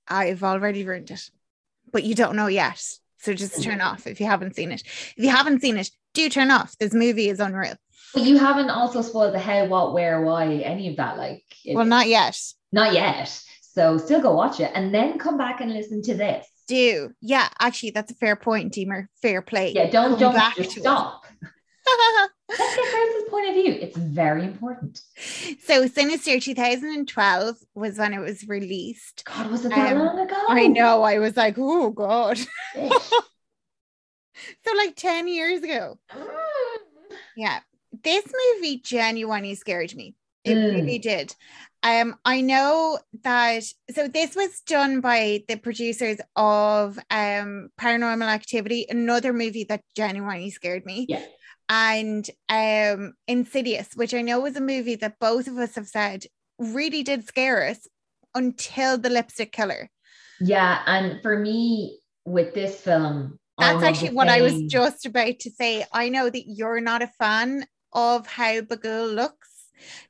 [0.08, 1.30] I've already ruined it.
[1.92, 2.84] But you don't know yet.
[3.20, 4.82] So just turn off if you haven't seen it.
[4.84, 6.76] If you haven't seen it, do turn off.
[6.80, 7.76] This movie is unreal.
[8.14, 11.18] But you haven't also spoiled the how, what, where, why, any of that.
[11.18, 12.40] Like, Well, not yet.
[12.72, 13.30] not yet.
[13.62, 16.46] So still go watch it and then come back and listen to this.
[16.68, 17.12] Do.
[17.22, 19.10] Yeah, actually, that's a fair point, Emer.
[19.22, 19.72] Fair play.
[19.74, 21.26] Yeah, don't Come don't back to stop.
[22.50, 23.72] Let's get Grace's point of view.
[23.74, 25.00] It's very important.
[25.64, 29.24] so Sinister 2012 was when it was released.
[29.26, 30.36] God, was it that Um, long ago?
[30.50, 31.04] I know.
[31.04, 32.40] I was like, oh God.
[34.66, 36.00] So like 10 years ago.
[37.36, 37.60] Yeah.
[38.04, 40.16] This movie genuinely scared me.
[40.44, 40.72] It Mm.
[40.74, 41.36] really did.
[41.84, 48.86] Um, I know that so this was done by the producers of um Paranormal Activity,
[48.90, 51.06] another movie that genuinely scared me.
[51.08, 51.24] Yeah.
[51.70, 56.26] And um Insidious, which I know was a movie that both of us have said
[56.58, 57.88] really did scare us
[58.34, 59.90] until the lipstick killer.
[60.40, 65.40] Yeah, and for me with this film, That's oh, actually what I was just about
[65.40, 65.86] to say.
[65.92, 69.66] I know that you're not a fan of how Bughuul looks.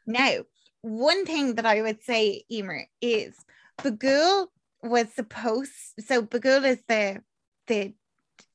[0.05, 0.39] Now,
[0.81, 3.35] one thing that I would say, Emer, is
[3.79, 4.47] Bughuul
[4.83, 7.21] was supposed so Bughuul is the
[7.67, 7.93] the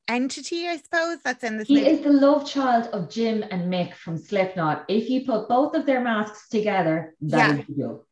[0.09, 3.95] entity, I suppose, that's in the He is the love child of Jim and Mick
[3.95, 4.85] from Slipknot.
[4.89, 7.63] If you put both of their masks together, that Yeah.
[7.63, 8.05] is you.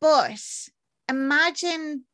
[0.00, 0.40] But
[1.08, 2.04] imagine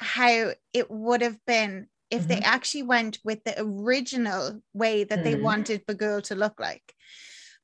[0.00, 5.34] how it would have been if they actually went with the original way that they
[5.34, 5.42] Mhm.
[5.42, 6.94] wanted Bughuul to look like.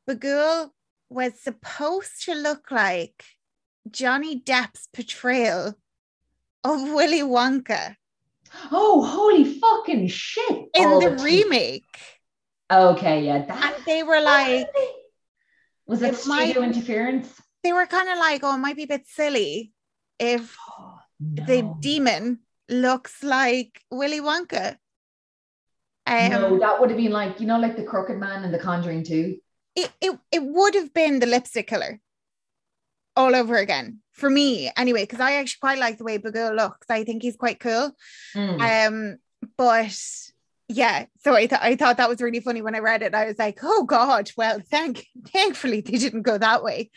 [0.08, 0.70] Bughuul
[1.08, 3.24] was supposed to look like
[3.90, 5.74] Johnny Depp's portrayal
[6.64, 7.96] of Willy Wonka
[8.72, 10.68] Oh, holy fucking shit!
[10.74, 11.96] in All the t- remake.
[12.70, 14.66] Okay, yeah, that And they were like,
[15.86, 17.28] was it it might- studio interference?
[17.62, 19.72] they were kind of like, oh, it might be a bit silly
[20.18, 20.56] if
[21.20, 21.76] the No.
[21.80, 22.40] demon
[22.70, 24.76] looks like Willy Wonka.
[26.06, 28.58] Um, no, that would have been like, you know, like the crooked man and the
[28.58, 29.38] conjuring too.
[29.76, 32.00] it, it, it would have been the lipstick killer
[33.16, 36.86] all over again for me anyway because i actually quite like the way Bughuul looks
[36.90, 37.92] i think he's quite cool
[38.34, 38.60] Mm.
[38.86, 39.16] um
[39.56, 39.96] but
[40.68, 43.26] yeah so I, th- I thought that was really funny when i read it i
[43.26, 46.90] was like oh god well thank thankfully they didn't go that way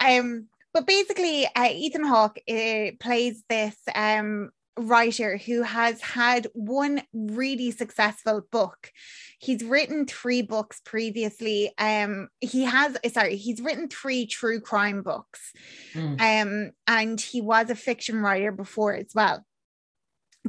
[0.00, 7.02] um but basically uh, ethan hawke uh, plays this um writer who has had one
[7.12, 8.90] really successful book
[9.38, 15.52] he's written three books previously um he has sorry he's written three true crime books
[15.94, 16.20] Mm.
[16.20, 19.44] um, and he was a fiction writer before as well.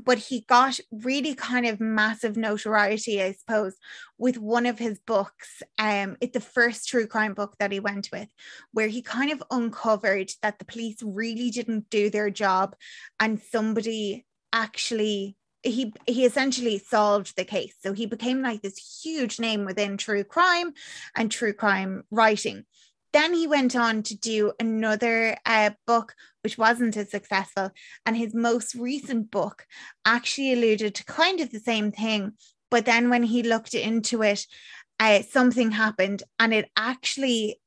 [0.04, 3.76] But he got really kind of massive notoriety, I suppose,
[4.18, 5.62] with one of his books.
[5.78, 8.30] Um, it's the first true crime book that he went with,
[8.72, 12.76] where he kind of uncovered that the police really didn't do their job,
[13.20, 17.76] and somebody actually he he essentially solved the case.
[17.82, 20.74] So he became like this huge name within true crime
[21.16, 22.66] and true crime writing
[23.11, 26.14] then he went on to do another uh, book
[26.44, 27.72] which wasn't as successful
[28.06, 29.65] and his most recent book
[30.06, 32.31] actually alluded to kind of the same thing
[32.72, 34.45] but then when he looked into it
[34.99, 37.60] uh, something happened and it actually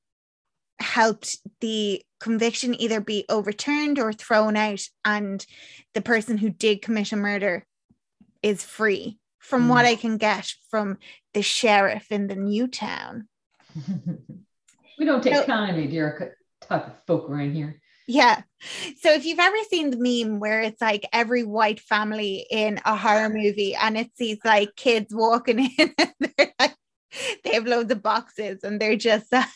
[0.81, 5.47] helped the conviction either be overturned or thrown out and
[5.95, 7.65] the person who did commit a murder
[8.43, 9.89] is free from what Mm.
[9.89, 10.99] i can get from
[11.35, 13.29] the sheriff in the new town
[15.03, 15.43] we don't take No.
[15.45, 17.81] kindly to your type of folk around here.
[18.07, 18.43] Yeah.
[19.01, 22.95] So if you've ever seen the meme where it's like every white family in a
[22.97, 26.75] horror movie and it's these like kids walking in and they're like,
[27.43, 29.49] they have loads of boxes and they're just like,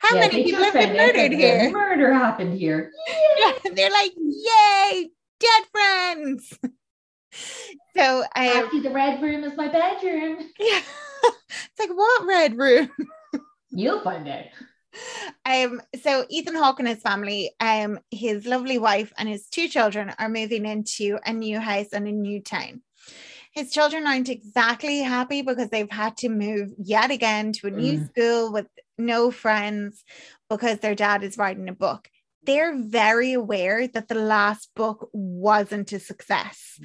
[0.00, 1.70] how Yeah, many people have been murdered here?
[1.70, 2.90] Murder happened here.
[3.38, 5.08] Yeah, they're like, yay,
[5.38, 6.58] dead friends.
[7.96, 10.38] So um, Actually, the red room is my bedroom.
[10.58, 10.80] yeah.
[11.22, 12.90] it's like what red room?
[13.70, 14.46] You'll find out.
[15.44, 20.12] Um, so Ethan Hawke and his family, um, his lovely wife and his two children
[20.18, 22.82] are moving into a new house and a new town.
[23.52, 27.98] His children aren't exactly happy because they've had to move yet again to a new
[27.98, 28.08] Mm.
[28.08, 28.66] school with
[28.98, 30.04] no friends
[30.48, 32.08] because their dad is writing a book.
[32.42, 36.78] They're very aware that the last book wasn't a success.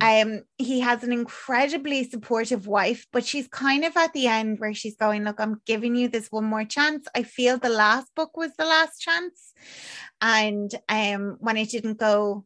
[0.00, 4.74] Um, he has an incredibly supportive wife, but she's kind of at the end where
[4.74, 7.06] she's going, Look, I'm giving you this one more chance.
[7.16, 9.52] I feel the last book was the last chance.
[10.20, 12.44] And um, when it didn't go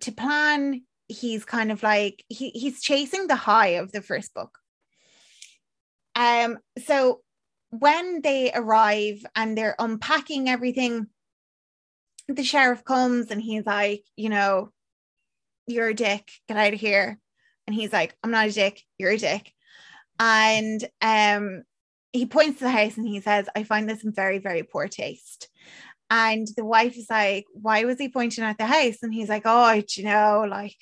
[0.00, 4.58] to plan, he's kind of like he, he's chasing the high of the first book.
[6.14, 7.20] Um, so
[7.70, 11.08] when they arrive and they're unpacking everything,
[12.28, 14.72] the sheriff comes and he's like, you know,
[15.66, 17.18] you're a dick, get out of here.
[17.66, 19.52] And he's like, I'm not a dick, you're a dick.
[20.18, 21.62] And um,
[22.12, 24.88] he points to the house and he says, I find this in very, very poor
[24.88, 25.48] taste.
[26.08, 29.02] And the wife is like, Why was he pointing at the house?
[29.02, 30.76] And he's like, Oh, you know, like,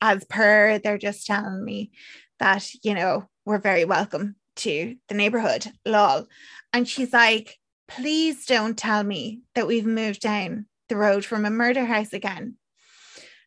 [0.00, 1.92] as per, they're just telling me
[2.38, 6.26] that, you know, we're very welcome to the neighborhood, lol.
[6.72, 7.56] And she's like,
[7.88, 12.56] Please don't tell me that we've moved down the road from a murder house again.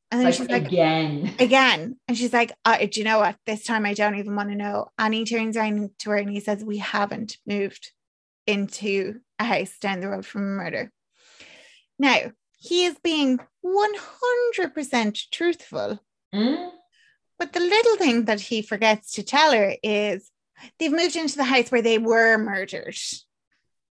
[0.10, 1.34] And then Like, she's like, again.
[1.40, 2.00] again.
[2.08, 3.36] And she's like, uh, do you know what?
[3.46, 4.88] This time I don't even want to know.
[4.98, 7.92] And he turns around to her and he says, We haven't moved
[8.46, 10.92] into a house down the road from a murder.
[12.00, 16.00] Now, he is being 100% truthful,
[16.34, 16.72] Mm?
[17.40, 20.32] but the little thing that he forgets to tell her is
[20.80, 22.98] they've moved into the house where they were murdered.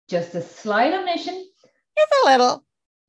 [0.09, 1.45] Just Just a slight omission.
[1.97, 2.63] It's a little,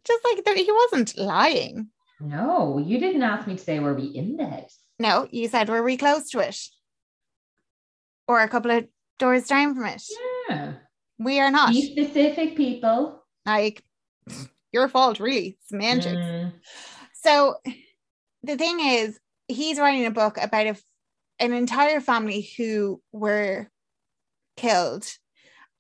[0.05, 1.89] just like that he wasn't lying.
[2.21, 4.79] No, you didn't ask me to say were we in the house.
[4.99, 6.59] No, you said, Were we close to it?
[8.29, 8.87] Or a couple of
[9.19, 10.03] doors down from it?
[10.49, 10.73] Yeah.
[11.19, 11.71] We are not.
[11.73, 13.23] Be specific, people.
[13.45, 13.83] like
[14.73, 16.53] your fault really semantics Mm.
[17.15, 17.55] so
[18.43, 19.19] the thing is
[19.49, 20.77] he's writing a book about a,
[21.39, 23.71] an entire family who were
[24.57, 25.07] killed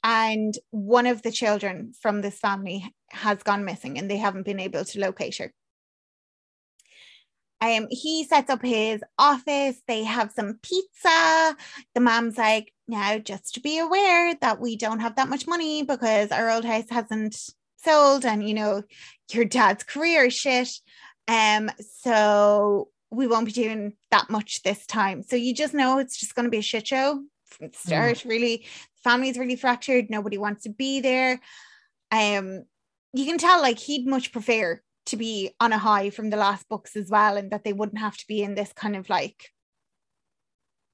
[0.07, 4.61] and one of the children from this family has gone missing and they haven't been
[4.61, 5.53] able to locate her
[7.63, 9.81] um, he sets up his office.
[9.89, 11.57] They have some pizza.
[11.95, 15.83] The mom's like, now just to be aware that we don't have that much money
[15.83, 17.37] because our old house hasn't
[17.79, 18.83] sold and you know
[19.33, 20.69] your dad's career is shit
[21.29, 21.71] um
[22.03, 26.35] so we won't be doing that much this time so you just know it's just
[26.35, 28.65] going to be a shit show from the start really
[29.09, 31.41] family's really fractured nobody wants to be there
[32.11, 32.47] um
[33.13, 36.69] you can tell like he'd much prefer to be on a high from the last
[36.69, 39.53] books as well, and that they wouldn't have to be in this kind of like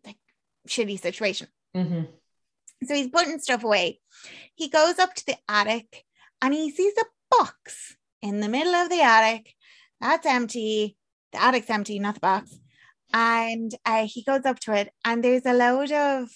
[0.05, 0.18] like
[0.68, 1.48] shitty situation.
[1.74, 2.09] Mhm.
[2.84, 4.01] So he's putting stuff away.
[4.55, 6.05] He goes up to the attic
[6.40, 9.55] and he sees a box in the middle of the attic
[10.01, 10.97] that's empty.
[11.32, 12.59] The attic's empty, not the box.
[13.14, 16.28] And uh, he goes up to it, and there's a load of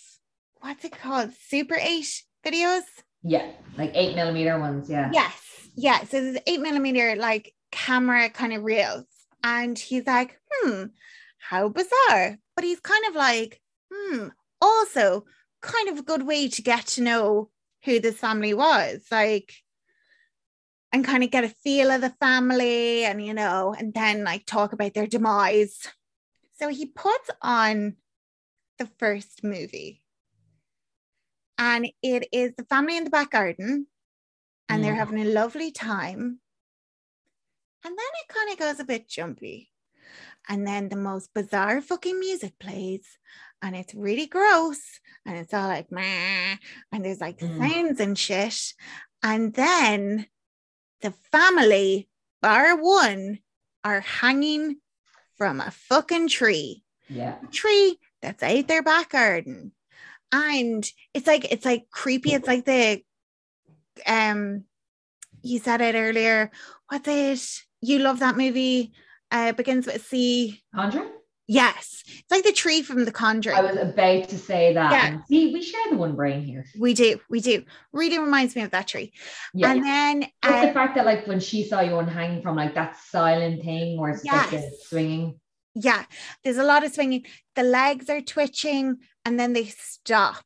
[0.66, 1.30] what's it called?
[1.48, 2.04] Super 8
[2.44, 2.82] videos.
[3.22, 4.90] Yeah, like eight millimeter ones.
[4.90, 5.10] Yeah.
[5.12, 5.68] Yes.
[5.76, 6.00] Yeah.
[6.04, 9.06] So there's eight millimeter like camera kind of reels.
[9.44, 10.86] And he's like, hmm,
[11.38, 12.38] how bizarre.
[12.56, 13.60] But he's kind of like,
[13.92, 14.28] hmm,
[14.60, 15.24] also
[15.62, 17.50] kind of a good way to get to know
[17.84, 19.06] who this family was.
[19.10, 19.52] Like,
[20.92, 24.46] and kind of get a feel of the family and, you know, and then like
[24.46, 25.88] talk about their demise.
[26.58, 27.96] So he puts on
[28.78, 30.02] the first movie.
[31.58, 33.86] And it is the family in the back garden
[34.68, 36.40] and they're having a lovely time.
[37.84, 39.70] And then it kind of goes a bit jumpy.
[40.48, 43.18] And then the most bizarre fucking music plays,
[43.62, 44.80] and it's really gross.
[45.24, 46.56] And it's all like, meh,
[46.92, 47.58] and there's like Mm.
[47.58, 48.74] sounds and shit.
[49.22, 50.26] And then
[51.00, 52.08] the family,
[52.42, 53.40] bar one,
[53.84, 54.80] are hanging
[55.36, 57.38] from a fucking tree Yeah.
[57.52, 59.72] tree that's out their back garden.
[60.32, 62.32] And it's like it's like creepy.
[62.32, 63.02] It's like the
[64.06, 64.64] um
[65.42, 66.50] you said it earlier.
[66.88, 67.62] What's it?
[67.80, 68.92] You love that movie.
[69.30, 70.62] Uh begins with C.
[70.74, 71.10] Conjuring?
[71.48, 72.02] Yes.
[72.08, 73.56] It's like the tree from the conjuring.
[73.56, 74.90] I was about to say that.
[74.90, 75.18] Yeah.
[75.28, 76.64] See, we share the one brain here.
[76.78, 77.64] we do, we do.
[77.92, 79.12] Really reminds me of that tree.
[79.54, 79.70] Yeah.
[79.70, 82.74] And then uh, the fact that, like, when she saw you one hanging from like
[82.74, 85.38] that silent thing where it's like swinging.
[85.78, 86.06] Yeah,
[86.42, 87.26] there's a lot of swinging.
[87.54, 88.96] The legs are twitching
[89.26, 90.44] and then they stop.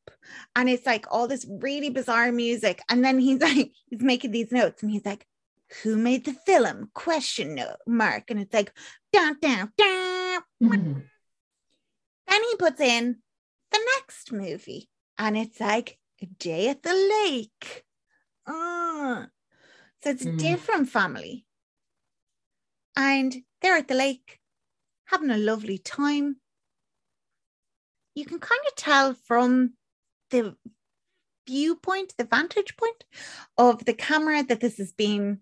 [0.57, 2.83] And it's like all this really bizarre music.
[2.89, 5.25] And then he's like, he's making these notes and he's like,
[5.83, 6.91] who made the film?
[6.95, 8.25] Question mark.
[8.31, 8.73] And it's like,
[9.13, 10.41] down, down, down.
[10.61, 11.03] Mhm.
[12.27, 13.19] Then he puts in
[13.71, 17.85] the next movie and it's like, a day at the lake.
[18.49, 19.29] Ah.
[20.03, 20.39] So it's a Mhm.
[20.39, 21.47] different family.
[22.97, 24.40] And they're at the lake
[25.11, 26.37] having a lovely time.
[28.15, 29.75] You can kind of tell from
[30.31, 30.57] the
[31.47, 33.05] viewpoint, the vantage point
[33.59, 35.41] of the camera that this has been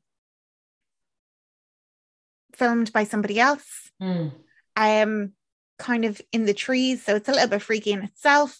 [2.55, 4.33] filmed by somebody else Mm.
[4.77, 5.33] um
[5.79, 8.59] kind of in the trees so it's a little bit freaky in itself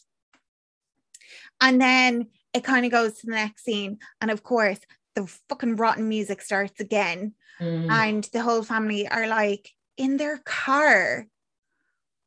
[1.61, 4.79] and then it kind of goes to the next scene and of course
[5.15, 7.91] the fucking rotten music starts again Mm.
[7.91, 11.27] and the whole family are like in their car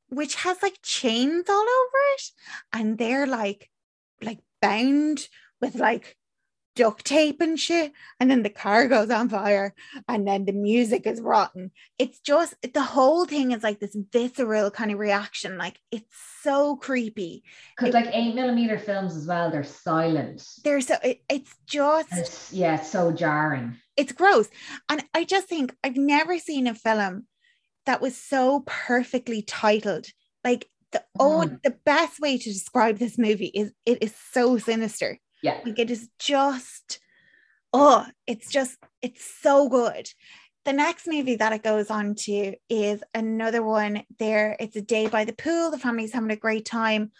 [0.09, 2.23] which has like chains all over it
[2.73, 3.69] and they're like
[4.21, 5.27] like bound
[5.61, 6.17] with like
[6.73, 9.73] duct tape and shit and then the car goes on fire
[10.07, 11.69] and then the music is rotten
[11.99, 16.77] it's just the whole thing is like this visceral kind of reaction like it's so
[16.77, 17.43] creepy
[17.77, 20.43] Because like eight millimeter films as well, they're silent.
[20.63, 23.75] there's so it, it's just It's, yeah, it's so jarring.
[23.97, 24.49] it's gross.
[24.89, 27.27] And I just think I've never seen a film
[27.85, 30.07] that was so perfectly titled.
[30.43, 31.61] Like the oh, Mm.
[31.63, 35.19] the best way to describe this movie is it is so sinister.
[35.41, 35.59] Yeah.
[35.65, 36.99] Like it is just,
[37.73, 40.09] oh, it's just, it's so good.
[40.65, 44.55] The next movie that it goes on to is another one there.
[44.59, 45.71] It's a day by the pool.
[45.71, 47.11] The family's having a great time.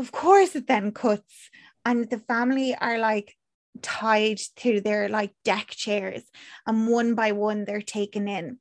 [0.00, 1.50] Of course, it then cuts,
[1.84, 3.36] and the family are like
[3.82, 6.22] tied to their like deck chairs,
[6.66, 8.58] and one by one they're taken in.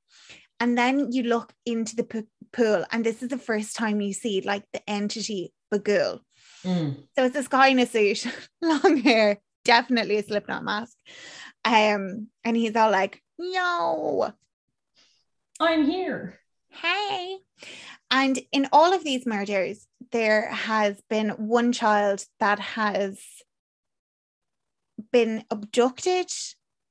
[0.60, 4.14] And then you look into the p- pool, and this is the first time you
[4.14, 6.20] see like the entity Bughuul.
[6.64, 7.04] Mm.
[7.16, 8.26] So it's this guy in a suit,
[8.62, 10.98] long hair, definitely a Slipknot mask.
[11.64, 14.34] Um, and he's all like, "Yo,
[15.60, 16.40] I'm here.
[16.70, 17.38] hey!"
[18.12, 23.20] And in all of these murders, there has been one child that has
[25.12, 26.28] been abducted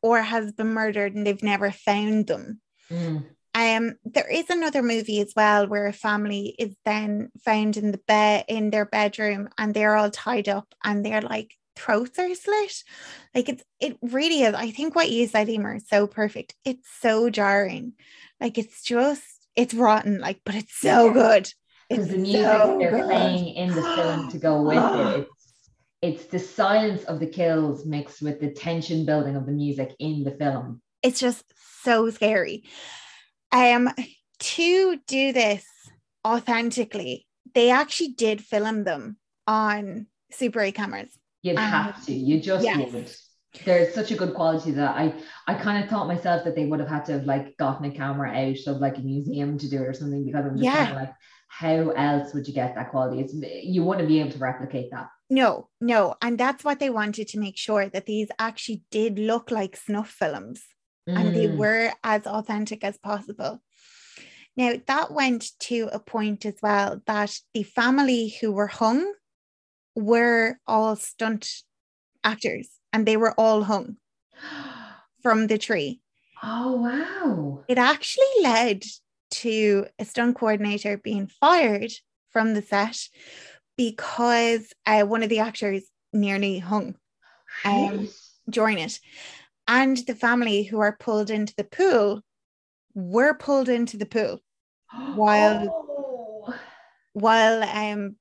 [0.02, 2.60] or has been murdered, and they've never found them.
[2.90, 3.26] Mm.
[3.58, 8.00] Um, there is another movie as well where a family is then found in the
[8.06, 12.84] bed in their bedroom and they're all tied up and they're like throats are slit.
[13.34, 14.54] Like it's it really is.
[14.54, 16.54] I think what you said, Emer, is so perfect.
[16.64, 17.94] It's so jarring.
[18.40, 19.24] Like it's just
[19.56, 21.48] it's rotten, like, but it's so good.
[21.90, 23.06] It's the music so they're good.
[23.06, 25.28] playing in the film to go with it.
[26.00, 29.96] It's, it's the silence of the kills mixed with the tension building of the music
[29.98, 30.80] in the film.
[31.02, 31.42] It's just
[31.82, 32.62] so scary.
[33.52, 33.90] Um,
[34.40, 35.64] to do this
[36.26, 39.16] authentically, they actually did film them
[39.46, 41.10] on Super 8 cameras.
[41.42, 42.12] You'd Um, have to.
[42.12, 42.92] You just yes.
[42.92, 43.10] would.
[43.64, 45.14] there's such a good quality that I
[45.46, 47.90] I kind of thought myself that they would have had to have like gotten a
[47.90, 50.76] camera out of like a museum to do it or something because I'm just Yeah.
[50.84, 51.14] kind of like
[51.48, 53.20] how else would you get that quality?
[53.22, 53.32] It's
[53.64, 55.08] you wouldn't be able to replicate that.
[55.30, 56.14] No, no.
[56.20, 60.10] And that's what they wanted to make sure that these actually did look like snuff
[60.10, 60.62] films
[61.16, 61.56] and they Mm.
[61.58, 63.62] were as authentic as possible.
[64.56, 69.14] Now, that went to a point as well that the family who were hung
[69.96, 71.62] were all stunt
[72.24, 73.98] actors and they were all hung
[75.22, 76.00] from the tree.
[76.42, 77.64] Oh wow.
[77.68, 78.84] It actually led
[79.30, 81.92] to a stunt coordinator being fired
[82.30, 83.08] from the set
[83.76, 86.96] because uh, one of the actors nearly hung
[87.64, 88.08] Um,
[88.48, 89.00] during it.
[89.68, 92.22] And the family who are pulled into the pool
[92.94, 94.40] were pulled into the pool
[95.14, 95.68] while-
[96.50, 96.54] Oh.
[97.12, 98.16] while um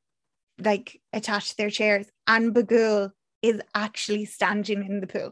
[0.60, 2.08] like attached to their chairs.
[2.26, 3.12] And Bughuul
[3.42, 5.32] is actually standing in the pool.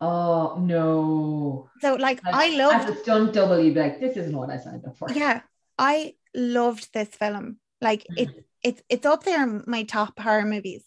[0.00, 1.70] Oh no.
[1.80, 4.84] So like Like, I loved a stunt double, you'd like, this isn't what I signed
[4.86, 5.10] up for.
[5.12, 5.40] yeah,
[5.78, 7.58] I loved this film.
[7.80, 8.16] Like Mhm.
[8.18, 8.32] it's
[8.62, 10.84] it's it's up there in my top horror movies.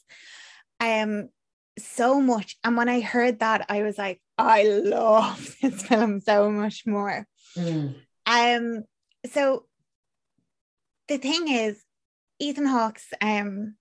[0.80, 1.30] Um
[1.78, 2.58] so much.
[2.64, 7.26] And when I heard that, I was like, I love this film so much more.
[7.58, 7.96] Mm.
[8.26, 8.84] Um,
[9.32, 9.66] so
[11.08, 11.82] the thing is,
[12.40, 13.76] Ethan Hawke's um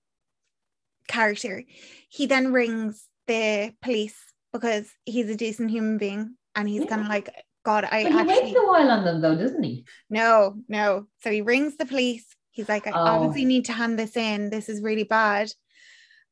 [1.08, 1.62] character,
[2.08, 4.16] he then rings the police
[4.52, 6.88] because he's a decent human being and he's Yeah.
[6.88, 7.30] kind of like,
[7.64, 9.84] God, I But he actually waits a while on them though, doesn't he?
[10.10, 11.06] no, no.
[11.22, 12.26] So he rings the police.
[12.50, 12.94] He's like, I Oh.
[12.96, 14.50] obviously need to hand this in.
[14.50, 15.50] This is really bad.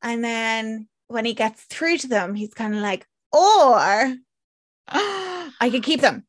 [0.02, 4.14] And then when he gets through to them, he's kind of like, or
[4.88, 6.26] I could keep them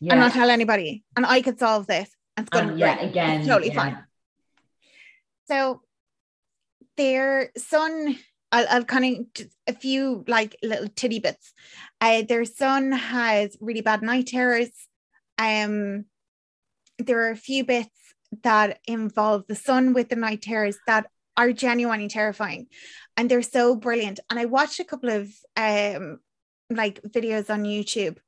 [0.00, 0.12] Yeah.
[0.14, 2.10] and not tell anybody, and I could solve this.
[2.36, 3.40] And it's going to Um, be yeah, again.
[3.40, 3.74] It's totally yeah.
[3.74, 4.04] fine.
[5.48, 5.82] So
[6.96, 8.18] their son,
[8.52, 11.52] I'll, I'll kind of a few like little titty bits.
[12.00, 14.70] Uh, their son has really bad night terrors.
[15.38, 16.06] Um,
[16.98, 17.90] there are a few bits
[18.42, 21.06] that involve the son with the night terrors that
[21.36, 22.66] are genuinely terrifying,
[23.16, 24.20] and they're so brilliant.
[24.30, 26.18] And I watched a couple of um
[26.70, 28.18] like videos on YouTube.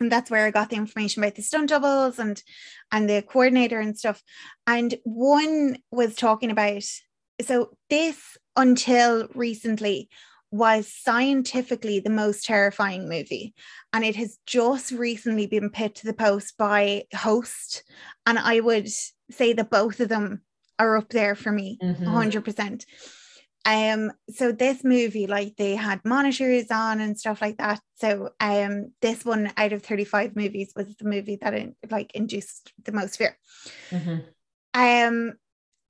[0.00, 2.40] And that's where I got the information about the stunt doubles and
[2.92, 4.22] and the coordinator and stuff.
[4.66, 6.84] And one was talking about
[7.40, 10.08] so this until recently
[10.50, 13.54] was scientifically the most terrifying movie.
[13.92, 17.82] And it has just recently been put to the post by Host.
[18.24, 18.88] And I would
[19.30, 20.42] say that both of them
[20.78, 22.06] are up there for me, Mhm.
[22.06, 22.86] 100%.
[23.64, 27.80] Um, so this movie, like they had monitors on and stuff like that.
[27.96, 32.72] So um this one out of 35 movies was the movie that in, like induced
[32.84, 33.36] the most fear.
[33.90, 34.24] Mhm.
[34.74, 35.34] Um,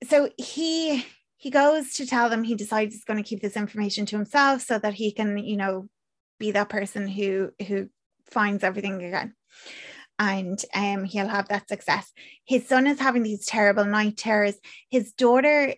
[0.09, 1.05] so he
[1.36, 4.62] he goes to tell them he decides he's going to keep this information to himself
[4.62, 5.89] so that he can, you know,
[6.40, 7.89] be that person who who
[8.31, 9.35] finds everything again.
[10.19, 12.12] And um he'll have that success.
[12.45, 14.57] His son is having these terrible night terrors.
[14.90, 15.74] His daughter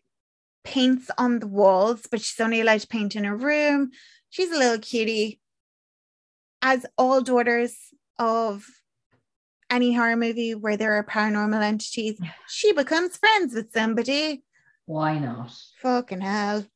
[0.65, 3.91] paints on the walls, but she's only allowed to paint in her room.
[4.31, 5.41] She's a little cutie.
[6.63, 7.75] As all daughters
[8.19, 8.67] of
[9.71, 14.43] any horror movie where there are paranormal entities, she becomes friends with somebody.
[14.87, 15.53] Why not?
[15.79, 16.67] Fucking hell.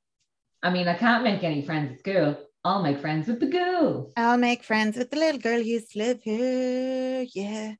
[0.62, 2.38] I mean, I can't make any friends at school.
[2.64, 4.10] I'll make friends with the girl.
[4.16, 7.26] I'll make friends with the little girl who used to live here.
[7.34, 7.74] Yeah.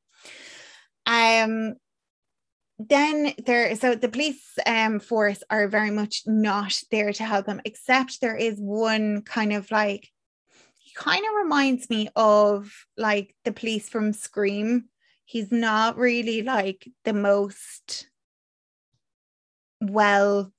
[1.07, 1.77] Um
[2.79, 7.61] then there so the police um force are very much not there to help him,
[7.65, 10.09] except there is one kind of like
[10.79, 14.87] he kind of reminds me of like the police from Scream.
[15.25, 18.09] He's not really like the most
[19.81, 20.53] well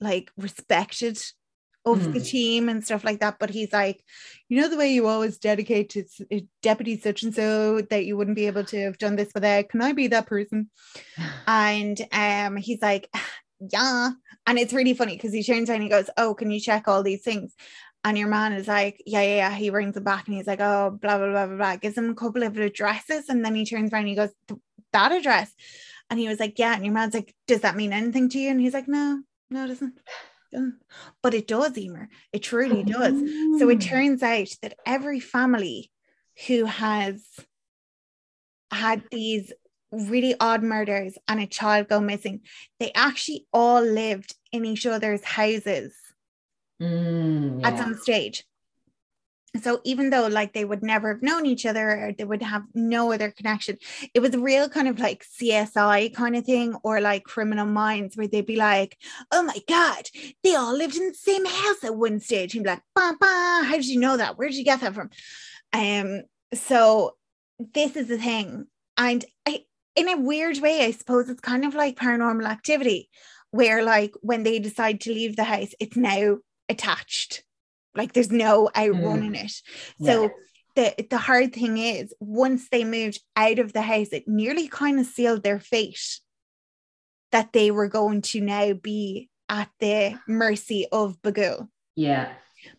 [0.00, 1.18] like respected
[1.84, 2.24] of the Hmm.
[2.24, 3.38] team and stuff like that.
[3.38, 4.02] But he's like,
[4.48, 8.16] you know, the way you always dedicate to uh, deputy such and so that you
[8.16, 9.68] wouldn't be able to have done this without.
[9.68, 10.70] Can I be that person?
[11.46, 13.08] And um, he's like,
[13.72, 14.10] yeah.
[14.46, 16.88] And it's really funny because he turns around and he goes, oh, can you check
[16.88, 17.54] all these things?
[18.06, 19.50] And your man is like, yeah, yeah, yeah.
[19.52, 21.76] He rings him back and he's like, oh, blah, blah, blah, blah, blah.
[21.76, 23.30] Gives him a couple of addresses.
[23.30, 24.30] And then he turns around and he goes,
[24.92, 25.50] that address.
[26.10, 26.74] And he was like, yeah.
[26.74, 28.50] And your man's like, does that mean anything to you?
[28.50, 29.98] And he's like, no, no, it doesn't.
[31.22, 32.08] But it does, Emer.
[32.32, 33.14] It truly does.
[33.58, 33.88] So it Mm.
[33.88, 35.90] turns out that every family
[36.46, 37.22] who has
[38.70, 39.52] had these
[39.92, 42.40] really odd murders and a child go missing,
[42.80, 45.94] they actually all lived in each other's houses
[46.80, 48.44] Mm, at some stage.
[49.62, 52.62] So even though like they would never have known each other or they would have
[52.74, 53.76] no other connection
[54.12, 58.16] it was a real kind of like csi kind of thing or like criminal minds
[58.16, 58.98] where they'd be like
[59.30, 60.08] oh my god
[60.42, 62.54] they all lived in the same house at one stage.
[62.54, 64.38] And be like bah, bah, how did you know that?
[64.38, 65.10] Where did you get that from?
[65.72, 66.22] Um
[66.52, 67.16] so
[67.58, 68.66] this is the thing.
[68.96, 69.64] And I,
[69.96, 73.08] in a weird way i suppose it's kind of like paranormal activity
[73.52, 77.44] where like when they decide to leave the house it's now attached
[77.94, 79.44] like there's no outrunning mm.
[79.44, 79.52] it.
[80.04, 80.30] So
[80.74, 84.98] the the hard thing is once they moved out of the house it nearly kind
[84.98, 86.20] of sealed their fate
[87.32, 92.32] that they were going to now be at the mercy of Bughuul Yeah.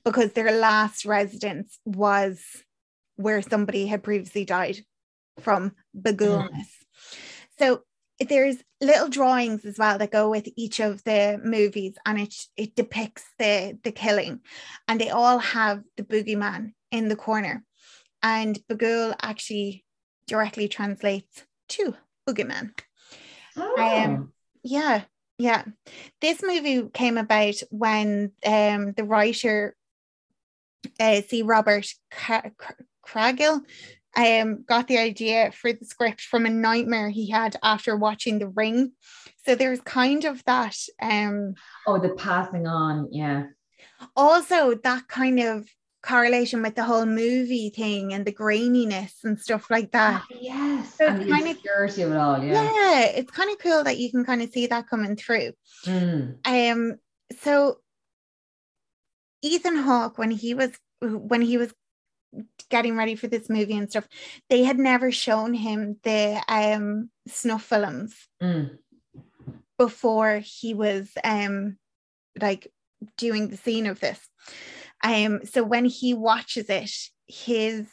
[0.04, 2.44] because their last residence was
[3.16, 4.80] where somebody had previously died
[5.40, 6.02] from mm.
[6.02, 6.68] Bughuulness.
[7.60, 7.84] So
[8.20, 12.76] there's little drawings as well that go with each of the movies and it it
[12.76, 14.40] depicts the the killing.
[14.88, 17.64] And they all have the boogeyman in the corner.
[18.24, 19.86] And Bughuul actually
[20.28, 21.96] directly translates to
[22.28, 22.72] boogeyman.
[23.58, 24.04] Oh.
[24.06, 24.34] Um,
[24.64, 25.04] yeah
[25.38, 25.66] yeah.
[26.22, 29.76] This movie came about when um the writer
[31.00, 32.76] uh, c robert Cra- Cra-
[33.06, 33.62] Cargill
[34.16, 38.48] um got the idea for the script from a nightmare he had after watching the
[38.50, 38.92] ring
[39.46, 41.54] so there's kind of that um
[41.88, 43.10] oh, the passing on.
[43.12, 43.44] Yeah.
[44.16, 45.68] also that kind of
[46.02, 50.96] correlation with the whole movie thing and the graininess and stuff like that Ah, yes.
[50.96, 52.44] So and kind of- of it all.
[52.44, 52.64] Yeah.
[52.64, 55.52] yeah it's kind of cool that you can kind of see that coming through
[55.86, 56.38] Mm.
[56.46, 56.96] Um,
[57.42, 57.80] so
[59.42, 60.72] Ethan Hawke, when he was
[61.02, 61.72] when he was
[62.70, 64.08] getting ready for this movie and stuff,
[64.50, 68.78] they had never shown him the um snuff films Mm.
[69.78, 71.78] before he was um
[72.40, 72.72] like
[73.18, 74.20] doing the scene of this.
[75.04, 76.92] Um, so when he watches it,
[77.28, 77.88] his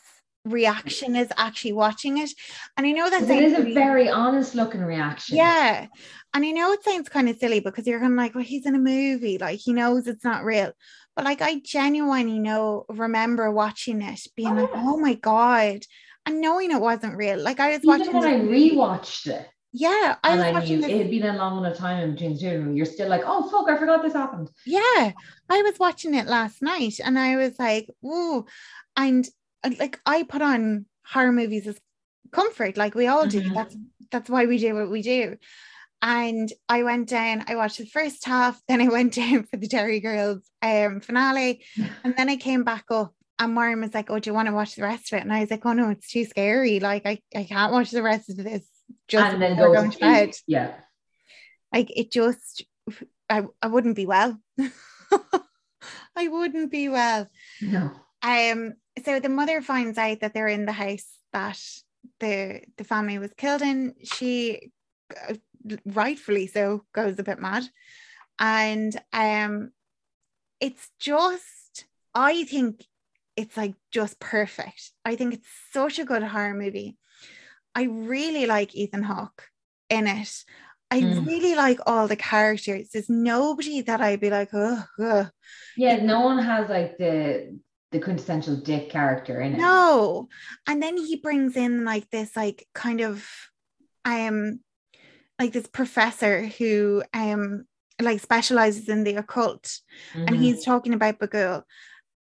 [0.44, 2.30] reaction is actually watching it,
[2.76, 5.36] and I know that It is a very honest looking reaction.
[5.36, 5.86] yeah.
[6.34, 8.64] And I know it sounds kind of silly because you're kind of like, well, he's
[8.66, 10.72] in a movie, like he knows it's not real.
[11.14, 14.94] But like I genuinely know, remember watching it, being like, Oh.
[14.94, 15.80] oh my God,
[16.26, 17.38] and knowing it wasn't real.
[17.38, 20.46] Like I was watching Even when I this movie- rewatched it, Yeah, I and was
[20.46, 22.68] I watching knew this it had been a long enough time in between the two,
[22.70, 24.48] of you're still like, oh fuck, I forgot this happened.
[24.66, 25.12] yeah,
[25.50, 28.44] I was watching it last night and I was like, ooh,
[28.96, 29.28] and
[29.64, 31.78] uh, like I put on horror movies as
[32.30, 33.42] comfort, like we all do.
[33.42, 33.54] Mhm.
[33.54, 33.76] That's
[34.10, 35.36] that's why we do what we do.
[36.02, 39.68] And I went down, I watched the first half, then I went down for the
[39.68, 41.64] Derry Girls um finale,
[42.04, 43.14] and then I came back up.
[43.38, 45.22] And Warren was like, Oh, do you want to watch the rest of it?
[45.22, 46.80] And I was like, Oh no, it's too scary.
[46.80, 48.64] Like I, I can't watch the rest of this
[49.08, 50.74] just and then before going to bed Yeah.
[51.72, 52.64] like it just
[53.30, 54.38] I, I wouldn't be well
[56.16, 57.28] I wouldn't be well
[57.60, 57.90] No.
[58.22, 58.74] um
[59.04, 61.58] so the mother finds out that they're in the house that
[62.20, 64.70] the the family was killed in she
[65.28, 65.34] uh,
[65.86, 67.64] rightfully so goes a bit mad
[68.38, 69.70] and um
[70.60, 72.84] it's just I think
[73.36, 76.96] it's like just perfect I think it's such a good horror movie
[77.74, 79.48] I really like Ethan Hawke
[79.88, 80.44] in it
[80.90, 81.26] I Mm.
[81.26, 84.84] really like all the characters there's nobody that I'd be like oh,
[85.76, 87.58] Yeah, no one has like the
[87.92, 89.58] the quintessential dick character in it.
[89.58, 90.28] No.
[90.66, 93.26] And then he brings in like this like kind of
[94.04, 94.60] um
[95.42, 97.64] like this professor who um
[98.00, 99.80] like specializes in the occult
[100.26, 100.40] and Mhm.
[100.42, 101.62] he's talking about Bughuul.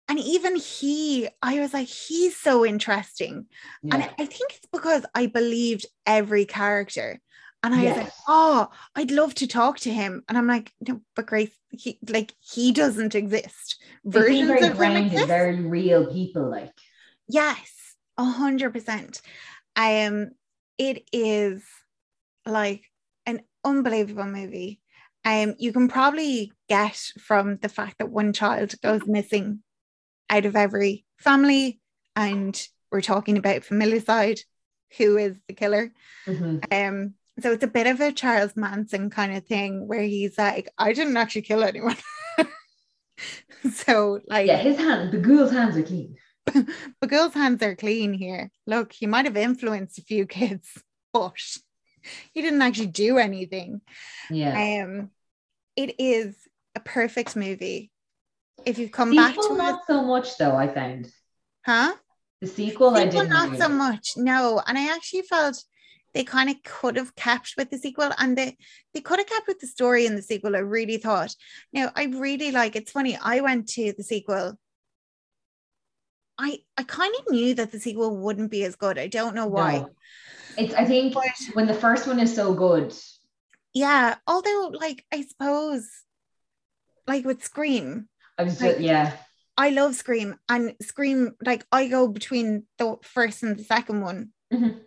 [0.07, 3.45] And even he, I was like, he's so interesting.
[3.91, 7.19] And I think it's because I believed every character.
[7.61, 10.23] And I was like, oh, I'd love to talk to him.
[10.27, 13.83] And I'm like, no, but Grace, he like he doesn't exist.
[14.05, 15.27] Versions very of him grounded, exist.
[15.27, 16.49] very real people.
[16.49, 16.73] Like
[17.27, 19.21] Yes, a hundred percent.
[19.75, 20.31] i am
[20.77, 21.63] it is
[22.45, 22.88] like
[23.63, 24.81] unbelievable movie.
[25.25, 29.61] Um, you can probably get from the fact that one child goes missing
[30.29, 31.79] out of every family,
[32.15, 32.59] and
[32.91, 34.39] we're talking about familicide,
[34.97, 35.91] who is the killer.
[36.25, 36.63] Mhm.
[36.71, 40.69] Um, so it's a bit of a Charles Manson kind of thing where he's like,
[40.77, 41.97] I didn't actually kill anyone.
[43.73, 46.15] so like yeah, his hand, the ghoul's hands are clean.
[47.01, 48.49] the girl's hands are clean here.
[48.65, 50.67] Look, he might have influenced a few kids,
[51.13, 51.39] but
[52.33, 53.81] he didn't actually do anything.
[54.29, 54.83] Yeah.
[54.85, 55.11] Um,
[55.75, 56.35] it is
[56.75, 57.91] a perfect movie.
[58.65, 60.55] If you've come back Sequel, to it, not so much though.
[60.55, 61.09] I found
[61.65, 61.93] huh?
[62.41, 62.89] the sequel.
[62.89, 64.09] I Sequel, didn't not really so much.
[64.17, 65.63] No, and I actually felt
[66.13, 68.57] they kind of could have kept with the sequel, and they
[68.93, 70.55] they could have kept with the story in the sequel.
[70.55, 71.33] I really thought.
[71.71, 72.75] Now, I really like.
[72.75, 73.17] It's funny.
[73.21, 74.57] I went to the sequel
[76.39, 78.97] I I kind of knew that the sequel wouldn't be as good.
[78.97, 79.79] I don't know why.
[79.79, 79.89] No.
[80.57, 82.93] It's I think But when the first one is so good.
[83.73, 85.87] yeah, although like I suppose
[87.07, 88.07] like with Scream,
[88.37, 89.17] I was Like- just yeah.
[89.57, 94.29] I love Scream and Scream like I go between the first and the second one.
[94.53, 94.79] Mhm.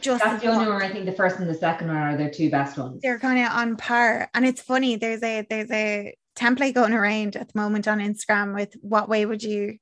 [0.00, 2.30] Just That's the only one I think the first and the second one are their
[2.30, 3.00] two best ones.
[3.02, 7.36] they're kind of on par and it's funny there's a there's a template going around
[7.36, 9.78] at the moment on instagram with what way would you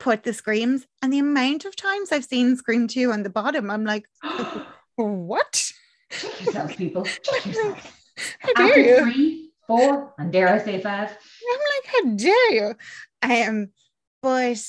[0.00, 3.70] put the screams and the amount of times i've seen scream 2 on the bottom
[3.70, 4.04] i'm like
[4.96, 5.72] what
[6.40, 7.06] yourself, people.
[7.46, 7.96] Yourself.
[8.40, 11.08] how dare After you three, four, and dare I say five.
[11.10, 12.74] i'm like how dare you
[13.22, 13.68] um
[14.22, 14.60] but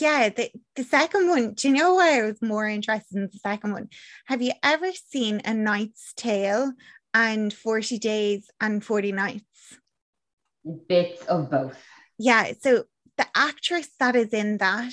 [0.00, 3.38] yeah the, the second one do you know why i was more interested in the
[3.38, 3.88] second one
[4.26, 6.72] have you ever seen a knight's tale
[7.12, 9.78] and 40 days and 40 nights
[10.88, 11.76] Bits of both.
[12.18, 12.84] yeah so
[13.16, 14.92] the actress that is in that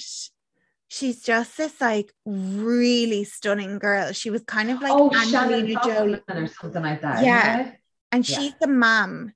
[0.87, 6.21] she's just this like really stunning girl she was kind of like oh, Angelina Jolie
[6.29, 7.23] or something like that.
[7.25, 7.71] Yeah.
[8.11, 8.37] and yeah.
[8.39, 9.33] she's the mom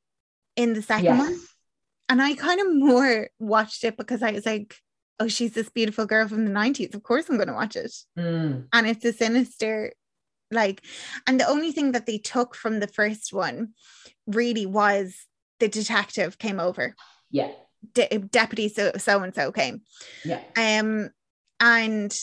[0.56, 1.18] in the second Yes.
[1.20, 1.40] one
[2.10, 4.76] and I kind of more watched it because I was like
[5.20, 7.92] oh she's this beautiful girl from the 90s of course I'm going to watch it
[8.18, 9.94] Mm, and it's a sinister
[10.52, 10.84] like
[11.26, 13.70] and the only thing that they took from the first one
[14.28, 15.16] really was
[15.60, 16.96] the detective came over
[17.32, 17.52] yeah.
[17.94, 19.82] De- deputy so so and so came
[20.24, 20.42] Yeah.
[20.58, 21.10] um
[21.60, 22.14] and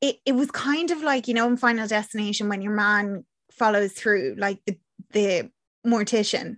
[0.00, 3.92] it, it was kind of like you know in final destination when your man follows
[3.92, 4.78] through like the
[5.12, 5.50] the
[5.86, 6.56] mortician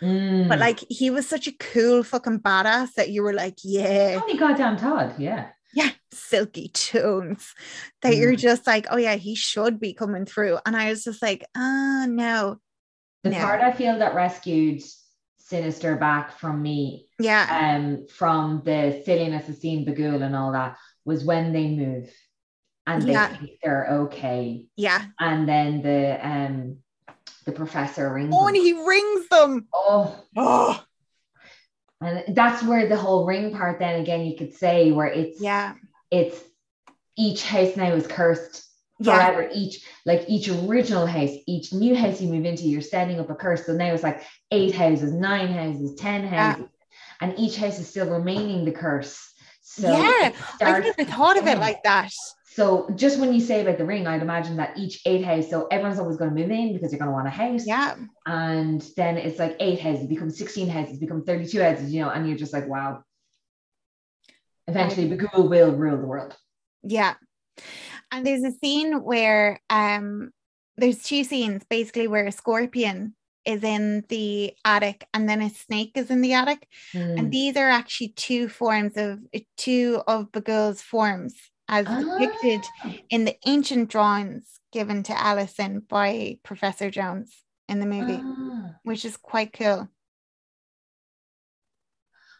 [0.00, 0.48] Mm.
[0.48, 4.36] but like he was such a cool fucking badass that you were like yeah Tony
[4.38, 5.16] goddamn Todd.
[5.18, 5.48] Yeah.
[5.74, 7.52] yeah silky tunes
[8.02, 8.38] that you're Mm.
[8.38, 12.06] just like oh yeah he should be coming through and i was just like ah
[12.08, 12.60] no
[13.24, 13.38] The No.
[13.40, 14.82] part I feel that rescued
[15.52, 17.46] Sinister back from me, yeah
[17.76, 20.76] um, from the silliness of seeing Bughuul and all that,
[21.06, 22.10] was when they move
[22.86, 23.28] and they Yeah.
[23.28, 24.66] think they're okay.
[24.76, 26.76] yeah And then the um
[27.46, 28.34] the professor rings.
[28.36, 30.84] oh and he rings them oh, oh
[32.02, 35.74] and that's where the whole ring part then again you could say where it's yeah
[36.10, 36.38] it's
[37.16, 38.67] each house now is cursed
[39.00, 39.48] yeah forever.
[39.52, 43.34] Each like each original house, each new house you move into, you're setting up a
[43.34, 43.66] curse.
[43.66, 46.52] So now it's like eight houses, nine houses, ten Yeah.
[46.52, 46.66] houses,
[47.20, 49.32] and each house is still remaining the curse.
[49.60, 52.10] So Yeah, i never thought of it like that
[52.44, 55.66] So just when you say about the ring, I'd imagine that each eight house, so
[55.70, 57.66] everyone's always going to move in because you're going to want a house.
[57.66, 57.94] yeah
[58.26, 62.26] And then it's like eight houses, become 16 houses, become 32 houses, you know, and
[62.28, 63.04] you're just like, wow.
[64.66, 66.36] Eventually, Bughuul will rule the world.
[66.82, 67.14] Yeah.
[68.10, 70.30] And there's a scene where um
[70.76, 73.14] there's two scenes basically where a scorpion
[73.44, 76.68] is in the attic and then a snake is in the attic.
[76.92, 77.18] Hmm.
[77.18, 79.20] And these are actually two forms of
[79.56, 81.34] two of Bughuul's forms
[81.68, 82.94] as depicted Ah.
[83.10, 87.34] in the ancient drawings given to Ellison by Professor Jones
[87.68, 88.74] in the movie, Ah.
[88.84, 89.88] which is quite cool.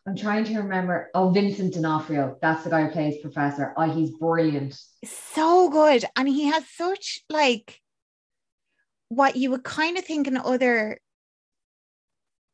[0.08, 1.10] I'm trying to remember.
[1.14, 2.38] Oh, Vincent D'Onofrio.
[2.40, 3.74] That's the guy who plays Professor.
[3.76, 4.74] Oh, he's brilliant.
[5.04, 7.80] so good and he has such like
[9.10, 10.98] what you would kind of think in other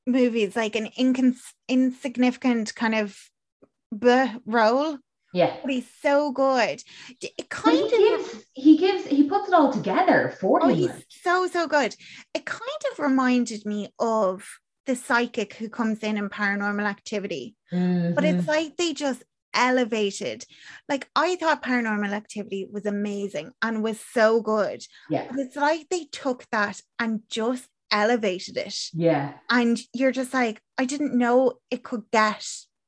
[0.06, 3.16] movies like an incons- insignificant kind of
[3.94, 4.98] bleh role
[5.32, 5.56] Yeah.
[5.62, 6.82] but he's so good
[7.20, 10.68] it But kind he of gives, he gives, he puts it all together for oh
[10.68, 10.76] him.
[10.76, 11.94] he's so so good
[12.34, 14.44] it kind of reminded me of
[14.86, 18.38] the psychic who comes in in paranormal activity but Mhm.
[18.38, 19.22] it's like they just
[19.54, 20.44] elevated
[20.88, 24.80] like i thought paranormal activity was amazing and was so good
[25.10, 28.76] yeah, But it's like they took that and just elevated it.
[28.92, 29.34] yeah.
[29.48, 32.44] And you're just like, I didn't know it could get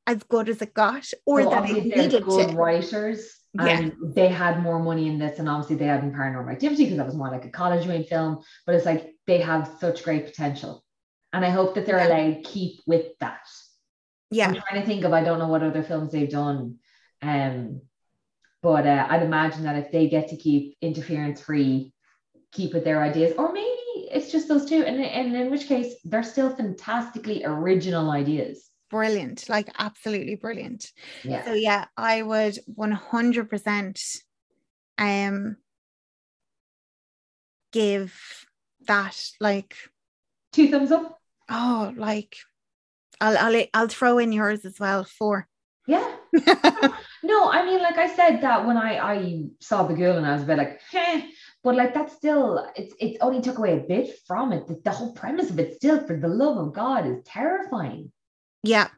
[0.06, 2.54] as good as it got or So that it needed good to.
[2.56, 3.20] writers.
[3.54, 3.78] Yeah.
[3.78, 6.96] And they had more money in this, and obviously they had in Paranormal Activity because
[6.98, 8.42] that was more like a college made film.
[8.66, 10.84] But it's like they have such great potential,
[11.36, 13.46] and I hope that they're allowed to keep with that.
[14.30, 14.48] Yeah.
[14.48, 16.78] I'm trying to think of I don't know what other films they've done.
[17.22, 17.82] Um,
[18.62, 21.92] but uh, I'd imagine that if they get to keep interference free,
[22.52, 23.68] keep with their ideas, or maybe
[24.10, 28.70] it's just those two, and, and in which case they're still fantastically original ideas.
[28.90, 29.48] Brilliant.
[29.48, 30.90] Like absolutely brilliant.
[31.22, 31.44] Yeah.
[31.44, 34.16] So yeah, I would 100%
[34.98, 35.56] um
[37.72, 38.46] give
[38.86, 39.76] that like
[40.56, 41.20] Two thumbs up.
[41.48, 42.36] Oh like
[43.20, 45.04] I'll I'll I'll throw in yours as well.
[45.04, 45.48] Four.
[45.86, 46.16] Yeah.
[47.26, 50.34] No, I mean, like I said that when I I saw the girl and I
[50.34, 50.80] was a bit like,
[51.64, 54.68] but like that's still it's it only took away a bit from it.
[54.68, 58.12] The, the whole premise of it still, for the love of God, is terrifying.
[58.62, 58.88] yeah.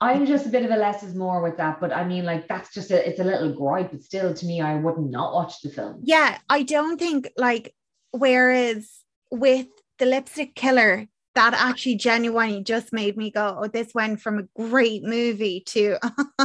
[0.00, 2.48] I'm just a bit of a less is more with that, but I mean, like
[2.48, 5.60] that's just a it's a little gripe, but still, to me, I would not watch
[5.60, 6.00] the film.
[6.02, 7.74] Yeah, I don't think like
[8.10, 8.90] whereas
[9.30, 9.66] with
[9.98, 14.42] the lipstick killer, that actually genuinely just made me go, oh, this went from a
[14.60, 15.96] great movie to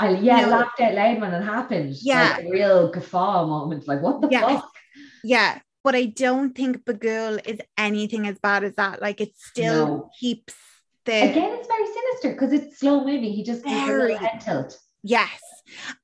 [0.00, 0.48] I yeah, No.
[0.50, 1.96] laughed out loud when it happened.
[2.00, 2.36] Yeah.
[2.38, 3.86] like a real guffaw moment.
[3.88, 4.60] Like what the Yeah.
[4.60, 4.70] fuck?
[5.24, 5.58] yeah.
[5.84, 9.00] But I don't think Bughuul is anything as bad as that.
[9.00, 10.10] Like it still No.
[10.18, 10.54] keeps
[11.04, 13.32] the Again, it's very sinister because it's slow moving.
[13.32, 14.12] He just Very.
[14.14, 14.78] little head tilt.
[15.02, 15.40] Yes.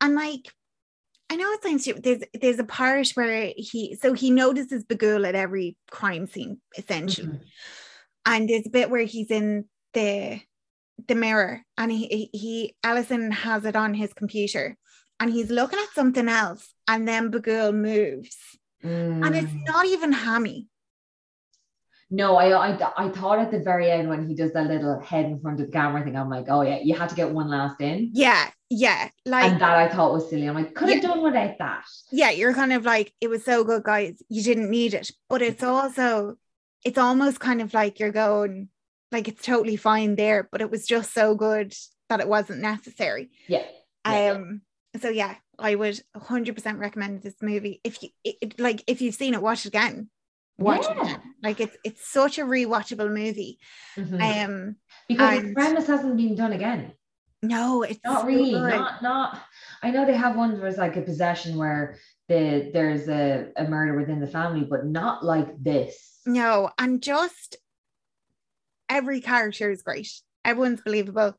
[0.00, 0.52] And like,
[1.30, 2.02] I know it sounds stupid.
[2.04, 7.28] There's there's a part where he so he notices Bughuul at every crime scene, essentially.
[7.28, 7.40] Mhm.
[8.24, 10.40] And there's a bit where he's in the
[11.08, 14.76] the mirror and he he, Ellison has it on his computer
[15.18, 18.36] and he's looking at something else and then Bughuul moves.
[18.82, 19.66] And it's Mm.
[19.66, 20.68] not even hammy.
[22.10, 25.24] No, I, I I thought at the very end when he does that little head
[25.24, 27.48] in front of the camera thing, I'm like, oh yeah, you had to get one
[27.48, 28.10] last in.
[28.12, 29.08] Yeah, yeah.
[29.24, 30.46] Like and that I thought was silly.
[30.46, 31.84] I'm like, could have done without that.
[32.10, 34.22] yeah, you're kind of like, it was so good, guys.
[34.28, 35.10] You didn't need it.
[35.30, 36.36] But it's also,
[36.84, 38.68] it's almost kind of like you're going,
[39.10, 41.74] like, it's totally fine there, but it was just so good
[42.08, 43.30] that it wasn't necessary.
[43.48, 43.64] Yeah.
[44.06, 44.32] Yeah.
[44.32, 44.62] Um,
[45.00, 47.80] so yeah, I would 100% recommend this movie.
[47.84, 50.08] If you it, it- like, if you've seen it, watch it again.
[50.58, 51.20] Watch it again.
[51.42, 53.58] Like, it's it's such a rewatchable movie.
[53.96, 54.44] Mhm.
[54.46, 54.76] Um,
[55.08, 56.92] because and- the premise hasn't been done again.
[57.42, 58.50] no, it's Not so really.
[58.52, 58.68] good.
[58.70, 59.40] Not not.
[59.82, 61.96] I know they have ones where it's like a possession where
[62.28, 66.11] the there's a, a murder within the family, but not like this.
[66.26, 67.56] No, and just
[68.88, 70.10] every character is great.
[70.44, 71.34] Everyone's believable.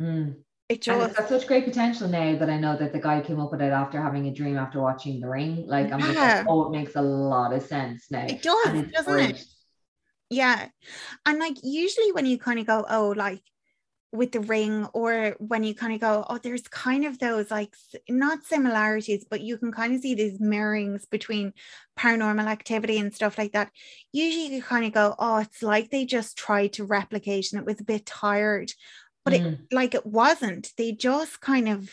[0.00, 0.36] Mm.
[0.68, 3.38] It just it's got such great potential now that I know that the guy came
[3.38, 5.66] up with it after having a dream after watching The Ring.
[5.66, 8.24] Like I'm just like, oh, it makes a lot of sense now.
[8.24, 9.36] it does, doesn't great.
[9.36, 9.44] it?
[10.30, 10.68] Yeah.
[11.26, 13.42] And like usually when you kind of go, oh, like
[14.14, 17.74] with the ring, or when you kind of go, oh, there's kind of those like
[18.08, 21.52] not similarities, but you can kind of see these mirrorings between
[21.98, 23.70] paranormal activity and stuff like that.
[24.12, 27.66] Usually you kind of go, oh, it's like they just tried to replicate and it
[27.66, 28.72] was a bit tired.
[29.24, 29.66] But it Mm.
[29.72, 30.72] like it wasn't.
[30.76, 31.90] They just kind of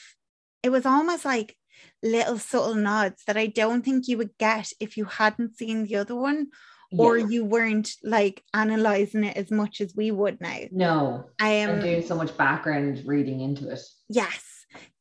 [0.64, 1.58] it was almost like
[2.04, 5.96] little subtle nods that I don't think you would get if you hadn't seen the
[5.98, 6.48] other one
[6.98, 10.60] or you weren't like analyzing it as much as we would now.
[10.72, 13.80] no, I'm Um doing so much background reading into it.
[14.10, 14.44] yes.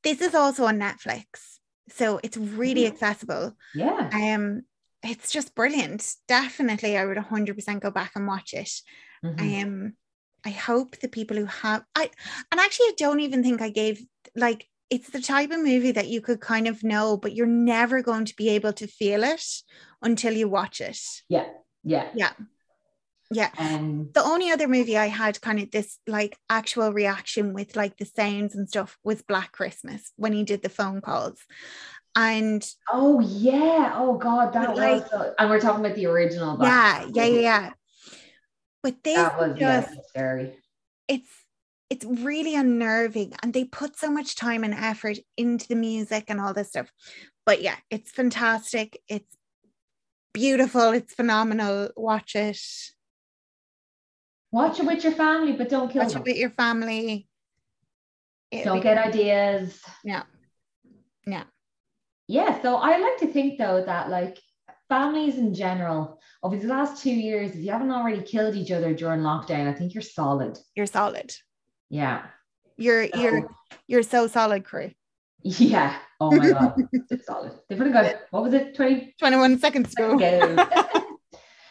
[0.03, 1.25] This is also on Netflix.
[1.91, 2.93] So it's really Mhm.
[2.93, 3.57] accessible.
[3.75, 4.09] Yeah.
[4.13, 4.43] I am.
[4.43, 4.63] Um
[5.03, 6.15] it's just brilliant.
[6.29, 8.71] Definitely I would 100% go back and watch it.
[9.25, 9.41] Mhm.
[9.65, 9.93] um
[10.47, 12.05] i hope the people who have i
[12.51, 14.01] and actually i don't even think i gave
[14.35, 18.01] like it's the type of movie that you could kind of know but you're never
[18.03, 19.45] going to be able to feel it
[20.03, 20.99] until you watch it
[21.29, 21.45] yeah.
[21.85, 22.09] Yeah.
[22.15, 22.33] yeah
[23.31, 23.51] Yeah.
[23.59, 27.97] Um, the only other movie i had kind of this like actual reaction with like
[27.97, 31.39] the sounds and stuff was black christmas when he did the phone calls
[32.17, 33.93] and oh yeah.
[33.95, 35.33] Oh god, that was.
[35.39, 36.59] and we're talking about the original.
[36.61, 37.41] yeah Black yeah yeah Panther.
[37.41, 37.71] yeah
[38.83, 40.57] but this That was yeah, scary.
[41.07, 41.31] it's
[41.89, 46.41] it's really unnerving and they put so much time and effort into the music and
[46.41, 46.91] all this stuff
[47.47, 49.37] but yeah it's fantastic it's
[50.33, 52.61] beautiful it's phenomenal watch it
[54.53, 56.23] Watch it with your family, but don't kill watch them.
[56.23, 57.29] it with your family
[58.51, 59.81] It'll Don't get ideas.
[60.03, 60.25] Yeah.
[61.25, 61.45] Yeah.
[62.27, 62.61] Yeah.
[62.63, 64.39] So I like to think though that like
[64.89, 68.93] families in general, over the last two years, if you haven't already killed each other
[68.93, 70.59] during lockdown, I think you're solid.
[70.75, 71.33] you're solid
[71.91, 72.27] Yeah.
[72.77, 73.51] you're So- you're
[73.87, 74.91] you're so solid crew
[75.43, 75.97] Yeah.
[76.21, 76.75] Oh my god.
[76.93, 77.53] it's solid.
[77.69, 78.75] They've only got what was it?
[78.75, 80.67] 20 21 seconds to go Go.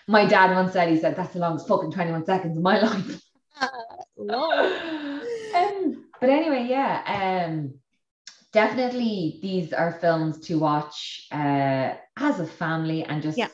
[0.07, 3.21] my dad once said, he said, that's the longest fucking 21 seconds of my life.
[4.29, 7.45] um, but anyway, yeah.
[7.47, 7.73] Um,
[8.51, 13.49] definitely these are films to watch uh, as a family and just Yeah.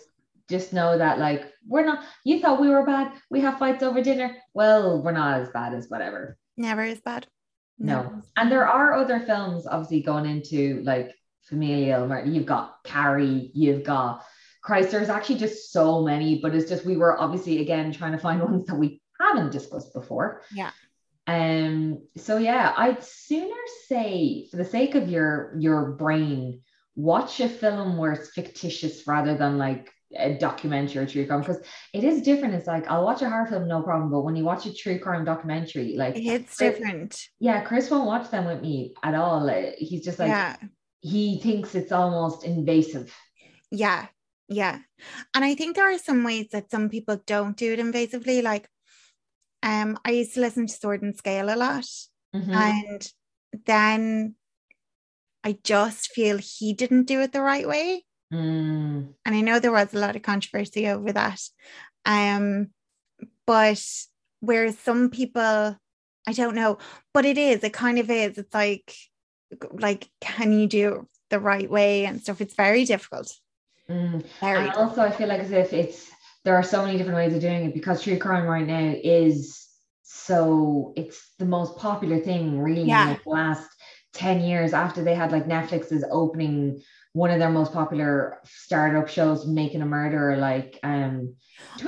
[0.49, 4.01] just know that like we're not you thought we were bad we have fights over
[4.01, 7.27] dinner well we're not as bad as whatever never as bad
[7.77, 8.21] no.
[8.37, 13.83] And there are other films obviously going into like familial murder you've got Carrie you've
[13.83, 14.25] got
[14.61, 14.91] Christ.
[14.91, 18.41] There's actually just so many but it's just we were obviously again trying to find
[18.43, 20.41] ones that we haven't discussed before.
[20.53, 20.71] Yeah.
[21.27, 23.55] um so yeah I'd sooner
[23.87, 26.61] say for the sake of your your brain
[26.95, 31.61] watch a film where it's fictitious rather than like a documentary or true crime because
[31.93, 34.43] it is different it's like I'll watch a horror film no problem but when you
[34.43, 38.61] watch a true crime documentary like it's Chris- different yeah, Chris won't watch them with
[38.61, 39.49] me at all.
[39.49, 40.55] Uh, He's just like yeah
[41.05, 43.15] he thinks it's almost invasive.
[43.69, 44.07] Yeah,
[44.47, 44.79] yeah.
[45.35, 48.41] And I think there are some ways that some people don't do it invasively.
[48.41, 48.67] Like,
[49.61, 51.85] um, I used to listen to Sword and Scale a lot.
[52.35, 52.55] Mhm.
[52.55, 53.11] and
[53.65, 54.35] then
[55.43, 58.03] I just feel he didn't do it the right way.
[58.33, 59.13] Mm.
[59.25, 61.41] And I know there was a lot of controversy over that.
[62.05, 62.69] Um,
[63.45, 63.83] but
[64.39, 65.77] whereas some people,
[66.27, 66.77] I don't know,
[67.13, 68.37] but it is, it kind of is.
[68.37, 68.93] It's like,
[69.71, 72.41] like, can you do it the right way and stuff?
[72.41, 73.31] It's very difficult.
[73.89, 74.25] Mm.
[74.39, 76.09] Very And also, I feel like as if it's
[76.43, 79.67] there are so many different ways of doing it because true crime right now is
[80.03, 83.09] so it's the most popular thing really in Yeah.
[83.09, 83.69] like the last
[84.13, 86.81] 10 years after they had like Netflix's opening
[87.15, 91.33] one of their most popular startup shows making a murderer like um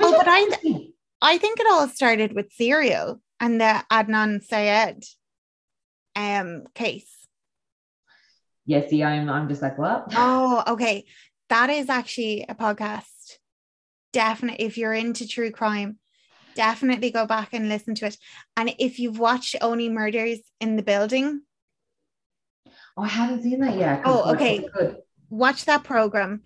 [0.00, 0.88] Oh, but I-
[1.20, 5.04] I think it all started with Serial and the Adnan Syed
[6.16, 7.12] um case.
[8.64, 11.04] yeah see I'm I'm just like what Oh, okay.
[11.50, 13.38] That is actually a podcast.
[14.12, 15.98] Definitely, if you're into true crime,
[16.54, 18.16] definitely go back and listen to it.
[18.56, 21.42] And if you've watched Only Murders in the Building,
[22.96, 24.02] oh I haven't seen that yet.
[24.04, 24.66] Oh, okay.
[24.72, 24.96] good
[25.30, 26.42] watch that program.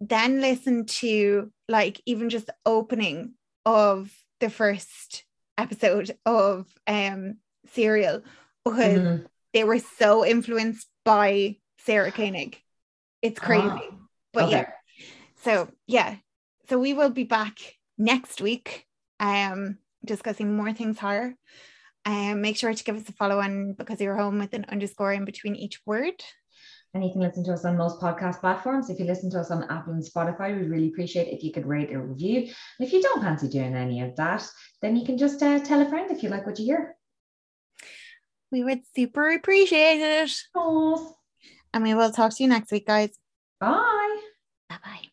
[0.00, 3.34] Then listen to like even just the opening
[3.64, 4.10] of
[4.40, 5.24] the first
[5.56, 7.36] episode of um
[7.72, 8.22] Serial
[8.64, 9.26] because Mhm.
[9.52, 12.60] they were so influenced by Sarah Koenig.
[13.22, 13.68] It's crazy.
[13.70, 13.96] Ah,
[14.32, 14.52] but okay.
[14.52, 14.66] yeah.
[15.42, 16.16] So yeah.
[16.68, 17.58] So we will be back
[17.98, 18.86] next week
[19.20, 21.34] um discussing more things horror.
[22.04, 25.12] Um make sure to give us a follow on because you're home with an underscore
[25.12, 26.14] in between each word.
[26.94, 28.90] And you can listen to us on most podcast platforms.
[28.90, 31.66] If you listen to us on Apple and Spotify, we'd really appreciate if you could
[31.66, 32.40] rate or review.
[32.40, 34.46] And if you don't fancy doing any of that,
[34.82, 36.96] then you can just uh, tell a friend if you like what you hear.
[38.50, 40.32] We would super appreciate it.
[40.54, 41.14] Oh,
[41.72, 43.18] And we will talk to you next week, guys.
[43.58, 44.20] bye.
[44.68, 45.11] Bye bye.